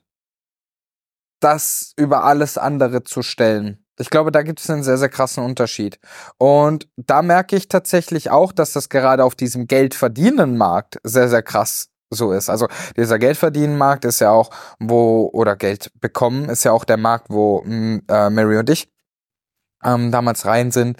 das 1.40 1.92
über 1.96 2.24
alles 2.24 2.58
andere 2.58 3.02
zu 3.02 3.22
stellen. 3.22 3.84
Ich 3.98 4.08
glaube, 4.08 4.32
da 4.32 4.42
gibt 4.42 4.60
es 4.60 4.70
einen 4.70 4.82
sehr, 4.82 4.96
sehr 4.96 5.10
krassen 5.10 5.44
Unterschied. 5.44 5.98
Und 6.38 6.88
da 6.96 7.20
merke 7.20 7.56
ich 7.56 7.68
tatsächlich 7.68 8.30
auch, 8.30 8.52
dass 8.52 8.72
das 8.72 8.88
gerade 8.88 9.24
auf 9.24 9.34
diesem 9.34 9.66
Geldverdienen 9.66 10.56
Markt 10.56 10.98
sehr, 11.02 11.28
sehr 11.28 11.42
krass 11.42 11.90
so 12.08 12.32
ist. 12.32 12.48
Also 12.48 12.66
dieser 12.96 13.18
Geldverdienen 13.18 13.76
Markt 13.76 14.04
ist 14.04 14.20
ja 14.20 14.30
auch, 14.30 14.50
wo, 14.78 15.28
oder 15.32 15.54
Geld 15.54 15.92
bekommen, 16.00 16.48
ist 16.48 16.64
ja 16.64 16.72
auch 16.72 16.84
der 16.84 16.96
Markt, 16.96 17.26
wo 17.28 17.62
äh, 17.66 18.30
Mary 18.30 18.58
und 18.58 18.70
ich 18.70 18.88
ähm, 19.84 20.10
damals 20.10 20.46
rein 20.46 20.70
sind 20.70 20.96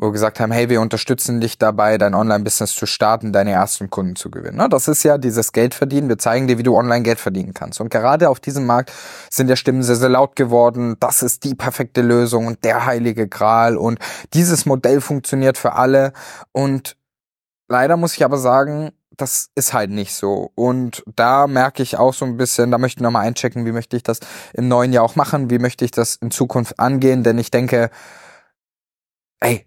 wo 0.00 0.06
wir 0.06 0.12
gesagt 0.12 0.40
haben, 0.40 0.50
hey, 0.50 0.70
wir 0.70 0.80
unterstützen 0.80 1.42
dich 1.42 1.58
dabei, 1.58 1.98
dein 1.98 2.14
Online-Business 2.14 2.74
zu 2.74 2.86
starten, 2.86 3.34
deine 3.34 3.50
ersten 3.50 3.90
Kunden 3.90 4.16
zu 4.16 4.30
gewinnen. 4.30 4.56
Ne, 4.56 4.66
das 4.70 4.88
ist 4.88 5.02
ja 5.02 5.18
dieses 5.18 5.52
Geld 5.52 5.74
verdienen. 5.74 6.08
Wir 6.08 6.16
zeigen 6.16 6.46
dir, 6.46 6.56
wie 6.56 6.62
du 6.62 6.74
online 6.74 7.02
Geld 7.02 7.20
verdienen 7.20 7.52
kannst. 7.52 7.82
Und 7.82 7.90
gerade 7.90 8.30
auf 8.30 8.40
diesem 8.40 8.64
Markt 8.64 8.92
sind 9.28 9.48
ja 9.48 9.56
Stimmen 9.56 9.82
sehr, 9.82 9.96
sehr 9.96 10.08
laut 10.08 10.36
geworden. 10.36 10.96
Das 11.00 11.22
ist 11.22 11.44
die 11.44 11.54
perfekte 11.54 12.00
Lösung 12.00 12.46
und 12.46 12.64
der 12.64 12.86
heilige 12.86 13.28
Gral. 13.28 13.76
Und 13.76 13.98
dieses 14.32 14.64
Modell 14.64 15.02
funktioniert 15.02 15.58
für 15.58 15.74
alle. 15.74 16.14
Und 16.50 16.96
leider 17.68 17.98
muss 17.98 18.14
ich 18.14 18.24
aber 18.24 18.38
sagen, 18.38 18.92
das 19.18 19.50
ist 19.54 19.74
halt 19.74 19.90
nicht 19.90 20.14
so. 20.14 20.50
Und 20.54 21.02
da 21.14 21.46
merke 21.46 21.82
ich 21.82 21.98
auch 21.98 22.14
so 22.14 22.24
ein 22.24 22.38
bisschen, 22.38 22.70
da 22.70 22.78
möchte 22.78 23.00
ich 23.00 23.02
nochmal 23.02 23.26
einchecken, 23.26 23.66
wie 23.66 23.72
möchte 23.72 23.98
ich 23.98 24.02
das 24.02 24.20
im 24.54 24.66
neuen 24.66 24.94
Jahr 24.94 25.04
auch 25.04 25.14
machen, 25.14 25.50
wie 25.50 25.58
möchte 25.58 25.84
ich 25.84 25.90
das 25.90 26.14
in 26.14 26.30
Zukunft 26.30 26.80
angehen, 26.80 27.22
denn 27.22 27.36
ich 27.36 27.50
denke, 27.50 27.90
ey, 29.40 29.66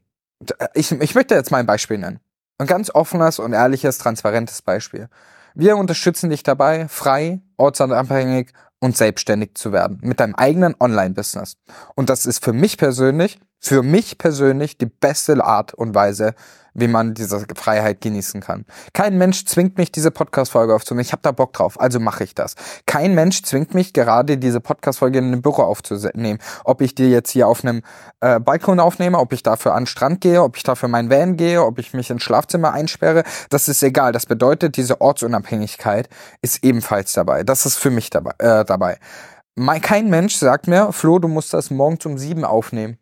ich, 0.74 0.92
ich 0.92 1.16
möchte 1.16 1.36
jetzt 1.36 1.52
mal 1.52 1.60
ein 1.60 1.66
Beispiel 1.66 1.98
nennen. 1.98 2.20
Ein 2.58 2.68
ganz 2.68 2.90
offenes 2.94 3.40
und 3.40 3.54
ehrliches, 3.54 3.98
transparentes 3.98 4.62
Beispiel. 4.62 5.10
Wir 5.56 5.78
unterstützen 5.78 6.30
dich 6.30 6.44
dabei, 6.44 6.88
frei, 6.88 7.42
ortsunabhängig 7.58 8.52
und 8.80 8.98
selbstständig 8.98 9.56
zu 9.56 9.72
werden 9.72 10.00
mit 10.02 10.20
deinem 10.20 10.36
eigenen 10.36 10.76
Online-Business. 10.80 11.58
Und 11.96 12.10
das 12.10 12.26
ist 12.26 12.44
für 12.44 12.54
mich 12.54 12.78
persönlich, 12.78 13.40
für 13.64 13.82
mich 13.82 14.18
persönlich 14.18 14.78
die 14.78 14.86
beste 14.86 15.44
Art 15.44 15.74
und 15.74 15.96
Weise, 15.96 16.36
wie 16.74 16.88
man 16.88 17.14
diese 17.14 17.46
Freiheit 17.56 18.02
genießen 18.02 18.42
kann. 18.42 18.66
Kein 18.94 19.18
Mensch 19.18 19.46
zwingt 19.46 19.78
mich, 19.78 19.92
diese 19.92 20.12
Podcast-Folge 20.12 20.74
aufzunehmen. 20.74 21.06
Ich 21.06 21.12
habe 21.12 21.22
da 21.22 21.32
Bock 21.32 21.54
drauf, 21.54 21.80
also 21.80 22.00
mache 22.00 22.24
ich 22.24 22.36
das. 22.36 22.56
Kein 22.86 23.16
Mensch 23.16 23.44
zwingt 23.44 23.74
mich, 23.74 23.94
gerade 23.94 24.38
diese 24.38 24.60
Podcast-Folge 24.60 25.20
in 25.20 25.26
einem 25.26 25.42
Büro 25.42 25.62
aufzunehmen. 25.62 26.40
Ob 26.66 26.82
ich 26.82 26.94
die 26.94 27.10
jetzt 27.10 27.32
hier 27.32 27.48
auf 27.48 27.64
einem 27.64 27.84
äh, 28.20 28.40
Balkon 28.40 28.80
aufnehme, 28.80 29.20
ob 29.20 29.32
ich 29.32 29.44
dafür 29.44 29.76
an 29.76 29.84
den 29.84 29.88
Strand 29.88 30.20
gehe, 30.20 30.44
ob 30.44 30.58
ich 30.58 30.64
dafür 30.64 30.90
mein 30.90 31.10
Van 31.10 31.38
gehe, 31.38 31.64
ob 31.64 31.80
ich 31.80 31.94
mich 31.94 32.10
ins 32.10 32.24
Schlafzimmer 32.24 32.74
einsperre, 32.74 33.24
das 33.50 33.70
ist 33.70 33.82
egal. 33.82 34.12
Das 34.12 34.26
bedeutet, 34.26 34.76
diese 34.76 35.00
Ortsunabhängigkeit 35.00 36.10
ist 36.42 36.64
ebenfalls 36.64 37.14
dabei. 37.14 37.44
Das 37.44 37.66
ist 37.66 37.78
für 37.78 37.92
mich 37.92 38.10
dabei. 38.10 38.34
Äh, 38.40 38.66
dabei. 38.66 38.98
kein 39.82 40.10
Mensch 40.10 40.36
sagt 40.36 40.68
mir, 40.68 40.92
Flo, 40.92 41.20
du 41.20 41.28
musst 41.28 41.54
das 41.54 41.70
morgen 41.70 42.00
um 42.06 42.18
sieben 42.18 42.44
aufnehmen 42.44 42.98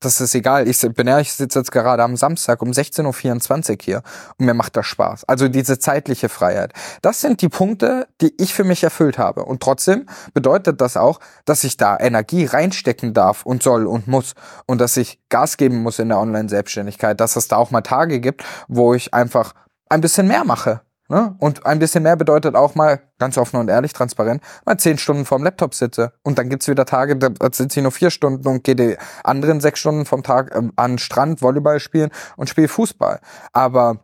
das 0.00 0.20
ist 0.20 0.34
egal. 0.34 0.68
Ich 0.68 0.80
bin 0.80 1.06
ja, 1.06 1.20
ich 1.20 1.32
sitze 1.32 1.58
jetzt 1.58 1.72
gerade 1.72 2.02
am 2.02 2.16
Samstag 2.16 2.60
um 2.60 2.70
16.24 2.70 3.70
Uhr 3.70 3.76
hier 3.80 4.02
und 4.38 4.46
mir 4.46 4.54
macht 4.54 4.76
das 4.76 4.86
Spaß. 4.86 5.24
Also 5.24 5.48
diese 5.48 5.78
zeitliche 5.78 6.28
Freiheit. 6.28 6.72
Das 7.02 7.20
sind 7.20 7.40
die 7.40 7.48
Punkte, 7.48 8.06
die 8.20 8.34
ich 8.38 8.52
für 8.52 8.64
mich 8.64 8.84
erfüllt 8.84 9.18
habe. 9.18 9.44
Und 9.44 9.62
trotzdem 9.62 10.06
bedeutet 10.34 10.80
das 10.80 10.96
auch, 10.96 11.18
dass 11.44 11.64
ich 11.64 11.76
da 11.76 11.98
Energie 11.98 12.44
reinstecken 12.44 13.14
darf 13.14 13.46
und 13.46 13.62
soll 13.62 13.86
und 13.86 14.06
muss 14.06 14.34
und 14.66 14.80
dass 14.80 14.96
ich 14.96 15.18
Gas 15.30 15.56
geben 15.56 15.82
muss 15.82 15.98
in 15.98 16.10
der 16.10 16.18
Online-Selbstständigkeit, 16.18 17.18
dass 17.20 17.36
es 17.36 17.48
da 17.48 17.56
auch 17.56 17.70
mal 17.70 17.80
Tage 17.80 18.20
gibt, 18.20 18.44
wo 18.68 18.92
ich 18.94 19.14
einfach 19.14 19.54
ein 19.88 20.00
bisschen 20.00 20.28
mehr 20.28 20.44
mache. 20.44 20.82
Ne? 21.08 21.36
Und 21.38 21.66
ein 21.66 21.78
bisschen 21.78 22.02
mehr 22.02 22.16
bedeutet 22.16 22.54
auch 22.54 22.74
mal, 22.74 23.00
ganz 23.18 23.38
offen 23.38 23.58
und 23.58 23.68
ehrlich, 23.68 23.92
transparent, 23.92 24.42
mal 24.64 24.78
zehn 24.78 24.98
Stunden 24.98 25.24
vorm 25.24 25.44
Laptop 25.44 25.74
sitze. 25.74 26.12
Und 26.22 26.38
dann 26.38 26.48
gibt's 26.48 26.68
wieder 26.68 26.84
Tage, 26.84 27.16
da 27.16 27.30
sitze 27.52 27.78
ich 27.78 27.82
nur 27.82 27.92
vier 27.92 28.10
Stunden 28.10 28.46
und 28.48 28.64
gehe 28.64 28.76
die 28.76 28.96
anderen 29.22 29.60
sechs 29.60 29.78
Stunden 29.80 30.04
vom 30.04 30.22
Tag 30.22 30.54
ähm, 30.54 30.72
an 30.76 30.98
Strand 30.98 31.42
Volleyball 31.42 31.80
spielen 31.80 32.10
und 32.36 32.48
spiele 32.48 32.68
Fußball. 32.68 33.20
Aber 33.52 34.00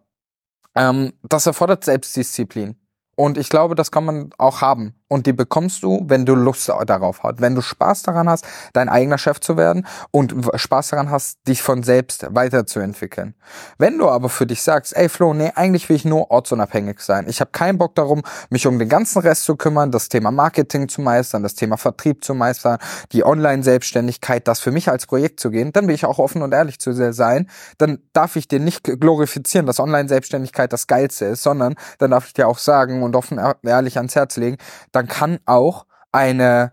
ähm, 0.74 1.12
das 1.22 1.46
erfordert 1.46 1.84
Selbstdisziplin. 1.84 2.76
Und 3.16 3.36
ich 3.36 3.48
glaube, 3.48 3.74
das 3.74 3.90
kann 3.90 4.04
man 4.04 4.30
auch 4.38 4.60
haben. 4.60 4.94
Und 5.12 5.26
die 5.26 5.34
bekommst 5.34 5.82
du, 5.82 6.02
wenn 6.06 6.24
du 6.24 6.34
Lust 6.34 6.70
darauf 6.86 7.22
hast. 7.22 7.42
Wenn 7.42 7.54
du 7.54 7.60
Spaß 7.60 8.02
daran 8.02 8.30
hast, 8.30 8.46
dein 8.72 8.88
eigener 8.88 9.18
Chef 9.18 9.40
zu 9.40 9.58
werden 9.58 9.86
und 10.10 10.34
Spaß 10.54 10.88
daran 10.88 11.10
hast, 11.10 11.46
dich 11.46 11.60
von 11.60 11.82
selbst 11.82 12.26
weiterzuentwickeln. 12.30 13.34
Wenn 13.76 13.98
du 13.98 14.08
aber 14.08 14.30
für 14.30 14.46
dich 14.46 14.62
sagst, 14.62 14.96
ey 14.96 15.10
Flo, 15.10 15.34
nee, 15.34 15.52
eigentlich 15.54 15.90
will 15.90 15.96
ich 15.96 16.06
nur 16.06 16.30
ortsunabhängig 16.30 17.00
sein. 17.00 17.26
Ich 17.28 17.40
habe 17.40 17.50
keinen 17.50 17.76
Bock 17.76 17.94
darum, 17.94 18.22
mich 18.48 18.66
um 18.66 18.78
den 18.78 18.88
ganzen 18.88 19.20
Rest 19.20 19.44
zu 19.44 19.54
kümmern, 19.56 19.90
das 19.90 20.08
Thema 20.08 20.30
Marketing 20.30 20.88
zu 20.88 21.02
meistern, 21.02 21.42
das 21.42 21.56
Thema 21.56 21.76
Vertrieb 21.76 22.24
zu 22.24 22.32
meistern, 22.32 22.78
die 23.12 23.22
Online-Selbstständigkeit, 23.22 24.48
das 24.48 24.60
für 24.60 24.70
mich 24.70 24.88
als 24.88 25.04
Projekt 25.06 25.40
zu 25.40 25.50
gehen, 25.50 25.74
dann 25.74 25.88
will 25.88 25.94
ich 25.94 26.06
auch 26.06 26.20
offen 26.20 26.40
und 26.40 26.54
ehrlich 26.54 26.78
zu 26.78 26.94
sein. 27.12 27.50
Dann 27.76 27.98
darf 28.14 28.36
ich 28.36 28.48
dir 28.48 28.60
nicht 28.60 28.82
glorifizieren, 28.84 29.66
dass 29.66 29.78
Online-Selbstständigkeit 29.78 30.72
das 30.72 30.86
Geilste 30.86 31.26
ist, 31.26 31.42
sondern 31.42 31.74
dann 31.98 32.12
darf 32.12 32.28
ich 32.28 32.32
dir 32.32 32.48
auch 32.48 32.56
sagen 32.56 33.02
und 33.02 33.14
offen 33.14 33.38
ehrlich 33.62 33.98
ans 33.98 34.14
Herz 34.14 34.38
legen, 34.38 34.56
dann 35.02 35.08
kann 35.08 35.38
auch 35.46 35.86
eine, 36.12 36.72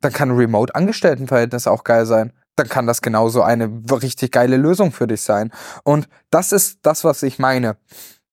dann 0.00 0.12
kann 0.12 0.32
Remote-Angestelltenverhältnis 0.32 1.68
auch 1.68 1.84
geil 1.84 2.04
sein. 2.04 2.32
Dann 2.56 2.68
kann 2.68 2.86
das 2.86 3.00
genauso 3.00 3.42
eine 3.42 3.70
richtig 3.90 4.32
geile 4.32 4.56
Lösung 4.56 4.90
für 4.90 5.06
dich 5.06 5.22
sein. 5.22 5.52
Und 5.84 6.08
das 6.30 6.50
ist 6.50 6.80
das, 6.82 7.04
was 7.04 7.22
ich 7.22 7.38
meine. 7.38 7.76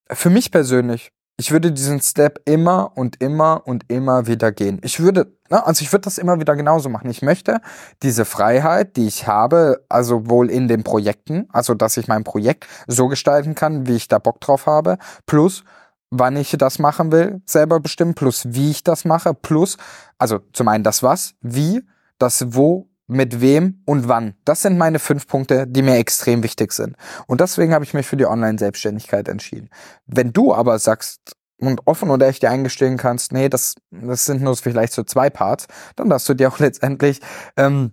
Für 0.10 0.32
mich 0.32 0.52
persönlich, 0.52 1.12
ich 1.38 1.52
würde 1.52 1.72
diesen 1.72 2.02
Step 2.02 2.42
immer 2.46 2.94
und 2.96 3.22
immer 3.22 3.62
und 3.68 3.84
immer 3.90 4.26
wieder 4.26 4.52
gehen. 4.52 4.80
Ich 4.84 5.00
würde, 5.00 5.32
ne, 5.52 5.66
also 5.66 5.84
ich 5.84 5.94
würde 5.94 6.06
das 6.06 6.18
immer 6.18 6.40
wieder 6.40 6.56
genauso 6.56 6.90
machen. 6.90 7.12
Ich 7.12 7.22
möchte 7.22 7.62
diese 8.02 8.26
Freiheit, 8.26 8.98
die 8.98 9.06
ich 9.06 9.28
habe, 9.28 9.86
also 9.88 10.28
wohl 10.30 10.50
in 10.50 10.68
den 10.68 10.84
Projekten, 10.84 11.48
also 11.52 11.76
dass 11.76 11.96
ich 11.98 12.08
mein 12.08 12.24
Projekt 12.24 12.66
so 12.88 13.08
gestalten 13.08 13.54
kann, 13.54 13.86
wie 13.86 13.98
ich 13.98 14.08
da 14.08 14.18
Bock 14.18 14.42
drauf 14.42 14.66
habe, 14.66 14.98
plus 15.28 15.64
wann 16.10 16.38
ich 16.38 16.56
das 16.58 16.80
machen 16.80 17.12
will, 17.12 17.42
selber 17.46 17.80
bestimmen, 17.80 18.16
plus 18.16 18.46
wie 18.50 18.72
ich 18.72 18.84
das 18.84 19.06
mache, 19.06 19.34
plus, 19.34 19.78
also 20.18 20.40
zum 20.54 20.68
einen 20.68 20.84
das 20.84 21.04
was, 21.04 21.34
wie, 21.42 21.84
das 22.18 22.54
wo, 22.54 22.88
mit 23.08 23.40
wem 23.40 23.82
und 23.86 24.08
wann. 24.08 24.36
Das 24.44 24.62
sind 24.62 24.78
meine 24.78 25.00
fünf 25.00 25.28
Punkte, 25.28 25.66
die 25.66 25.82
mir 25.82 25.96
extrem 25.96 26.44
wichtig 26.44 26.74
sind. 26.74 26.96
Und 27.26 27.42
deswegen 27.42 27.74
habe 27.74 27.86
ich 27.86 27.94
mich 27.94 28.06
für 28.06 28.18
die 28.18 28.26
Online-Selbstständigkeit 28.26 29.30
entschieden. 29.30 29.70
Wenn 30.06 30.34
du 30.34 30.54
aber 30.54 30.78
sagst 30.78 31.36
und 31.60 31.82
offen 31.86 32.10
und 32.10 32.22
echt 32.22 32.44
dir 32.44 32.52
eingestehen 32.52 32.98
kannst, 32.98 33.32
nee, 33.32 33.50
das, 33.50 33.76
das 33.92 34.26
sind 34.26 34.42
nur 34.42 34.56
vielleicht 34.58 34.94
so 34.94 35.04
zwei 35.04 35.30
Parts, 35.30 35.68
dann 35.96 36.10
darfst 36.10 36.28
du 36.28 36.34
dir 36.34 36.50
auch 36.50 36.60
letztendlich 36.60 37.22
ähm, 37.56 37.92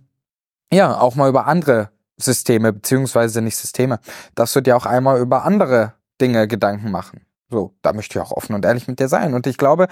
ja 0.71 0.99
auch 0.99 1.15
mal 1.15 1.29
über 1.29 1.47
andere 1.47 1.89
Systeme, 2.17 2.73
beziehungsweise 2.73 3.41
nicht 3.41 3.57
Systeme, 3.57 3.99
darfst 4.35 4.55
du 4.55 4.61
dir 4.61 4.75
auch 4.75 4.85
einmal 4.85 5.19
über 5.19 5.45
andere 5.45 5.93
Dinge 6.21 6.47
Gedanken 6.47 6.91
machen. 6.91 7.25
So, 7.49 7.75
da 7.81 7.93
möchte 7.93 8.17
ich 8.17 8.25
auch 8.25 8.31
offen 8.31 8.55
und 8.55 8.65
ehrlich 8.65 8.87
mit 8.87 8.99
dir 8.99 9.07
sein. 9.07 9.33
Und 9.33 9.47
ich 9.47 9.57
glaube, 9.57 9.87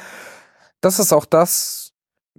das 0.82 1.00
ist 1.00 1.13
auch 1.13 1.26
das, 1.26 1.92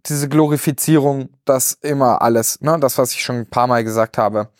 diese 0.06 0.28
Glorifizierung, 0.28 1.30
das 1.44 1.72
immer 1.72 2.20
alles, 2.22 2.60
ne, 2.60 2.78
das, 2.80 2.98
was 2.98 3.12
ich 3.12 3.22
schon 3.22 3.36
ein 3.36 3.50
paar 3.50 3.66
Mal 3.66 3.84
gesagt 3.84 4.18
habe. 4.18 4.50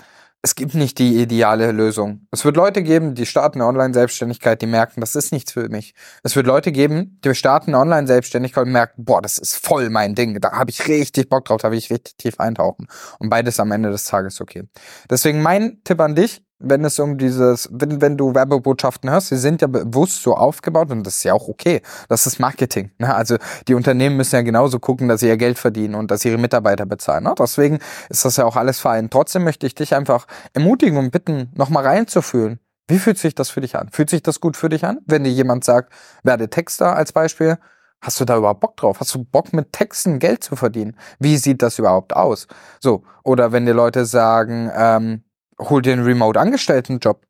Es 0.43 0.55
gibt 0.55 0.75
nicht 0.75 0.99
die 0.99 1.23
ideale 1.23 1.73
Lösung. 1.73 2.27
Es 2.31 2.45
wird 2.45 2.57
Leute 2.57 2.83
geben, 2.83 3.15
die 3.15 3.25
starten 3.25 3.63
eine 3.63 3.69
Online-Selbstständigkeit, 3.69 4.61
die 4.61 4.67
merken, 4.67 5.01
das 5.01 5.17
ist 5.17 5.33
nichts 5.33 5.53
für 5.53 5.71
mich. 5.71 5.95
Es 6.23 6.37
wird 6.37 6.47
Leute 6.47 6.71
geben, 6.71 7.19
die 7.25 7.35
starten 7.35 7.71
eine 7.71 7.79
Online-Selbstständigkeit 7.79 8.67
und 8.67 8.73
merken, 8.73 9.07
boah, 9.07 9.23
das 9.23 9.39
ist 9.39 9.57
voll 9.57 9.89
mein 9.89 10.15
Ding. 10.15 10.39
Da 10.43 10.53
habe 10.53 10.71
ich 10.71 10.87
richtig 10.87 11.31
Bock 11.31 11.47
drauf, 11.47 11.63
da 11.63 11.71
will 11.71 11.79
ich 11.79 11.91
richtig 11.91 12.19
tief 12.19 12.41
eintauchen. 12.41 12.89
Und 13.19 13.31
beides 13.31 13.59
am 13.59 13.73
Ende 13.73 13.91
des 13.91 14.05
Tages 14.05 14.39
okay. 14.43 14.69
Deswegen 15.09 15.41
mein 15.41 15.83
Tipp 15.83 15.99
an 15.99 16.15
dich, 16.15 16.43
wenn 16.59 16.85
es 16.85 16.99
um 16.99 17.19
dieses, 17.19 17.69
wenn, 17.73 18.01
wenn 18.01 18.17
du 18.17 18.35
Werbebotschaften 18.35 19.11
hörst, 19.11 19.29
sie 19.29 19.37
sind 19.37 19.61
ja 19.61 19.69
bewusst 19.69 20.23
so 20.23 20.35
aufgebaut 20.35 20.91
und 20.91 21.05
das 21.05 21.17
ist 21.17 21.25
ja 21.25 21.35
auch 21.35 21.49
okay. 21.49 21.83
Das 22.09 22.27
ist 22.27 22.39
Marketing. 22.39 22.91
Ne? 22.99 23.15
Also 23.15 23.37
die 23.69 23.75
Unternehmen 23.75 24.17
müssen 24.17 24.37
ja 24.37 24.43
genauso 24.43 24.79
gucken, 24.79 25.09
dass 25.09 25.21
sie 25.21 25.29
ihr 25.29 25.37
Geld 25.37 25.59
verdienen 25.59 25.95
und 25.95 26.11
dass 26.11 26.23
sie 26.23 26.29
ihre 26.29 26.39
Mitarbeiter 26.39 26.87
bezahlen. 26.87 27.25
Ne? 27.25 27.35
Deswegen 27.39 27.79
ist 28.09 28.25
das 28.25 28.37
ja 28.37 28.45
auch 28.45 28.57
alles 28.57 28.79
fein. 28.79 29.11
Trotzdem 29.11 29.45
möchte 29.45 29.67
ich 29.67 29.75
dich 29.75 29.95
einfach 29.95 30.27
ermutigen 30.53 30.99
und 30.99 31.11
bitten, 31.11 31.51
nochmal 31.55 31.87
reinzufühlen. 31.87 32.61
Wie 32.87 32.99
fühlt 32.99 33.19
sich 33.19 33.35
das 33.35 33.51
für 33.51 33.61
dich 33.61 33.77
an? 33.77 33.89
Fühlt 33.91 34.11
sich 34.11 34.23
das 34.23 34.41
gut 34.41 34.57
für 34.57 34.69
dich 34.69 34.85
an? 34.85 34.99
Wenn 35.07 35.25
dir 35.25 35.33
jemand 35.33 35.65
sagt, 35.65 35.93
werde 36.23 36.51
Texter 36.51 36.95
als 36.95 37.13
Beispiel, 37.13 37.59
Hast 38.05 38.21
du 38.21 38.27
da 38.27 38.37
überhaupt 38.37 38.61
Bock 38.61 38.77
drauf? 38.77 39.01
Hast 39.01 39.15
du 39.15 39.25
Bock 39.25 39.55
mit 39.55 39.73
Texten 39.73 40.19
Geld 40.19 40.45
zu 40.45 40.57
verdienen? 40.57 40.95
Wie 41.19 41.39
sieht 41.39 41.63
das 41.63 41.79
überhaupt 41.79 42.15
aus? 42.15 42.49
So, 42.79 43.03
oder 43.23 43.51
wenn 43.51 43.65
dir 43.65 43.73
Leute 43.73 44.05
sagen, 44.05 44.71
ähm, 44.77 45.24
hol 45.59 45.83
dir 45.83 45.93
einen 45.93 46.05
Remote-Angestellten-Job. 46.05 47.23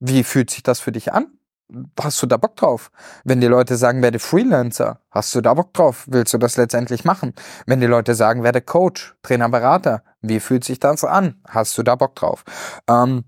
Wie 0.00 0.24
fühlt 0.24 0.50
sich 0.50 0.62
das 0.62 0.80
für 0.80 0.92
dich 0.92 1.12
an? 1.12 1.38
Hast 2.00 2.22
du 2.22 2.26
da 2.26 2.36
Bock 2.36 2.54
drauf? 2.56 2.92
Wenn 3.24 3.40
die 3.40 3.48
Leute 3.48 3.76
sagen, 3.76 4.00
werde 4.00 4.20
Freelancer, 4.20 5.00
hast 5.10 5.34
du 5.34 5.40
da 5.40 5.54
Bock 5.54 5.74
drauf? 5.74 6.04
Willst 6.06 6.32
du 6.32 6.38
das 6.38 6.56
letztendlich 6.56 7.04
machen? 7.04 7.34
Wenn 7.66 7.80
die 7.80 7.86
Leute 7.86 8.14
sagen, 8.14 8.44
werde 8.44 8.60
Coach, 8.60 9.16
Trainer, 9.22 9.48
Berater, 9.48 10.04
wie 10.20 10.38
fühlt 10.38 10.62
sich 10.62 10.78
das 10.78 11.02
an? 11.02 11.42
Hast 11.48 11.76
du 11.76 11.82
da 11.82 11.96
Bock 11.96 12.14
drauf? 12.14 12.44
Ähm, 12.88 13.24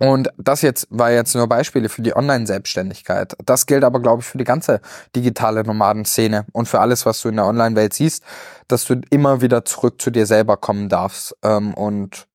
und 0.00 0.30
das 0.38 0.62
jetzt 0.62 0.88
war 0.90 1.10
jetzt 1.10 1.34
nur 1.34 1.46
Beispiele 1.46 1.90
für 1.90 2.00
die 2.00 2.16
Online-Selbstständigkeit. 2.16 3.36
Das 3.44 3.66
gilt 3.66 3.84
aber, 3.84 4.00
glaube 4.00 4.22
ich, 4.22 4.26
für 4.26 4.38
die 4.38 4.44
ganze 4.44 4.80
digitale 5.14 5.62
Nomadenszene 5.62 6.46
und 6.52 6.66
für 6.66 6.80
alles, 6.80 7.04
was 7.04 7.20
du 7.20 7.28
in 7.28 7.36
der 7.36 7.44
Online-Welt 7.44 7.92
siehst, 7.92 8.24
dass 8.66 8.86
du 8.86 9.02
immer 9.10 9.42
wieder 9.42 9.66
zurück 9.66 10.00
zu 10.00 10.10
dir 10.10 10.24
selber 10.24 10.56
kommen 10.56 10.88
darfst 10.88 11.36
ähm, 11.42 11.74
und 11.74 12.29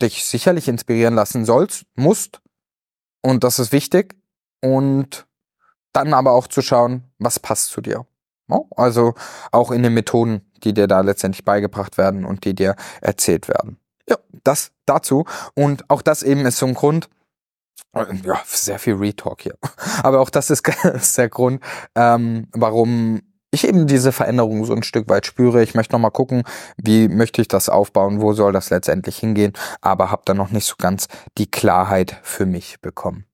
dich 0.00 0.24
sicherlich 0.24 0.68
inspirieren 0.68 1.14
lassen 1.14 1.44
sollst, 1.44 1.84
musst. 1.94 2.40
Und 3.22 3.44
das 3.44 3.58
ist 3.58 3.72
wichtig. 3.72 4.16
Und 4.60 5.26
dann 5.92 6.14
aber 6.14 6.32
auch 6.32 6.46
zu 6.46 6.62
schauen, 6.62 7.04
was 7.18 7.40
passt 7.40 7.70
zu 7.70 7.80
dir. 7.80 8.06
Also 8.76 9.14
auch 9.52 9.70
in 9.70 9.82
den 9.82 9.94
Methoden, 9.94 10.40
die 10.64 10.72
dir 10.72 10.86
da 10.86 11.00
letztendlich 11.00 11.44
beigebracht 11.44 11.98
werden 11.98 12.24
und 12.24 12.44
die 12.44 12.54
dir 12.54 12.76
erzählt 13.00 13.48
werden. 13.48 13.78
Ja, 14.08 14.16
das 14.44 14.72
dazu. 14.86 15.24
Und 15.54 15.88
auch 15.90 16.02
das 16.02 16.22
eben 16.22 16.46
ist 16.46 16.58
so 16.58 16.66
ein 16.66 16.74
Grund, 16.74 17.10
ja, 17.94 18.40
sehr 18.46 18.78
viel 18.78 18.94
Retalk 18.94 19.42
hier. 19.42 19.58
Aber 20.02 20.20
auch 20.20 20.30
das 20.30 20.50
ist, 20.50 20.66
ist 20.84 21.18
der 21.18 21.28
Grund, 21.28 21.62
ähm, 21.94 22.48
warum 22.52 23.22
ich 23.50 23.66
eben 23.66 23.86
diese 23.86 24.12
Veränderung 24.12 24.64
so 24.64 24.74
ein 24.74 24.82
Stück 24.82 25.08
weit 25.08 25.26
spüre. 25.26 25.62
Ich 25.62 25.74
möchte 25.74 25.92
noch 25.92 26.00
mal 26.00 26.10
gucken, 26.10 26.42
wie 26.76 27.08
möchte 27.08 27.40
ich 27.40 27.48
das 27.48 27.68
aufbauen, 27.68 28.20
wo 28.20 28.32
soll 28.32 28.52
das 28.52 28.70
letztendlich 28.70 29.18
hingehen, 29.18 29.52
aber 29.80 30.10
habe 30.10 30.22
da 30.24 30.34
noch 30.34 30.50
nicht 30.50 30.66
so 30.66 30.74
ganz 30.78 31.08
die 31.38 31.50
Klarheit 31.50 32.18
für 32.22 32.46
mich 32.46 32.80
bekommen. 32.80 33.24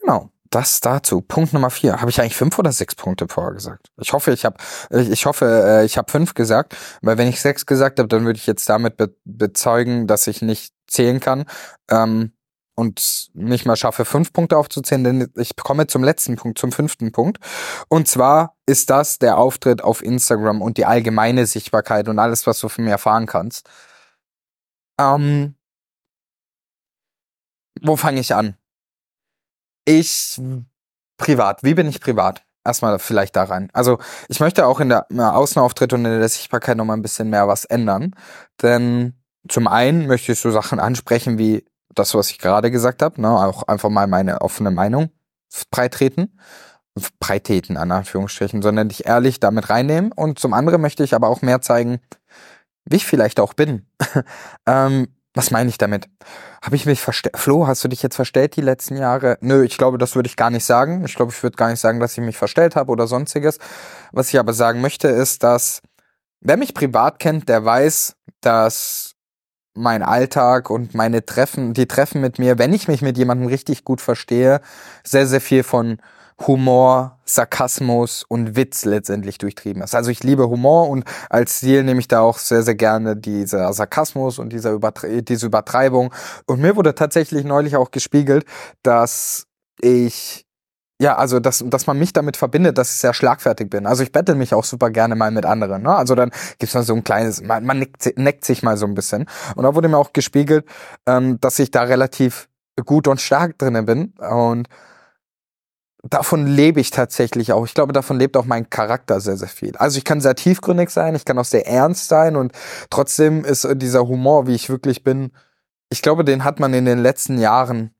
Genau. 0.00 0.30
Das 0.52 0.80
dazu. 0.80 1.20
Punkt 1.20 1.52
Nummer 1.52 1.70
vier. 1.70 2.00
Habe 2.00 2.10
ich 2.10 2.20
eigentlich 2.20 2.34
fünf 2.34 2.58
oder 2.58 2.72
sechs 2.72 2.96
Punkte 2.96 3.28
vorher 3.28 3.52
gesagt? 3.52 3.86
Ich 4.00 4.12
hoffe, 4.12 4.32
ich 4.32 4.44
habe, 4.44 4.56
ich 4.90 5.24
hoffe, 5.24 5.46
äh, 5.46 5.84
ich 5.84 5.96
habe 5.96 6.10
fünf 6.10 6.34
gesagt, 6.34 6.76
weil 7.02 7.18
wenn 7.18 7.28
ich 7.28 7.40
sechs 7.40 7.66
gesagt 7.66 8.00
habe, 8.00 8.08
dann 8.08 8.24
würde 8.24 8.36
ich 8.36 8.48
jetzt 8.48 8.68
damit 8.68 8.96
be 8.96 9.14
bezeugen, 9.24 10.08
dass 10.08 10.26
ich 10.26 10.42
nicht 10.42 10.74
zählen 10.88 11.20
kann. 11.20 11.44
Ähm, 11.88 12.32
und 12.80 13.28
nicht 13.34 13.66
mal 13.66 13.76
schaffe, 13.76 14.06
fünf 14.06 14.32
Punkte 14.32 14.56
aufzuzählen, 14.56 15.04
denn 15.04 15.32
ich 15.36 15.54
komme 15.54 15.86
zum 15.86 16.02
letzten 16.02 16.36
Punkt, 16.36 16.58
zum 16.58 16.72
fünften 16.72 17.12
Punkt. 17.12 17.38
Und 17.88 18.08
zwar 18.08 18.56
ist 18.66 18.88
das 18.88 19.18
der 19.18 19.36
Auftritt 19.36 19.84
auf 19.84 20.02
Instagram 20.02 20.62
und 20.62 20.78
die 20.78 20.86
allgemeine 20.86 21.46
Sichtbarkeit 21.46 22.08
und 22.08 22.18
alles, 22.18 22.46
was 22.46 22.58
du 22.58 22.68
von 22.70 22.84
mir 22.84 22.92
erfahren 22.92 23.26
kannst. 23.26 23.68
Ähm, 24.98 25.56
wo 27.82 27.96
fange 27.96 28.20
ich 28.20 28.34
an? 28.34 28.56
Ich 29.84 30.40
privat. 31.18 31.62
Wie 31.62 31.74
bin 31.74 31.86
ich 31.86 32.00
privat? 32.00 32.42
Erstmal 32.64 32.98
vielleicht 32.98 33.36
da 33.36 33.44
rein. 33.44 33.68
Also 33.74 33.98
ich 34.28 34.40
möchte 34.40 34.66
auch 34.66 34.80
in 34.80 34.88
der 34.88 35.06
Außenauftritt 35.10 35.92
und 35.92 36.04
in 36.06 36.18
der 36.18 36.28
Sichtbarkeit 36.28 36.78
nochmal 36.78 36.96
ein 36.96 37.02
bisschen 37.02 37.28
mehr 37.28 37.46
was 37.46 37.66
ändern. 37.66 38.14
Denn 38.62 39.20
zum 39.48 39.66
einen 39.66 40.06
möchte 40.06 40.32
ich 40.32 40.40
so 40.40 40.50
Sachen 40.50 40.80
ansprechen 40.80 41.38
wie 41.38 41.64
das, 41.94 42.14
was 42.14 42.30
ich 42.30 42.38
gerade 42.38 42.70
gesagt 42.70 43.02
habe, 43.02 43.20
ne, 43.20 43.28
auch 43.28 43.64
einfach 43.64 43.90
mal 43.90 44.06
meine 44.06 44.40
offene 44.40 44.70
Meinung 44.70 45.10
breitreten. 45.70 46.38
Breitreten, 47.18 47.76
an 47.76 47.92
Anführungsstrichen, 47.92 48.62
sondern 48.62 48.88
dich 48.88 49.06
ehrlich 49.06 49.40
damit 49.40 49.70
reinnehmen. 49.70 50.12
Und 50.12 50.38
zum 50.38 50.52
anderen 50.52 50.80
möchte 50.80 51.04
ich 51.04 51.14
aber 51.14 51.28
auch 51.28 51.40
mehr 51.40 51.60
zeigen, 51.60 52.00
wie 52.84 52.96
ich 52.96 53.06
vielleicht 53.06 53.40
auch 53.40 53.54
bin. 53.54 53.86
ähm, 54.66 55.08
was 55.32 55.52
meine 55.52 55.68
ich 55.70 55.78
damit? 55.78 56.08
Habe 56.62 56.74
ich 56.74 56.86
mich 56.86 57.00
verstellt? 57.00 57.38
Flo, 57.38 57.66
hast 57.66 57.84
du 57.84 57.88
dich 57.88 58.02
jetzt 58.02 58.16
verstellt 58.16 58.56
die 58.56 58.60
letzten 58.60 58.96
Jahre? 58.96 59.38
Nö, 59.40 59.64
ich 59.64 59.78
glaube, 59.78 59.96
das 59.96 60.16
würde 60.16 60.26
ich 60.26 60.36
gar 60.36 60.50
nicht 60.50 60.64
sagen. 60.64 61.04
Ich 61.04 61.14
glaube, 61.14 61.30
ich 61.32 61.42
würde 61.42 61.56
gar 61.56 61.70
nicht 61.70 61.80
sagen, 61.80 62.00
dass 62.00 62.18
ich 62.18 62.24
mich 62.24 62.36
verstellt 62.36 62.74
habe 62.74 62.90
oder 62.90 63.06
sonstiges. 63.06 63.58
Was 64.10 64.28
ich 64.30 64.38
aber 64.38 64.52
sagen 64.52 64.80
möchte, 64.80 65.06
ist, 65.06 65.44
dass 65.44 65.82
wer 66.40 66.56
mich 66.56 66.74
privat 66.74 67.20
kennt, 67.20 67.48
der 67.48 67.64
weiß, 67.64 68.16
dass 68.40 69.14
mein 69.74 70.02
Alltag 70.02 70.70
und 70.70 70.94
meine 70.94 71.24
Treffen, 71.24 71.74
die 71.74 71.86
Treffen 71.86 72.20
mit 72.20 72.38
mir, 72.38 72.58
wenn 72.58 72.72
ich 72.72 72.88
mich 72.88 73.02
mit 73.02 73.16
jemandem 73.16 73.48
richtig 73.48 73.84
gut 73.84 74.00
verstehe, 74.00 74.60
sehr, 75.04 75.26
sehr 75.26 75.40
viel 75.40 75.62
von 75.62 75.98
Humor, 76.46 77.18
Sarkasmus 77.26 78.24
und 78.26 78.56
Witz 78.56 78.84
letztendlich 78.84 79.38
durchtrieben 79.38 79.82
ist. 79.82 79.94
Also 79.94 80.10
ich 80.10 80.24
liebe 80.24 80.48
Humor 80.48 80.88
und 80.88 81.04
als 81.28 81.60
Ziel 81.60 81.84
nehme 81.84 82.00
ich 82.00 82.08
da 82.08 82.20
auch 82.20 82.38
sehr, 82.38 82.62
sehr 82.62 82.74
gerne 82.74 83.14
dieser 83.16 83.72
Sarkasmus 83.72 84.38
und 84.38 84.50
dieser 84.52 84.72
Übertre 84.72 85.22
diese 85.22 85.46
Übertreibung. 85.46 86.14
Und 86.46 86.60
mir 86.60 86.76
wurde 86.76 86.94
tatsächlich 86.94 87.44
neulich 87.44 87.76
auch 87.76 87.90
gespiegelt, 87.90 88.46
dass 88.82 89.46
ich 89.80 90.46
ja, 91.00 91.16
also 91.16 91.40
dass, 91.40 91.64
dass 91.66 91.86
man 91.86 91.98
mich 91.98 92.12
damit 92.12 92.36
verbindet, 92.36 92.76
dass 92.76 92.90
ich 92.90 92.96
sehr 92.98 93.14
schlagfertig 93.14 93.70
bin. 93.70 93.86
Also 93.86 94.02
ich 94.02 94.12
bettel 94.12 94.34
mich 94.34 94.52
auch 94.52 94.64
super 94.64 94.90
gerne 94.90 95.16
mal 95.16 95.30
mit 95.30 95.46
anderen. 95.46 95.82
Ne? 95.82 95.94
Also 95.94 96.14
dann 96.14 96.30
gibt's 96.58 96.74
mal 96.74 96.82
so 96.82 96.94
ein 96.94 97.02
kleines, 97.02 97.42
man, 97.42 97.64
man 97.64 97.78
neckt, 97.78 98.18
neckt 98.18 98.44
sich 98.44 98.62
mal 98.62 98.76
so 98.76 98.84
ein 98.84 98.94
bisschen. 98.94 99.26
Und 99.56 99.64
da 99.64 99.74
wurde 99.74 99.88
mir 99.88 99.96
auch 99.96 100.12
gespiegelt, 100.12 100.66
ähm, 101.06 101.40
dass 101.40 101.58
ich 101.58 101.70
da 101.70 101.84
relativ 101.84 102.50
gut 102.84 103.08
und 103.08 103.18
stark 103.18 103.56
drinnen 103.56 103.86
bin. 103.86 104.12
Und 104.18 104.68
davon 106.02 106.46
lebe 106.46 106.80
ich 106.80 106.90
tatsächlich 106.90 107.54
auch. 107.54 107.64
Ich 107.64 107.72
glaube, 107.72 107.94
davon 107.94 108.18
lebt 108.18 108.36
auch 108.36 108.44
mein 108.44 108.68
Charakter 108.68 109.20
sehr, 109.20 109.38
sehr 109.38 109.48
viel. 109.48 109.74
Also 109.78 109.96
ich 109.96 110.04
kann 110.04 110.20
sehr 110.20 110.34
tiefgründig 110.34 110.90
sein, 110.90 111.14
ich 111.14 111.24
kann 111.24 111.38
auch 111.38 111.46
sehr 111.46 111.66
ernst 111.66 112.08
sein 112.08 112.36
und 112.36 112.52
trotzdem 112.90 113.46
ist 113.46 113.66
dieser 113.76 114.06
Humor, 114.06 114.46
wie 114.46 114.54
ich 114.54 114.68
wirklich 114.68 115.02
bin, 115.02 115.32
ich 115.88 116.02
glaube, 116.02 116.24
den 116.24 116.44
hat 116.44 116.60
man 116.60 116.72
in 116.74 116.84
den 116.84 117.00
letzten 117.00 117.38
Jahren 117.38 117.90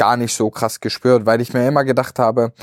gar 0.00 0.16
nicht 0.16 0.34
so 0.34 0.48
krass 0.48 0.80
gespürt, 0.80 1.26
weil 1.26 1.42
ich 1.42 1.52
mir 1.52 1.68
immer 1.68 1.84
gedacht 1.84 2.18
habe, 2.18 2.54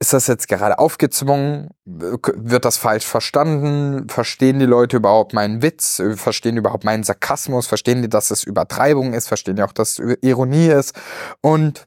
ist 0.00 0.14
das 0.14 0.26
jetzt 0.28 0.48
gerade 0.48 0.78
aufgezwungen? 0.78 1.68
Wird 1.84 2.64
das 2.64 2.78
falsch 2.78 3.04
verstanden? 3.04 4.08
Verstehen 4.08 4.58
die 4.58 4.64
Leute 4.64 4.96
überhaupt 4.96 5.34
meinen 5.34 5.60
Witz? 5.60 6.02
Verstehen 6.16 6.54
die 6.54 6.60
überhaupt 6.60 6.84
meinen 6.84 7.04
Sarkasmus? 7.04 7.66
Verstehen 7.66 8.00
die, 8.00 8.08
dass 8.08 8.30
es 8.30 8.44
Übertreibung 8.44 9.12
ist? 9.12 9.28
Verstehen 9.28 9.56
die 9.56 9.62
auch, 9.62 9.72
dass 9.72 9.98
es 9.98 10.16
Ironie 10.22 10.68
ist? 10.68 10.98
Und 11.42 11.86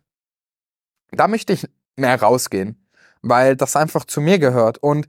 da 1.12 1.28
möchte 1.28 1.54
ich 1.54 1.68
mehr 1.96 2.22
rausgehen, 2.22 2.88
weil 3.24 3.56
das 3.56 3.76
einfach 3.76 4.06
zu 4.06 4.22
mir 4.22 4.38
gehört. 4.38 4.78
Und 4.78 5.08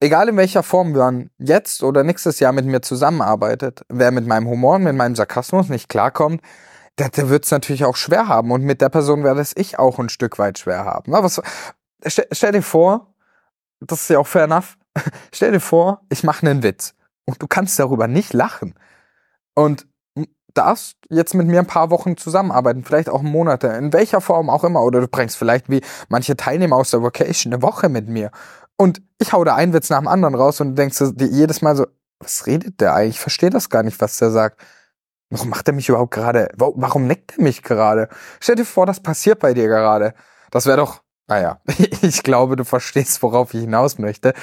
egal 0.00 0.28
in 0.28 0.36
welcher 0.36 0.64
Form 0.64 0.90
man 0.90 1.30
jetzt 1.38 1.84
oder 1.84 2.02
nächstes 2.02 2.40
Jahr 2.40 2.52
mit 2.52 2.66
mir 2.66 2.82
zusammenarbeitet, 2.82 3.84
wer 3.88 4.10
mit 4.10 4.26
meinem 4.26 4.48
Humor 4.48 4.74
und 4.74 4.82
mit 4.82 4.96
meinem 4.96 5.14
Sarkasmus 5.14 5.68
nicht 5.68 5.88
klarkommt, 5.88 6.42
der, 6.98 7.08
der 7.08 7.28
wird 7.28 7.44
es 7.44 7.50
natürlich 7.50 7.84
auch 7.84 7.96
schwer 7.96 8.28
haben. 8.28 8.50
Und 8.50 8.62
mit 8.62 8.80
der 8.80 8.88
Person 8.88 9.24
werde 9.24 9.40
es 9.40 9.56
ich 9.56 9.78
auch 9.78 9.98
ein 9.98 10.08
Stück 10.08 10.38
weit 10.38 10.58
schwer 10.58 10.84
haben. 10.84 11.10
Na, 11.12 11.22
was, 11.22 11.40
stell, 12.06 12.26
stell 12.32 12.52
dir 12.52 12.62
vor, 12.62 13.14
das 13.80 14.02
ist 14.02 14.10
ja 14.10 14.18
auch 14.18 14.26
fair 14.26 14.44
enough, 14.44 14.76
stell 15.32 15.52
dir 15.52 15.60
vor, 15.60 16.02
ich 16.08 16.22
mache 16.22 16.46
einen 16.46 16.62
Witz 16.62 16.94
und 17.26 17.42
du 17.42 17.46
kannst 17.46 17.78
darüber 17.78 18.06
nicht 18.08 18.32
lachen. 18.32 18.74
Und 19.54 19.86
darfst 20.54 20.96
jetzt 21.10 21.34
mit 21.34 21.46
mir 21.46 21.58
ein 21.58 21.66
paar 21.66 21.90
Wochen 21.90 22.16
zusammenarbeiten, 22.16 22.84
vielleicht 22.84 23.08
auch 23.08 23.22
Monate, 23.22 23.68
in 23.68 23.92
welcher 23.92 24.20
Form 24.20 24.48
auch 24.48 24.64
immer. 24.64 24.82
Oder 24.82 25.00
du 25.00 25.08
bringst 25.08 25.36
vielleicht 25.36 25.68
wie 25.68 25.82
manche 26.08 26.36
Teilnehmer 26.36 26.76
aus 26.76 26.90
der 26.90 27.02
Vocation 27.02 27.52
eine 27.52 27.62
Woche 27.62 27.88
mit 27.88 28.08
mir. 28.08 28.30
Und 28.76 29.02
ich 29.18 29.32
hau 29.32 29.44
da 29.44 29.54
einen 29.54 29.72
Witz 29.72 29.90
nach 29.90 29.98
dem 29.98 30.08
anderen 30.08 30.34
raus 30.34 30.60
und 30.60 30.76
denkst 30.76 30.98
dir 30.98 31.26
jedes 31.26 31.62
Mal 31.62 31.76
so, 31.76 31.86
was 32.20 32.46
redet 32.46 32.80
der 32.80 32.94
eigentlich? 32.94 33.16
Ich 33.16 33.20
verstehe 33.20 33.50
das 33.50 33.68
gar 33.68 33.82
nicht, 33.82 34.00
was 34.00 34.16
der 34.18 34.30
sagt. 34.30 34.60
Warum 35.30 35.48
macht 35.48 35.66
er 35.68 35.74
mich 35.74 35.88
überhaupt 35.88 36.12
gerade? 36.12 36.48
Warum 36.56 37.06
neckt 37.06 37.38
er 37.38 37.42
mich 37.42 37.62
gerade? 37.62 38.08
Stell 38.40 38.56
dir 38.56 38.64
vor, 38.64 38.86
das 38.86 39.00
passiert 39.00 39.40
bei 39.40 39.54
dir 39.54 39.66
gerade. 39.66 40.14
Das 40.50 40.66
wäre 40.66 40.76
doch, 40.76 41.02
naja, 41.26 41.60
ich 42.02 42.22
glaube, 42.22 42.56
du 42.56 42.64
verstehst, 42.64 43.22
worauf 43.22 43.54
ich 43.54 43.60
hinaus 43.62 43.98
möchte 43.98 44.34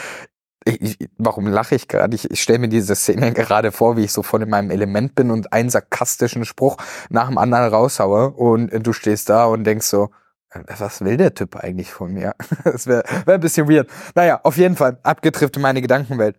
ich, 0.65 0.97
warum 1.17 1.47
lache 1.47 1.75
ich 1.75 1.87
gerade? 1.87 2.15
Ich, 2.15 2.29
ich 2.29 2.41
stelle 2.41 2.59
mir 2.59 2.69
diese 2.69 2.95
Szene 2.95 3.33
gerade 3.33 3.71
vor, 3.71 3.97
wie 3.97 4.03
ich 4.03 4.11
so 4.11 4.23
voll 4.23 4.43
in 4.43 4.49
meinem 4.49 4.69
Element 4.69 5.15
bin 5.15 5.31
und 5.31 5.51
einen 5.53 5.69
sarkastischen 5.69 6.45
Spruch 6.45 6.77
nach 7.09 7.27
dem 7.27 7.37
anderen 7.37 7.73
raushaue 7.73 8.31
und 8.31 8.69
du 8.85 8.93
stehst 8.93 9.29
da 9.29 9.45
und 9.45 9.63
denkst 9.63 9.87
so, 9.87 10.11
äh, 10.51 10.61
was 10.77 11.01
will 11.01 11.17
der 11.17 11.33
Typ 11.33 11.55
eigentlich 11.55 11.91
von 11.91 12.13
mir? 12.13 12.35
Das 12.63 12.87
wäre 12.87 13.03
wär 13.25 13.35
ein 13.35 13.41
bisschen 13.41 13.67
weird. 13.69 13.89
Naja, 14.15 14.39
auf 14.43 14.57
jeden 14.57 14.75
Fall, 14.75 14.99
abgetrifft 15.03 15.55
in 15.55 15.61
meine 15.63 15.81
Gedankenwelt. 15.81 16.37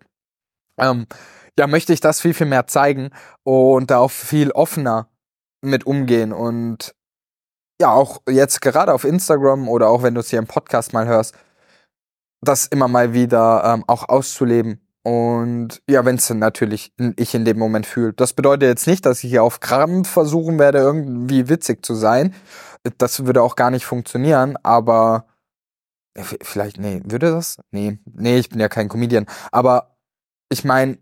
Ähm, 0.77 1.05
ja, 1.57 1.67
möchte 1.67 1.93
ich 1.93 1.99
das 1.99 2.21
viel, 2.21 2.33
viel 2.33 2.47
mehr 2.47 2.67
zeigen 2.67 3.11
und 3.43 3.91
da 3.91 3.99
auch 3.99 4.11
viel 4.11 4.51
offener 4.51 5.09
mit 5.61 5.85
umgehen 5.85 6.33
und 6.33 6.93
ja, 7.81 7.91
auch 7.91 8.21
jetzt 8.29 8.61
gerade 8.61 8.93
auf 8.93 9.03
Instagram 9.03 9.67
oder 9.67 9.89
auch 9.89 10.03
wenn 10.03 10.13
du 10.13 10.21
es 10.21 10.29
hier 10.29 10.39
im 10.39 10.47
Podcast 10.47 10.93
mal 10.93 11.05
hörst, 11.05 11.35
das 12.41 12.67
immer 12.67 12.87
mal 12.87 13.13
wieder 13.13 13.63
ähm, 13.65 13.83
auch 13.87 14.09
auszuleben. 14.09 14.79
Und 15.03 15.81
ja, 15.89 16.05
wenn 16.05 16.15
es 16.15 16.29
natürlich 16.29 16.93
ich 17.17 17.35
in 17.35 17.43
dem 17.43 17.59
Moment 17.59 17.85
fühle. 17.85 18.13
Das 18.13 18.33
bedeutet 18.33 18.69
jetzt 18.69 18.87
nicht, 18.87 19.05
dass 19.05 19.23
ich 19.23 19.29
hier 19.29 19.43
auf 19.43 19.59
Krampf 19.59 20.09
versuchen 20.09 20.59
werde, 20.59 20.77
irgendwie 20.77 21.49
witzig 21.49 21.85
zu 21.85 21.93
sein. 21.93 22.33
Das 22.97 23.25
würde 23.25 23.41
auch 23.41 23.55
gar 23.55 23.69
nicht 23.69 23.85
funktionieren, 23.85 24.57
aber 24.63 25.25
vielleicht, 26.15 26.77
nee, 26.77 27.01
würde 27.03 27.31
das? 27.31 27.57
Nee, 27.71 27.99
nee, 28.05 28.37
ich 28.37 28.49
bin 28.49 28.59
ja 28.59 28.69
kein 28.69 28.87
Comedian. 28.87 29.25
Aber 29.51 29.97
ich 30.49 30.63
meine, 30.63 30.99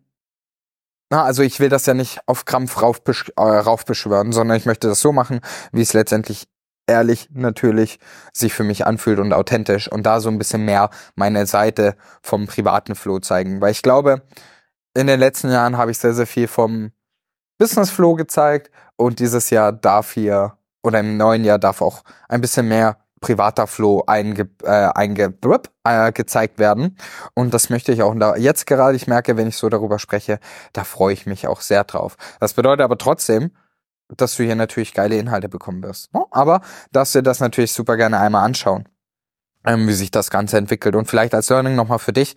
na, 1.12 1.26
also 1.26 1.44
ich 1.44 1.60
will 1.60 1.68
das 1.68 1.86
ja 1.86 1.94
nicht 1.94 2.20
auf 2.26 2.46
Krampf 2.46 2.82
raufbesch 2.82 3.34
äh, 3.36 3.42
raufbeschwören, 3.42 4.32
sondern 4.32 4.58
ich 4.58 4.66
möchte 4.66 4.88
das 4.88 5.02
so 5.02 5.12
machen, 5.12 5.42
wie 5.74 5.82
es 5.82 5.92
letztendlich 5.92 6.48
ehrlich 6.88 7.28
natürlich 7.34 8.00
sich 8.34 8.54
für 8.54 8.64
mich 8.64 8.88
anfühlt 8.88 9.20
und 9.20 9.34
authentisch 9.34 9.92
und 9.92 10.04
da 10.04 10.22
so 10.22 10.30
ein 10.30 10.38
bisschen 10.38 10.64
mehr 10.64 10.90
meine 11.16 11.46
Seite 11.46 11.98
vom 12.24 12.48
privaten 12.48 12.96
Flow 12.96 13.20
zeigen. 13.20 13.60
Weil 13.60 13.72
ich 13.72 13.82
glaube, 13.82 14.22
in 14.94 15.08
den 15.08 15.20
letzten 15.20 15.52
Jahren 15.52 15.78
habe 15.78 15.92
ich 15.92 15.98
sehr, 15.98 16.14
sehr 16.14 16.28
viel 16.28 16.48
vom 16.48 16.92
Business 17.58 17.92
Flow 17.92 18.16
gezeigt 18.16 18.72
und 18.96 19.20
dieses 19.20 19.50
Jahr 19.50 19.74
darf 19.74 20.14
hier 20.14 20.58
oder 20.82 21.02
im 21.02 21.18
neuen 21.18 21.44
Jahr 21.44 21.60
darf 21.60 21.82
auch 21.82 22.04
ein 22.30 22.40
bisschen 22.40 22.70
mehr 22.70 22.98
privater 23.22 23.68
Flow 23.68 24.04
einge, 24.08 24.50
äh, 24.64 24.90
einge 24.94 25.34
äh, 25.84 26.12
gezeigt 26.12 26.60
werden. 26.60 26.98
Und 27.34 27.54
das 27.54 27.70
möchte 27.70 27.94
ich 27.94 28.02
auch 28.02 28.14
da 28.16 28.36
jetzt 28.36 28.68
gerade, 28.68 28.96
ich 28.98 29.08
merke, 29.08 29.38
wenn 29.38 29.48
ich 29.48 29.56
so 29.56 29.70
darüber 29.70 30.00
spreche, 30.00 30.40
da 30.74 30.84
freue 30.84 31.14
ich 31.14 31.26
mich 31.26 31.48
auch 31.48 31.62
sehr 31.62 31.86
drauf. 31.86 32.18
Das 32.40 32.54
bedeutet 32.54 32.82
aber 32.82 32.98
trotzdem, 32.98 33.52
dass 34.18 34.36
du 34.36 34.44
hier 34.44 34.56
natürlich 34.56 34.94
geile 34.94 35.18
Inhalte 35.18 35.48
bekommen 35.48 35.84
wirst. 35.84 36.14
Ne? 36.14 36.26
Aber 36.32 36.62
darfst 36.92 37.16
dir 37.16 37.24
das 37.24 37.40
natürlich 37.40 37.72
super 37.72 37.96
gerne 37.96 38.20
einmal 38.20 38.44
anschauen, 38.44 38.90
ähm, 39.66 39.88
wie 39.88 39.94
sich 39.94 40.12
das 40.12 40.30
Ganze 40.30 40.58
entwickelt. 40.58 40.96
Und 40.96 41.06
vielleicht 41.08 41.34
als 41.34 41.50
Learning 41.50 41.76
nochmal 41.76 42.00
für 42.00 42.14
dich, 42.14 42.36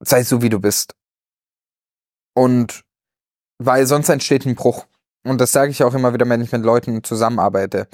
sei 0.00 0.24
so 0.24 0.42
wie 0.42 0.50
du 0.50 0.60
bist. 0.60 0.94
Und 2.34 2.84
weil 3.58 3.86
sonst 3.86 4.08
entsteht 4.08 4.44
ein 4.44 4.56
Bruch. 4.56 4.86
Und 5.24 5.40
das 5.40 5.52
sage 5.52 5.70
ich 5.70 5.84
auch 5.84 5.94
immer 5.94 6.12
wieder, 6.12 6.28
wenn 6.28 6.40
ich 6.40 6.50
mit 6.50 6.64
Leuten 6.64 7.04
zusammenarbeite. 7.04 7.86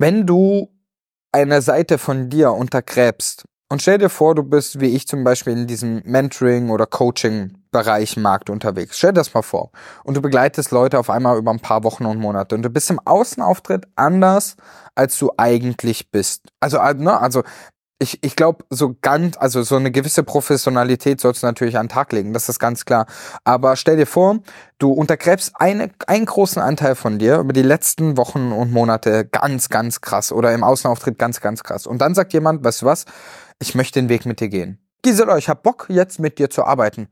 Wenn 0.00 0.26
du 0.26 0.70
eine 1.30 1.60
Seite 1.60 1.98
von 1.98 2.30
dir 2.30 2.52
untergräbst 2.52 3.44
und 3.68 3.82
stell 3.82 3.98
dir 3.98 4.08
vor, 4.08 4.34
du 4.34 4.42
bist 4.42 4.80
wie 4.80 4.96
ich 4.96 5.06
zum 5.06 5.24
Beispiel 5.24 5.52
in 5.52 5.66
diesem 5.66 6.00
Mentoring 6.06 6.70
oder 6.70 6.86
Coaching 6.86 7.58
Bereich 7.70 8.16
Markt 8.16 8.48
unterwegs. 8.48 8.96
Stell 8.96 9.10
dir 9.10 9.20
das 9.20 9.34
mal 9.34 9.42
vor. 9.42 9.72
Und 10.02 10.16
du 10.16 10.22
begleitest 10.22 10.70
Leute 10.70 10.98
auf 10.98 11.10
einmal 11.10 11.36
über 11.36 11.50
ein 11.50 11.60
paar 11.60 11.84
Wochen 11.84 12.06
und 12.06 12.18
Monate. 12.18 12.54
Und 12.54 12.62
du 12.62 12.70
bist 12.70 12.88
im 12.88 12.98
Außenauftritt 12.98 13.88
anders, 13.94 14.56
als 14.94 15.18
du 15.18 15.32
eigentlich 15.36 16.10
bist. 16.10 16.48
Also, 16.60 16.78
äh, 16.78 16.94
ne, 16.94 17.20
also 17.20 17.42
ich, 18.02 18.18
ich 18.24 18.34
glaube, 18.34 18.64
so 18.70 18.96
ganz, 19.00 19.36
also 19.36 19.62
so 19.62 19.76
eine 19.76 19.90
gewisse 19.90 20.22
Professionalität 20.22 21.20
sollst 21.20 21.42
du 21.42 21.46
natürlich 21.46 21.76
an 21.76 21.86
den 21.86 21.92
Tag 21.92 22.12
legen, 22.12 22.32
das 22.32 22.48
ist 22.48 22.58
ganz 22.58 22.86
klar. 22.86 23.06
Aber 23.44 23.76
stell 23.76 23.98
dir 23.98 24.06
vor, 24.06 24.38
du 24.78 24.90
untergräbst 24.90 25.52
eine, 25.56 25.90
einen 26.06 26.24
großen 26.24 26.62
Anteil 26.62 26.94
von 26.94 27.18
dir 27.18 27.38
über 27.38 27.52
die 27.52 27.62
letzten 27.62 28.16
Wochen 28.16 28.52
und 28.52 28.72
Monate 28.72 29.26
ganz, 29.26 29.68
ganz 29.68 30.00
krass 30.00 30.32
oder 30.32 30.52
im 30.54 30.64
Außenauftritt 30.64 31.18
ganz, 31.18 31.42
ganz 31.42 31.62
krass. 31.62 31.86
Und 31.86 31.98
dann 31.98 32.14
sagt 32.14 32.32
jemand, 32.32 32.64
weißt 32.64 32.82
du 32.82 32.86
was, 32.86 33.04
ich 33.58 33.74
möchte 33.74 34.00
den 34.00 34.08
Weg 34.08 34.24
mit 34.24 34.40
dir 34.40 34.48
gehen. 34.48 34.78
Gisela, 35.02 35.36
ich 35.36 35.50
hab 35.50 35.62
Bock, 35.62 35.86
jetzt 35.90 36.18
mit 36.18 36.38
dir 36.38 36.48
zu 36.48 36.64
arbeiten 36.64 37.08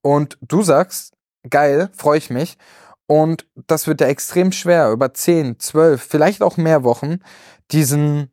und 0.00 0.38
du 0.40 0.62
sagst, 0.62 1.12
geil, 1.48 1.90
freue 1.94 2.18
ich 2.18 2.30
mich. 2.30 2.56
Und 3.06 3.46
das 3.66 3.86
wird 3.86 4.00
ja 4.00 4.06
extrem 4.06 4.52
schwer, 4.52 4.90
über 4.90 5.12
10, 5.12 5.58
12, 5.58 6.02
vielleicht 6.02 6.42
auch 6.42 6.56
mehr 6.56 6.84
Wochen, 6.84 7.18
diesen, 7.70 8.31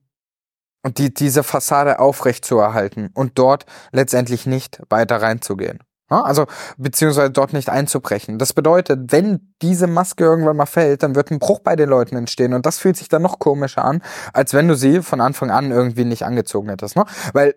die, 0.85 1.13
diese 1.13 1.43
Fassade 1.43 1.99
aufrecht 1.99 2.45
zu 2.45 2.57
erhalten 2.59 3.09
und 3.13 3.37
dort 3.37 3.65
letztendlich 3.91 4.45
nicht 4.45 4.81
weiter 4.89 5.21
reinzugehen. 5.21 5.79
Also, 6.11 6.47
beziehungsweise 6.77 7.29
dort 7.29 7.53
nicht 7.53 7.69
einzubrechen. 7.69 8.39
Das 8.39 8.53
bedeutet, 8.53 9.11
wenn 9.11 9.53
diese 9.61 9.85
Maske 9.85 10.23
irgendwann 10.23 10.57
mal 10.57 10.65
fällt, 10.65 11.03
dann 11.03 11.13
wird 11.13 11.29
ein 11.29 11.37
Bruch 11.37 11.59
bei 11.59 11.75
den 11.75 11.87
Leuten 11.87 12.15
entstehen. 12.15 12.55
Und 12.55 12.65
das 12.65 12.79
fühlt 12.79 12.97
sich 12.97 13.09
dann 13.09 13.21
noch 13.21 13.37
komischer 13.37 13.85
an, 13.85 14.01
als 14.33 14.55
wenn 14.55 14.67
du 14.67 14.73
sie 14.75 15.03
von 15.03 15.21
Anfang 15.21 15.51
an 15.51 15.69
irgendwie 15.69 16.05
nicht 16.05 16.23
angezogen 16.23 16.69
hättest. 16.69 16.95
Ne? 16.95 17.05
Weil 17.33 17.53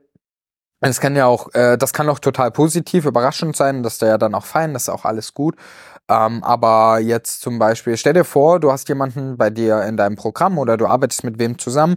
Es 0.85 1.01
kann 1.01 1.15
ja 1.15 1.27
auch, 1.27 1.55
äh, 1.55 1.79
das 1.79 1.93
kann 1.93 2.09
auch 2.09 2.19
total 2.19 2.51
positiv, 2.51 3.07
überraschend 3.07 3.55
sein, 3.57 3.85
dass 3.85 3.99
der 3.99 4.09
ja 4.09 4.19
dann 4.19 4.35
auch 4.35 4.45
fein, 4.45 4.75
das 4.75 4.83
ist 4.85 4.89
auch 4.89 5.05
alles 5.05 5.33
gut. 5.33 5.55
Ähm, 6.09 6.43
aber 6.43 6.99
jetzt 6.99 7.41
zum 7.41 7.59
Beispiel, 7.59 7.97
stell 7.97 8.13
dir 8.13 8.25
vor, 8.25 8.59
du 8.61 8.73
hast 8.73 8.89
jemanden 8.89 9.37
bei 9.37 9.51
dir 9.51 9.83
in 9.85 9.97
deinem 9.97 10.17
Programm 10.17 10.59
oder 10.59 10.77
du 10.77 10.87
arbeitest 10.87 11.25
mit 11.25 11.39
wem 11.39 11.59
zusammen. 11.59 11.97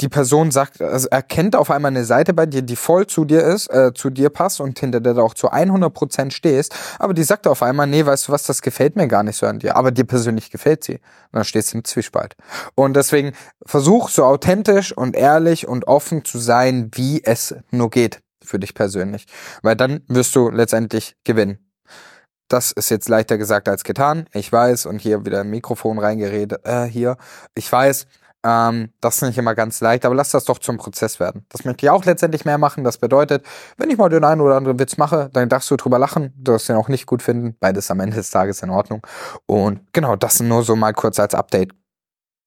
Die 0.00 0.08
Person 0.08 0.50
sagt, 0.50 0.82
also 0.82 1.08
erkennt 1.08 1.56
auf 1.56 1.70
einmal 1.70 1.90
eine 1.90 2.04
Seite 2.04 2.34
bei 2.34 2.46
dir, 2.46 2.62
die 2.62 2.76
voll 2.76 3.06
zu 3.06 3.24
dir 3.24 3.42
ist, 3.42 3.68
äh, 3.72 3.92
zu 3.94 4.10
dir 4.10 4.28
passt 4.28 4.60
und 4.60 4.78
hinter 4.78 5.00
der 5.00 5.14
du 5.14 5.22
auch 5.22 5.34
zu 5.34 5.50
100 5.50 5.92
Prozent 5.92 6.34
stehst. 6.34 6.74
Aber 6.98 7.14
die 7.14 7.24
sagt 7.24 7.46
auf 7.46 7.62
einmal, 7.62 7.86
nee, 7.86 8.04
weißt 8.04 8.28
du 8.28 8.32
was, 8.32 8.44
das 8.44 8.60
gefällt 8.60 8.94
mir 8.94 9.08
gar 9.08 9.22
nicht 9.22 9.36
so 9.36 9.46
an 9.46 9.58
dir. 9.58 9.76
Aber 9.76 9.90
dir 9.90 10.04
persönlich 10.04 10.50
gefällt 10.50 10.84
sie. 10.84 10.94
Und 10.94 11.32
dann 11.32 11.44
stehst 11.44 11.72
du 11.72 11.78
im 11.78 11.84
Zwiespalt. 11.84 12.36
Und 12.74 12.94
deswegen 12.94 13.32
versuch 13.64 14.10
so 14.10 14.24
authentisch 14.24 14.96
und 14.96 15.16
ehrlich 15.16 15.66
und 15.66 15.88
offen 15.88 16.24
zu 16.24 16.38
sein, 16.38 16.90
wie 16.94 17.24
es 17.24 17.54
nur 17.70 17.90
geht 17.90 18.20
für 18.44 18.58
dich 18.58 18.74
persönlich. 18.74 19.26
Weil 19.62 19.76
dann 19.76 20.02
wirst 20.08 20.36
du 20.36 20.50
letztendlich 20.50 21.16
gewinnen. 21.24 21.65
Das 22.48 22.72
ist 22.72 22.90
jetzt 22.90 23.08
leichter 23.08 23.38
gesagt 23.38 23.68
als 23.68 23.84
getan. 23.84 24.26
Ich 24.32 24.52
weiß, 24.52 24.86
und 24.86 25.00
hier 25.00 25.24
wieder 25.24 25.40
ein 25.40 25.50
Mikrofon 25.50 25.98
reingeredet, 25.98 26.60
äh, 26.64 26.84
hier. 26.84 27.16
Ich 27.54 27.70
weiß, 27.70 28.06
ähm, 28.46 28.90
das 29.00 29.16
ist 29.16 29.22
nicht 29.22 29.38
immer 29.38 29.56
ganz 29.56 29.80
leicht, 29.80 30.04
aber 30.04 30.14
lass 30.14 30.30
das 30.30 30.44
doch 30.44 30.58
zum 30.58 30.76
Prozess 30.76 31.18
werden. 31.18 31.44
Das 31.48 31.64
möchte 31.64 31.84
ich 31.84 31.90
auch 31.90 32.04
letztendlich 32.04 32.44
mehr 32.44 32.58
machen. 32.58 32.84
Das 32.84 32.98
bedeutet, 32.98 33.44
wenn 33.76 33.90
ich 33.90 33.98
mal 33.98 34.08
den 34.08 34.22
einen 34.22 34.40
oder 34.40 34.56
anderen 34.56 34.78
Witz 34.78 34.96
mache, 34.96 35.28
dann 35.32 35.48
darfst 35.48 35.68
du 35.70 35.76
drüber 35.76 35.98
lachen. 35.98 36.32
Du 36.36 36.52
darfst 36.52 36.68
den 36.68 36.76
auch 36.76 36.88
nicht 36.88 37.06
gut 37.06 37.22
finden. 37.22 37.56
Beides 37.58 37.90
am 37.90 37.98
Ende 37.98 38.16
des 38.16 38.30
Tages 38.30 38.62
in 38.62 38.70
Ordnung. 38.70 39.04
Und 39.46 39.80
genau, 39.92 40.14
das 40.14 40.38
nur 40.38 40.62
so 40.62 40.76
mal 40.76 40.92
kurz 40.92 41.18
als 41.18 41.34
Update, 41.34 41.72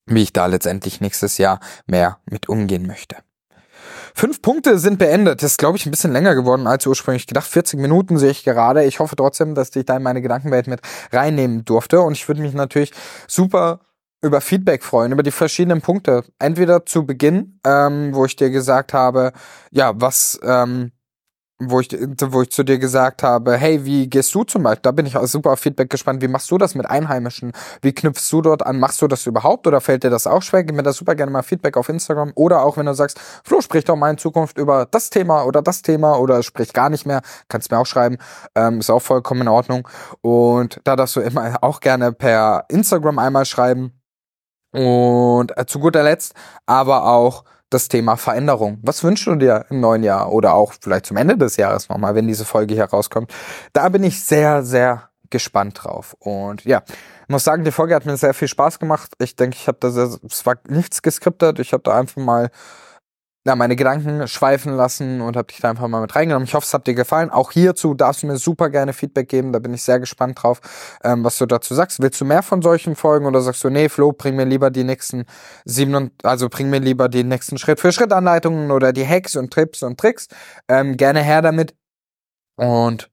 wie 0.06 0.22
ich 0.22 0.32
da 0.32 0.46
letztendlich 0.46 1.02
nächstes 1.02 1.36
Jahr 1.36 1.60
mehr 1.86 2.18
mit 2.24 2.48
umgehen 2.48 2.86
möchte. 2.86 3.16
Fünf 4.14 4.42
Punkte 4.42 4.78
sind 4.78 4.98
beendet. 4.98 5.42
Das 5.42 5.52
ist, 5.52 5.58
glaube 5.58 5.76
ich, 5.76 5.86
ein 5.86 5.90
bisschen 5.90 6.12
länger 6.12 6.34
geworden 6.34 6.66
als 6.66 6.86
ursprünglich 6.86 7.26
gedacht. 7.26 7.46
40 7.46 7.80
Minuten 7.80 8.18
sehe 8.18 8.30
ich 8.30 8.44
gerade. 8.44 8.84
Ich 8.84 9.00
hoffe 9.00 9.16
trotzdem, 9.16 9.54
dass 9.54 9.74
ich 9.74 9.84
da 9.84 9.96
in 9.96 10.02
meine 10.02 10.22
Gedankenwelt 10.22 10.66
mit 10.66 10.80
reinnehmen 11.12 11.64
durfte. 11.64 12.00
Und 12.00 12.12
ich 12.12 12.26
würde 12.28 12.42
mich 12.42 12.54
natürlich 12.54 12.92
super 13.26 13.80
über 14.22 14.40
Feedback 14.40 14.82
freuen, 14.82 15.12
über 15.12 15.22
die 15.22 15.30
verschiedenen 15.30 15.80
Punkte. 15.80 16.24
Entweder 16.38 16.84
zu 16.84 17.06
Beginn, 17.06 17.58
ähm, 17.64 18.14
wo 18.14 18.24
ich 18.24 18.36
dir 18.36 18.50
gesagt 18.50 18.92
habe, 18.92 19.32
ja, 19.70 19.92
was 19.96 20.38
ähm, 20.42 20.92
wo 21.60 21.80
ich, 21.80 21.88
wo 21.90 22.42
ich 22.42 22.50
zu 22.50 22.64
dir 22.64 22.78
gesagt 22.78 23.22
habe, 23.22 23.56
hey, 23.56 23.84
wie 23.84 24.08
gehst 24.08 24.34
du 24.34 24.44
zum 24.44 24.62
Beispiel? 24.62 24.82
Da 24.82 24.92
bin 24.92 25.06
ich 25.06 25.16
auch 25.16 25.26
super 25.26 25.52
auf 25.52 25.60
Feedback 25.60 25.90
gespannt. 25.90 26.22
Wie 26.22 26.28
machst 26.28 26.50
du 26.50 26.58
das 26.58 26.74
mit 26.74 26.88
Einheimischen? 26.88 27.52
Wie 27.82 27.92
knüpfst 27.92 28.30
du 28.30 28.42
dort 28.42 28.64
an? 28.64 28.78
Machst 28.80 29.02
du 29.02 29.06
das 29.06 29.26
überhaupt 29.26 29.66
oder 29.66 29.80
fällt 29.80 30.04
dir 30.04 30.10
das 30.10 30.26
auch 30.26 30.42
schwer? 30.42 30.64
Gib 30.64 30.74
mir 30.74 30.82
da 30.82 30.92
super 30.92 31.14
gerne 31.14 31.30
mal 31.30 31.42
Feedback 31.42 31.76
auf 31.76 31.88
Instagram 31.88 32.32
oder 32.34 32.62
auch 32.62 32.76
wenn 32.76 32.86
du 32.86 32.94
sagst, 32.94 33.20
Flo, 33.44 33.60
sprich 33.60 33.84
doch 33.84 33.96
mal 33.96 34.10
in 34.10 34.18
Zukunft 34.18 34.58
über 34.58 34.86
das 34.90 35.10
Thema 35.10 35.44
oder 35.44 35.62
das 35.62 35.82
Thema 35.82 36.18
oder 36.18 36.42
sprich 36.42 36.72
gar 36.72 36.88
nicht 36.88 37.06
mehr, 37.06 37.20
kannst 37.48 37.70
mir 37.70 37.78
auch 37.78 37.86
schreiben. 37.86 38.16
Ähm, 38.54 38.80
ist 38.80 38.90
auch 38.90 39.02
vollkommen 39.02 39.42
in 39.42 39.48
Ordnung. 39.48 39.86
Und 40.22 40.80
da 40.84 40.96
darfst 40.96 41.16
du 41.16 41.20
immer 41.20 41.58
auch 41.62 41.80
gerne 41.80 42.12
per 42.12 42.64
Instagram 42.68 43.18
einmal 43.18 43.44
schreiben. 43.44 43.99
Und 44.72 45.56
äh, 45.56 45.66
zu 45.66 45.80
guter 45.80 46.02
Letzt 46.02 46.34
aber 46.66 47.06
auch 47.06 47.44
das 47.70 47.88
Thema 47.88 48.16
Veränderung. 48.16 48.78
Was 48.82 49.04
wünschst 49.04 49.26
du 49.26 49.36
dir 49.36 49.64
im 49.70 49.80
neuen 49.80 50.02
Jahr 50.02 50.32
oder 50.32 50.54
auch 50.54 50.74
vielleicht 50.80 51.06
zum 51.06 51.16
Ende 51.16 51.36
des 51.36 51.56
Jahres 51.56 51.88
nochmal, 51.88 52.14
wenn 52.14 52.26
diese 52.26 52.44
Folge 52.44 52.74
hier 52.74 52.84
rauskommt? 52.84 53.32
Da 53.72 53.88
bin 53.88 54.02
ich 54.02 54.22
sehr, 54.22 54.64
sehr 54.64 55.08
gespannt 55.30 55.80
drauf. 55.82 56.16
Und 56.18 56.64
ja, 56.64 56.82
muss 57.28 57.44
sagen, 57.44 57.64
die 57.64 57.70
Folge 57.70 57.94
hat 57.94 58.06
mir 58.06 58.16
sehr 58.16 58.34
viel 58.34 58.48
Spaß 58.48 58.80
gemacht. 58.80 59.12
Ich 59.18 59.36
denke, 59.36 59.56
ich 59.56 59.68
habe 59.68 59.78
da 59.80 59.90
sehr, 59.90 60.10
es 60.28 60.44
war 60.44 60.56
nichts 60.68 61.00
geskriptet. 61.00 61.60
Ich 61.60 61.72
habe 61.72 61.84
da 61.84 61.96
einfach 61.96 62.20
mal 62.20 62.50
ja, 63.46 63.56
meine 63.56 63.74
Gedanken 63.74 64.28
schweifen 64.28 64.76
lassen 64.76 65.22
und 65.22 65.34
habe 65.34 65.46
dich 65.46 65.60
da 65.60 65.70
einfach 65.70 65.88
mal 65.88 66.02
mit 66.02 66.14
reingenommen. 66.14 66.46
Ich 66.46 66.54
hoffe, 66.54 66.66
es 66.66 66.74
hat 66.74 66.86
dir 66.86 66.94
gefallen. 66.94 67.30
Auch 67.30 67.52
hierzu 67.52 67.94
darfst 67.94 68.22
du 68.22 68.26
mir 68.26 68.36
super 68.36 68.68
gerne 68.68 68.92
Feedback 68.92 69.30
geben. 69.30 69.52
Da 69.52 69.58
bin 69.60 69.72
ich 69.72 69.82
sehr 69.82 69.98
gespannt 69.98 70.42
drauf, 70.42 70.60
ähm, 71.02 71.24
was 71.24 71.38
du 71.38 71.46
dazu 71.46 71.74
sagst. 71.74 72.02
Willst 72.02 72.20
du 72.20 72.26
mehr 72.26 72.42
von 72.42 72.60
solchen 72.60 72.96
Folgen 72.96 73.24
oder 73.24 73.40
sagst 73.40 73.64
du, 73.64 73.70
nee, 73.70 73.88
Flo, 73.88 74.12
bring 74.12 74.36
mir 74.36 74.44
lieber 74.44 74.70
die 74.70 74.84
nächsten 74.84 75.24
sieben, 75.64 76.10
also 76.22 76.50
bring 76.50 76.68
mir 76.68 76.80
lieber 76.80 77.08
die 77.08 77.24
nächsten 77.24 77.56
Schritt 77.56 77.80
für 77.80 77.92
Schritt 77.92 78.12
Anleitungen 78.12 78.70
oder 78.70 78.92
die 78.92 79.06
Hacks 79.06 79.36
und 79.36 79.50
Trips 79.50 79.82
und 79.82 79.98
Tricks. 79.98 80.28
Ähm, 80.68 80.98
gerne 80.98 81.22
her 81.22 81.40
damit. 81.40 81.74
Und 82.56 83.10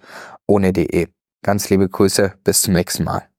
ohne 0.47 0.73
de. 0.73 1.09
Ganz 1.43 1.69
liebe 1.69 1.89
Grüße, 1.89 2.35
bis 2.45 2.63
zum 2.63 2.75
nächsten 2.75 3.03
Mal. 3.05 3.34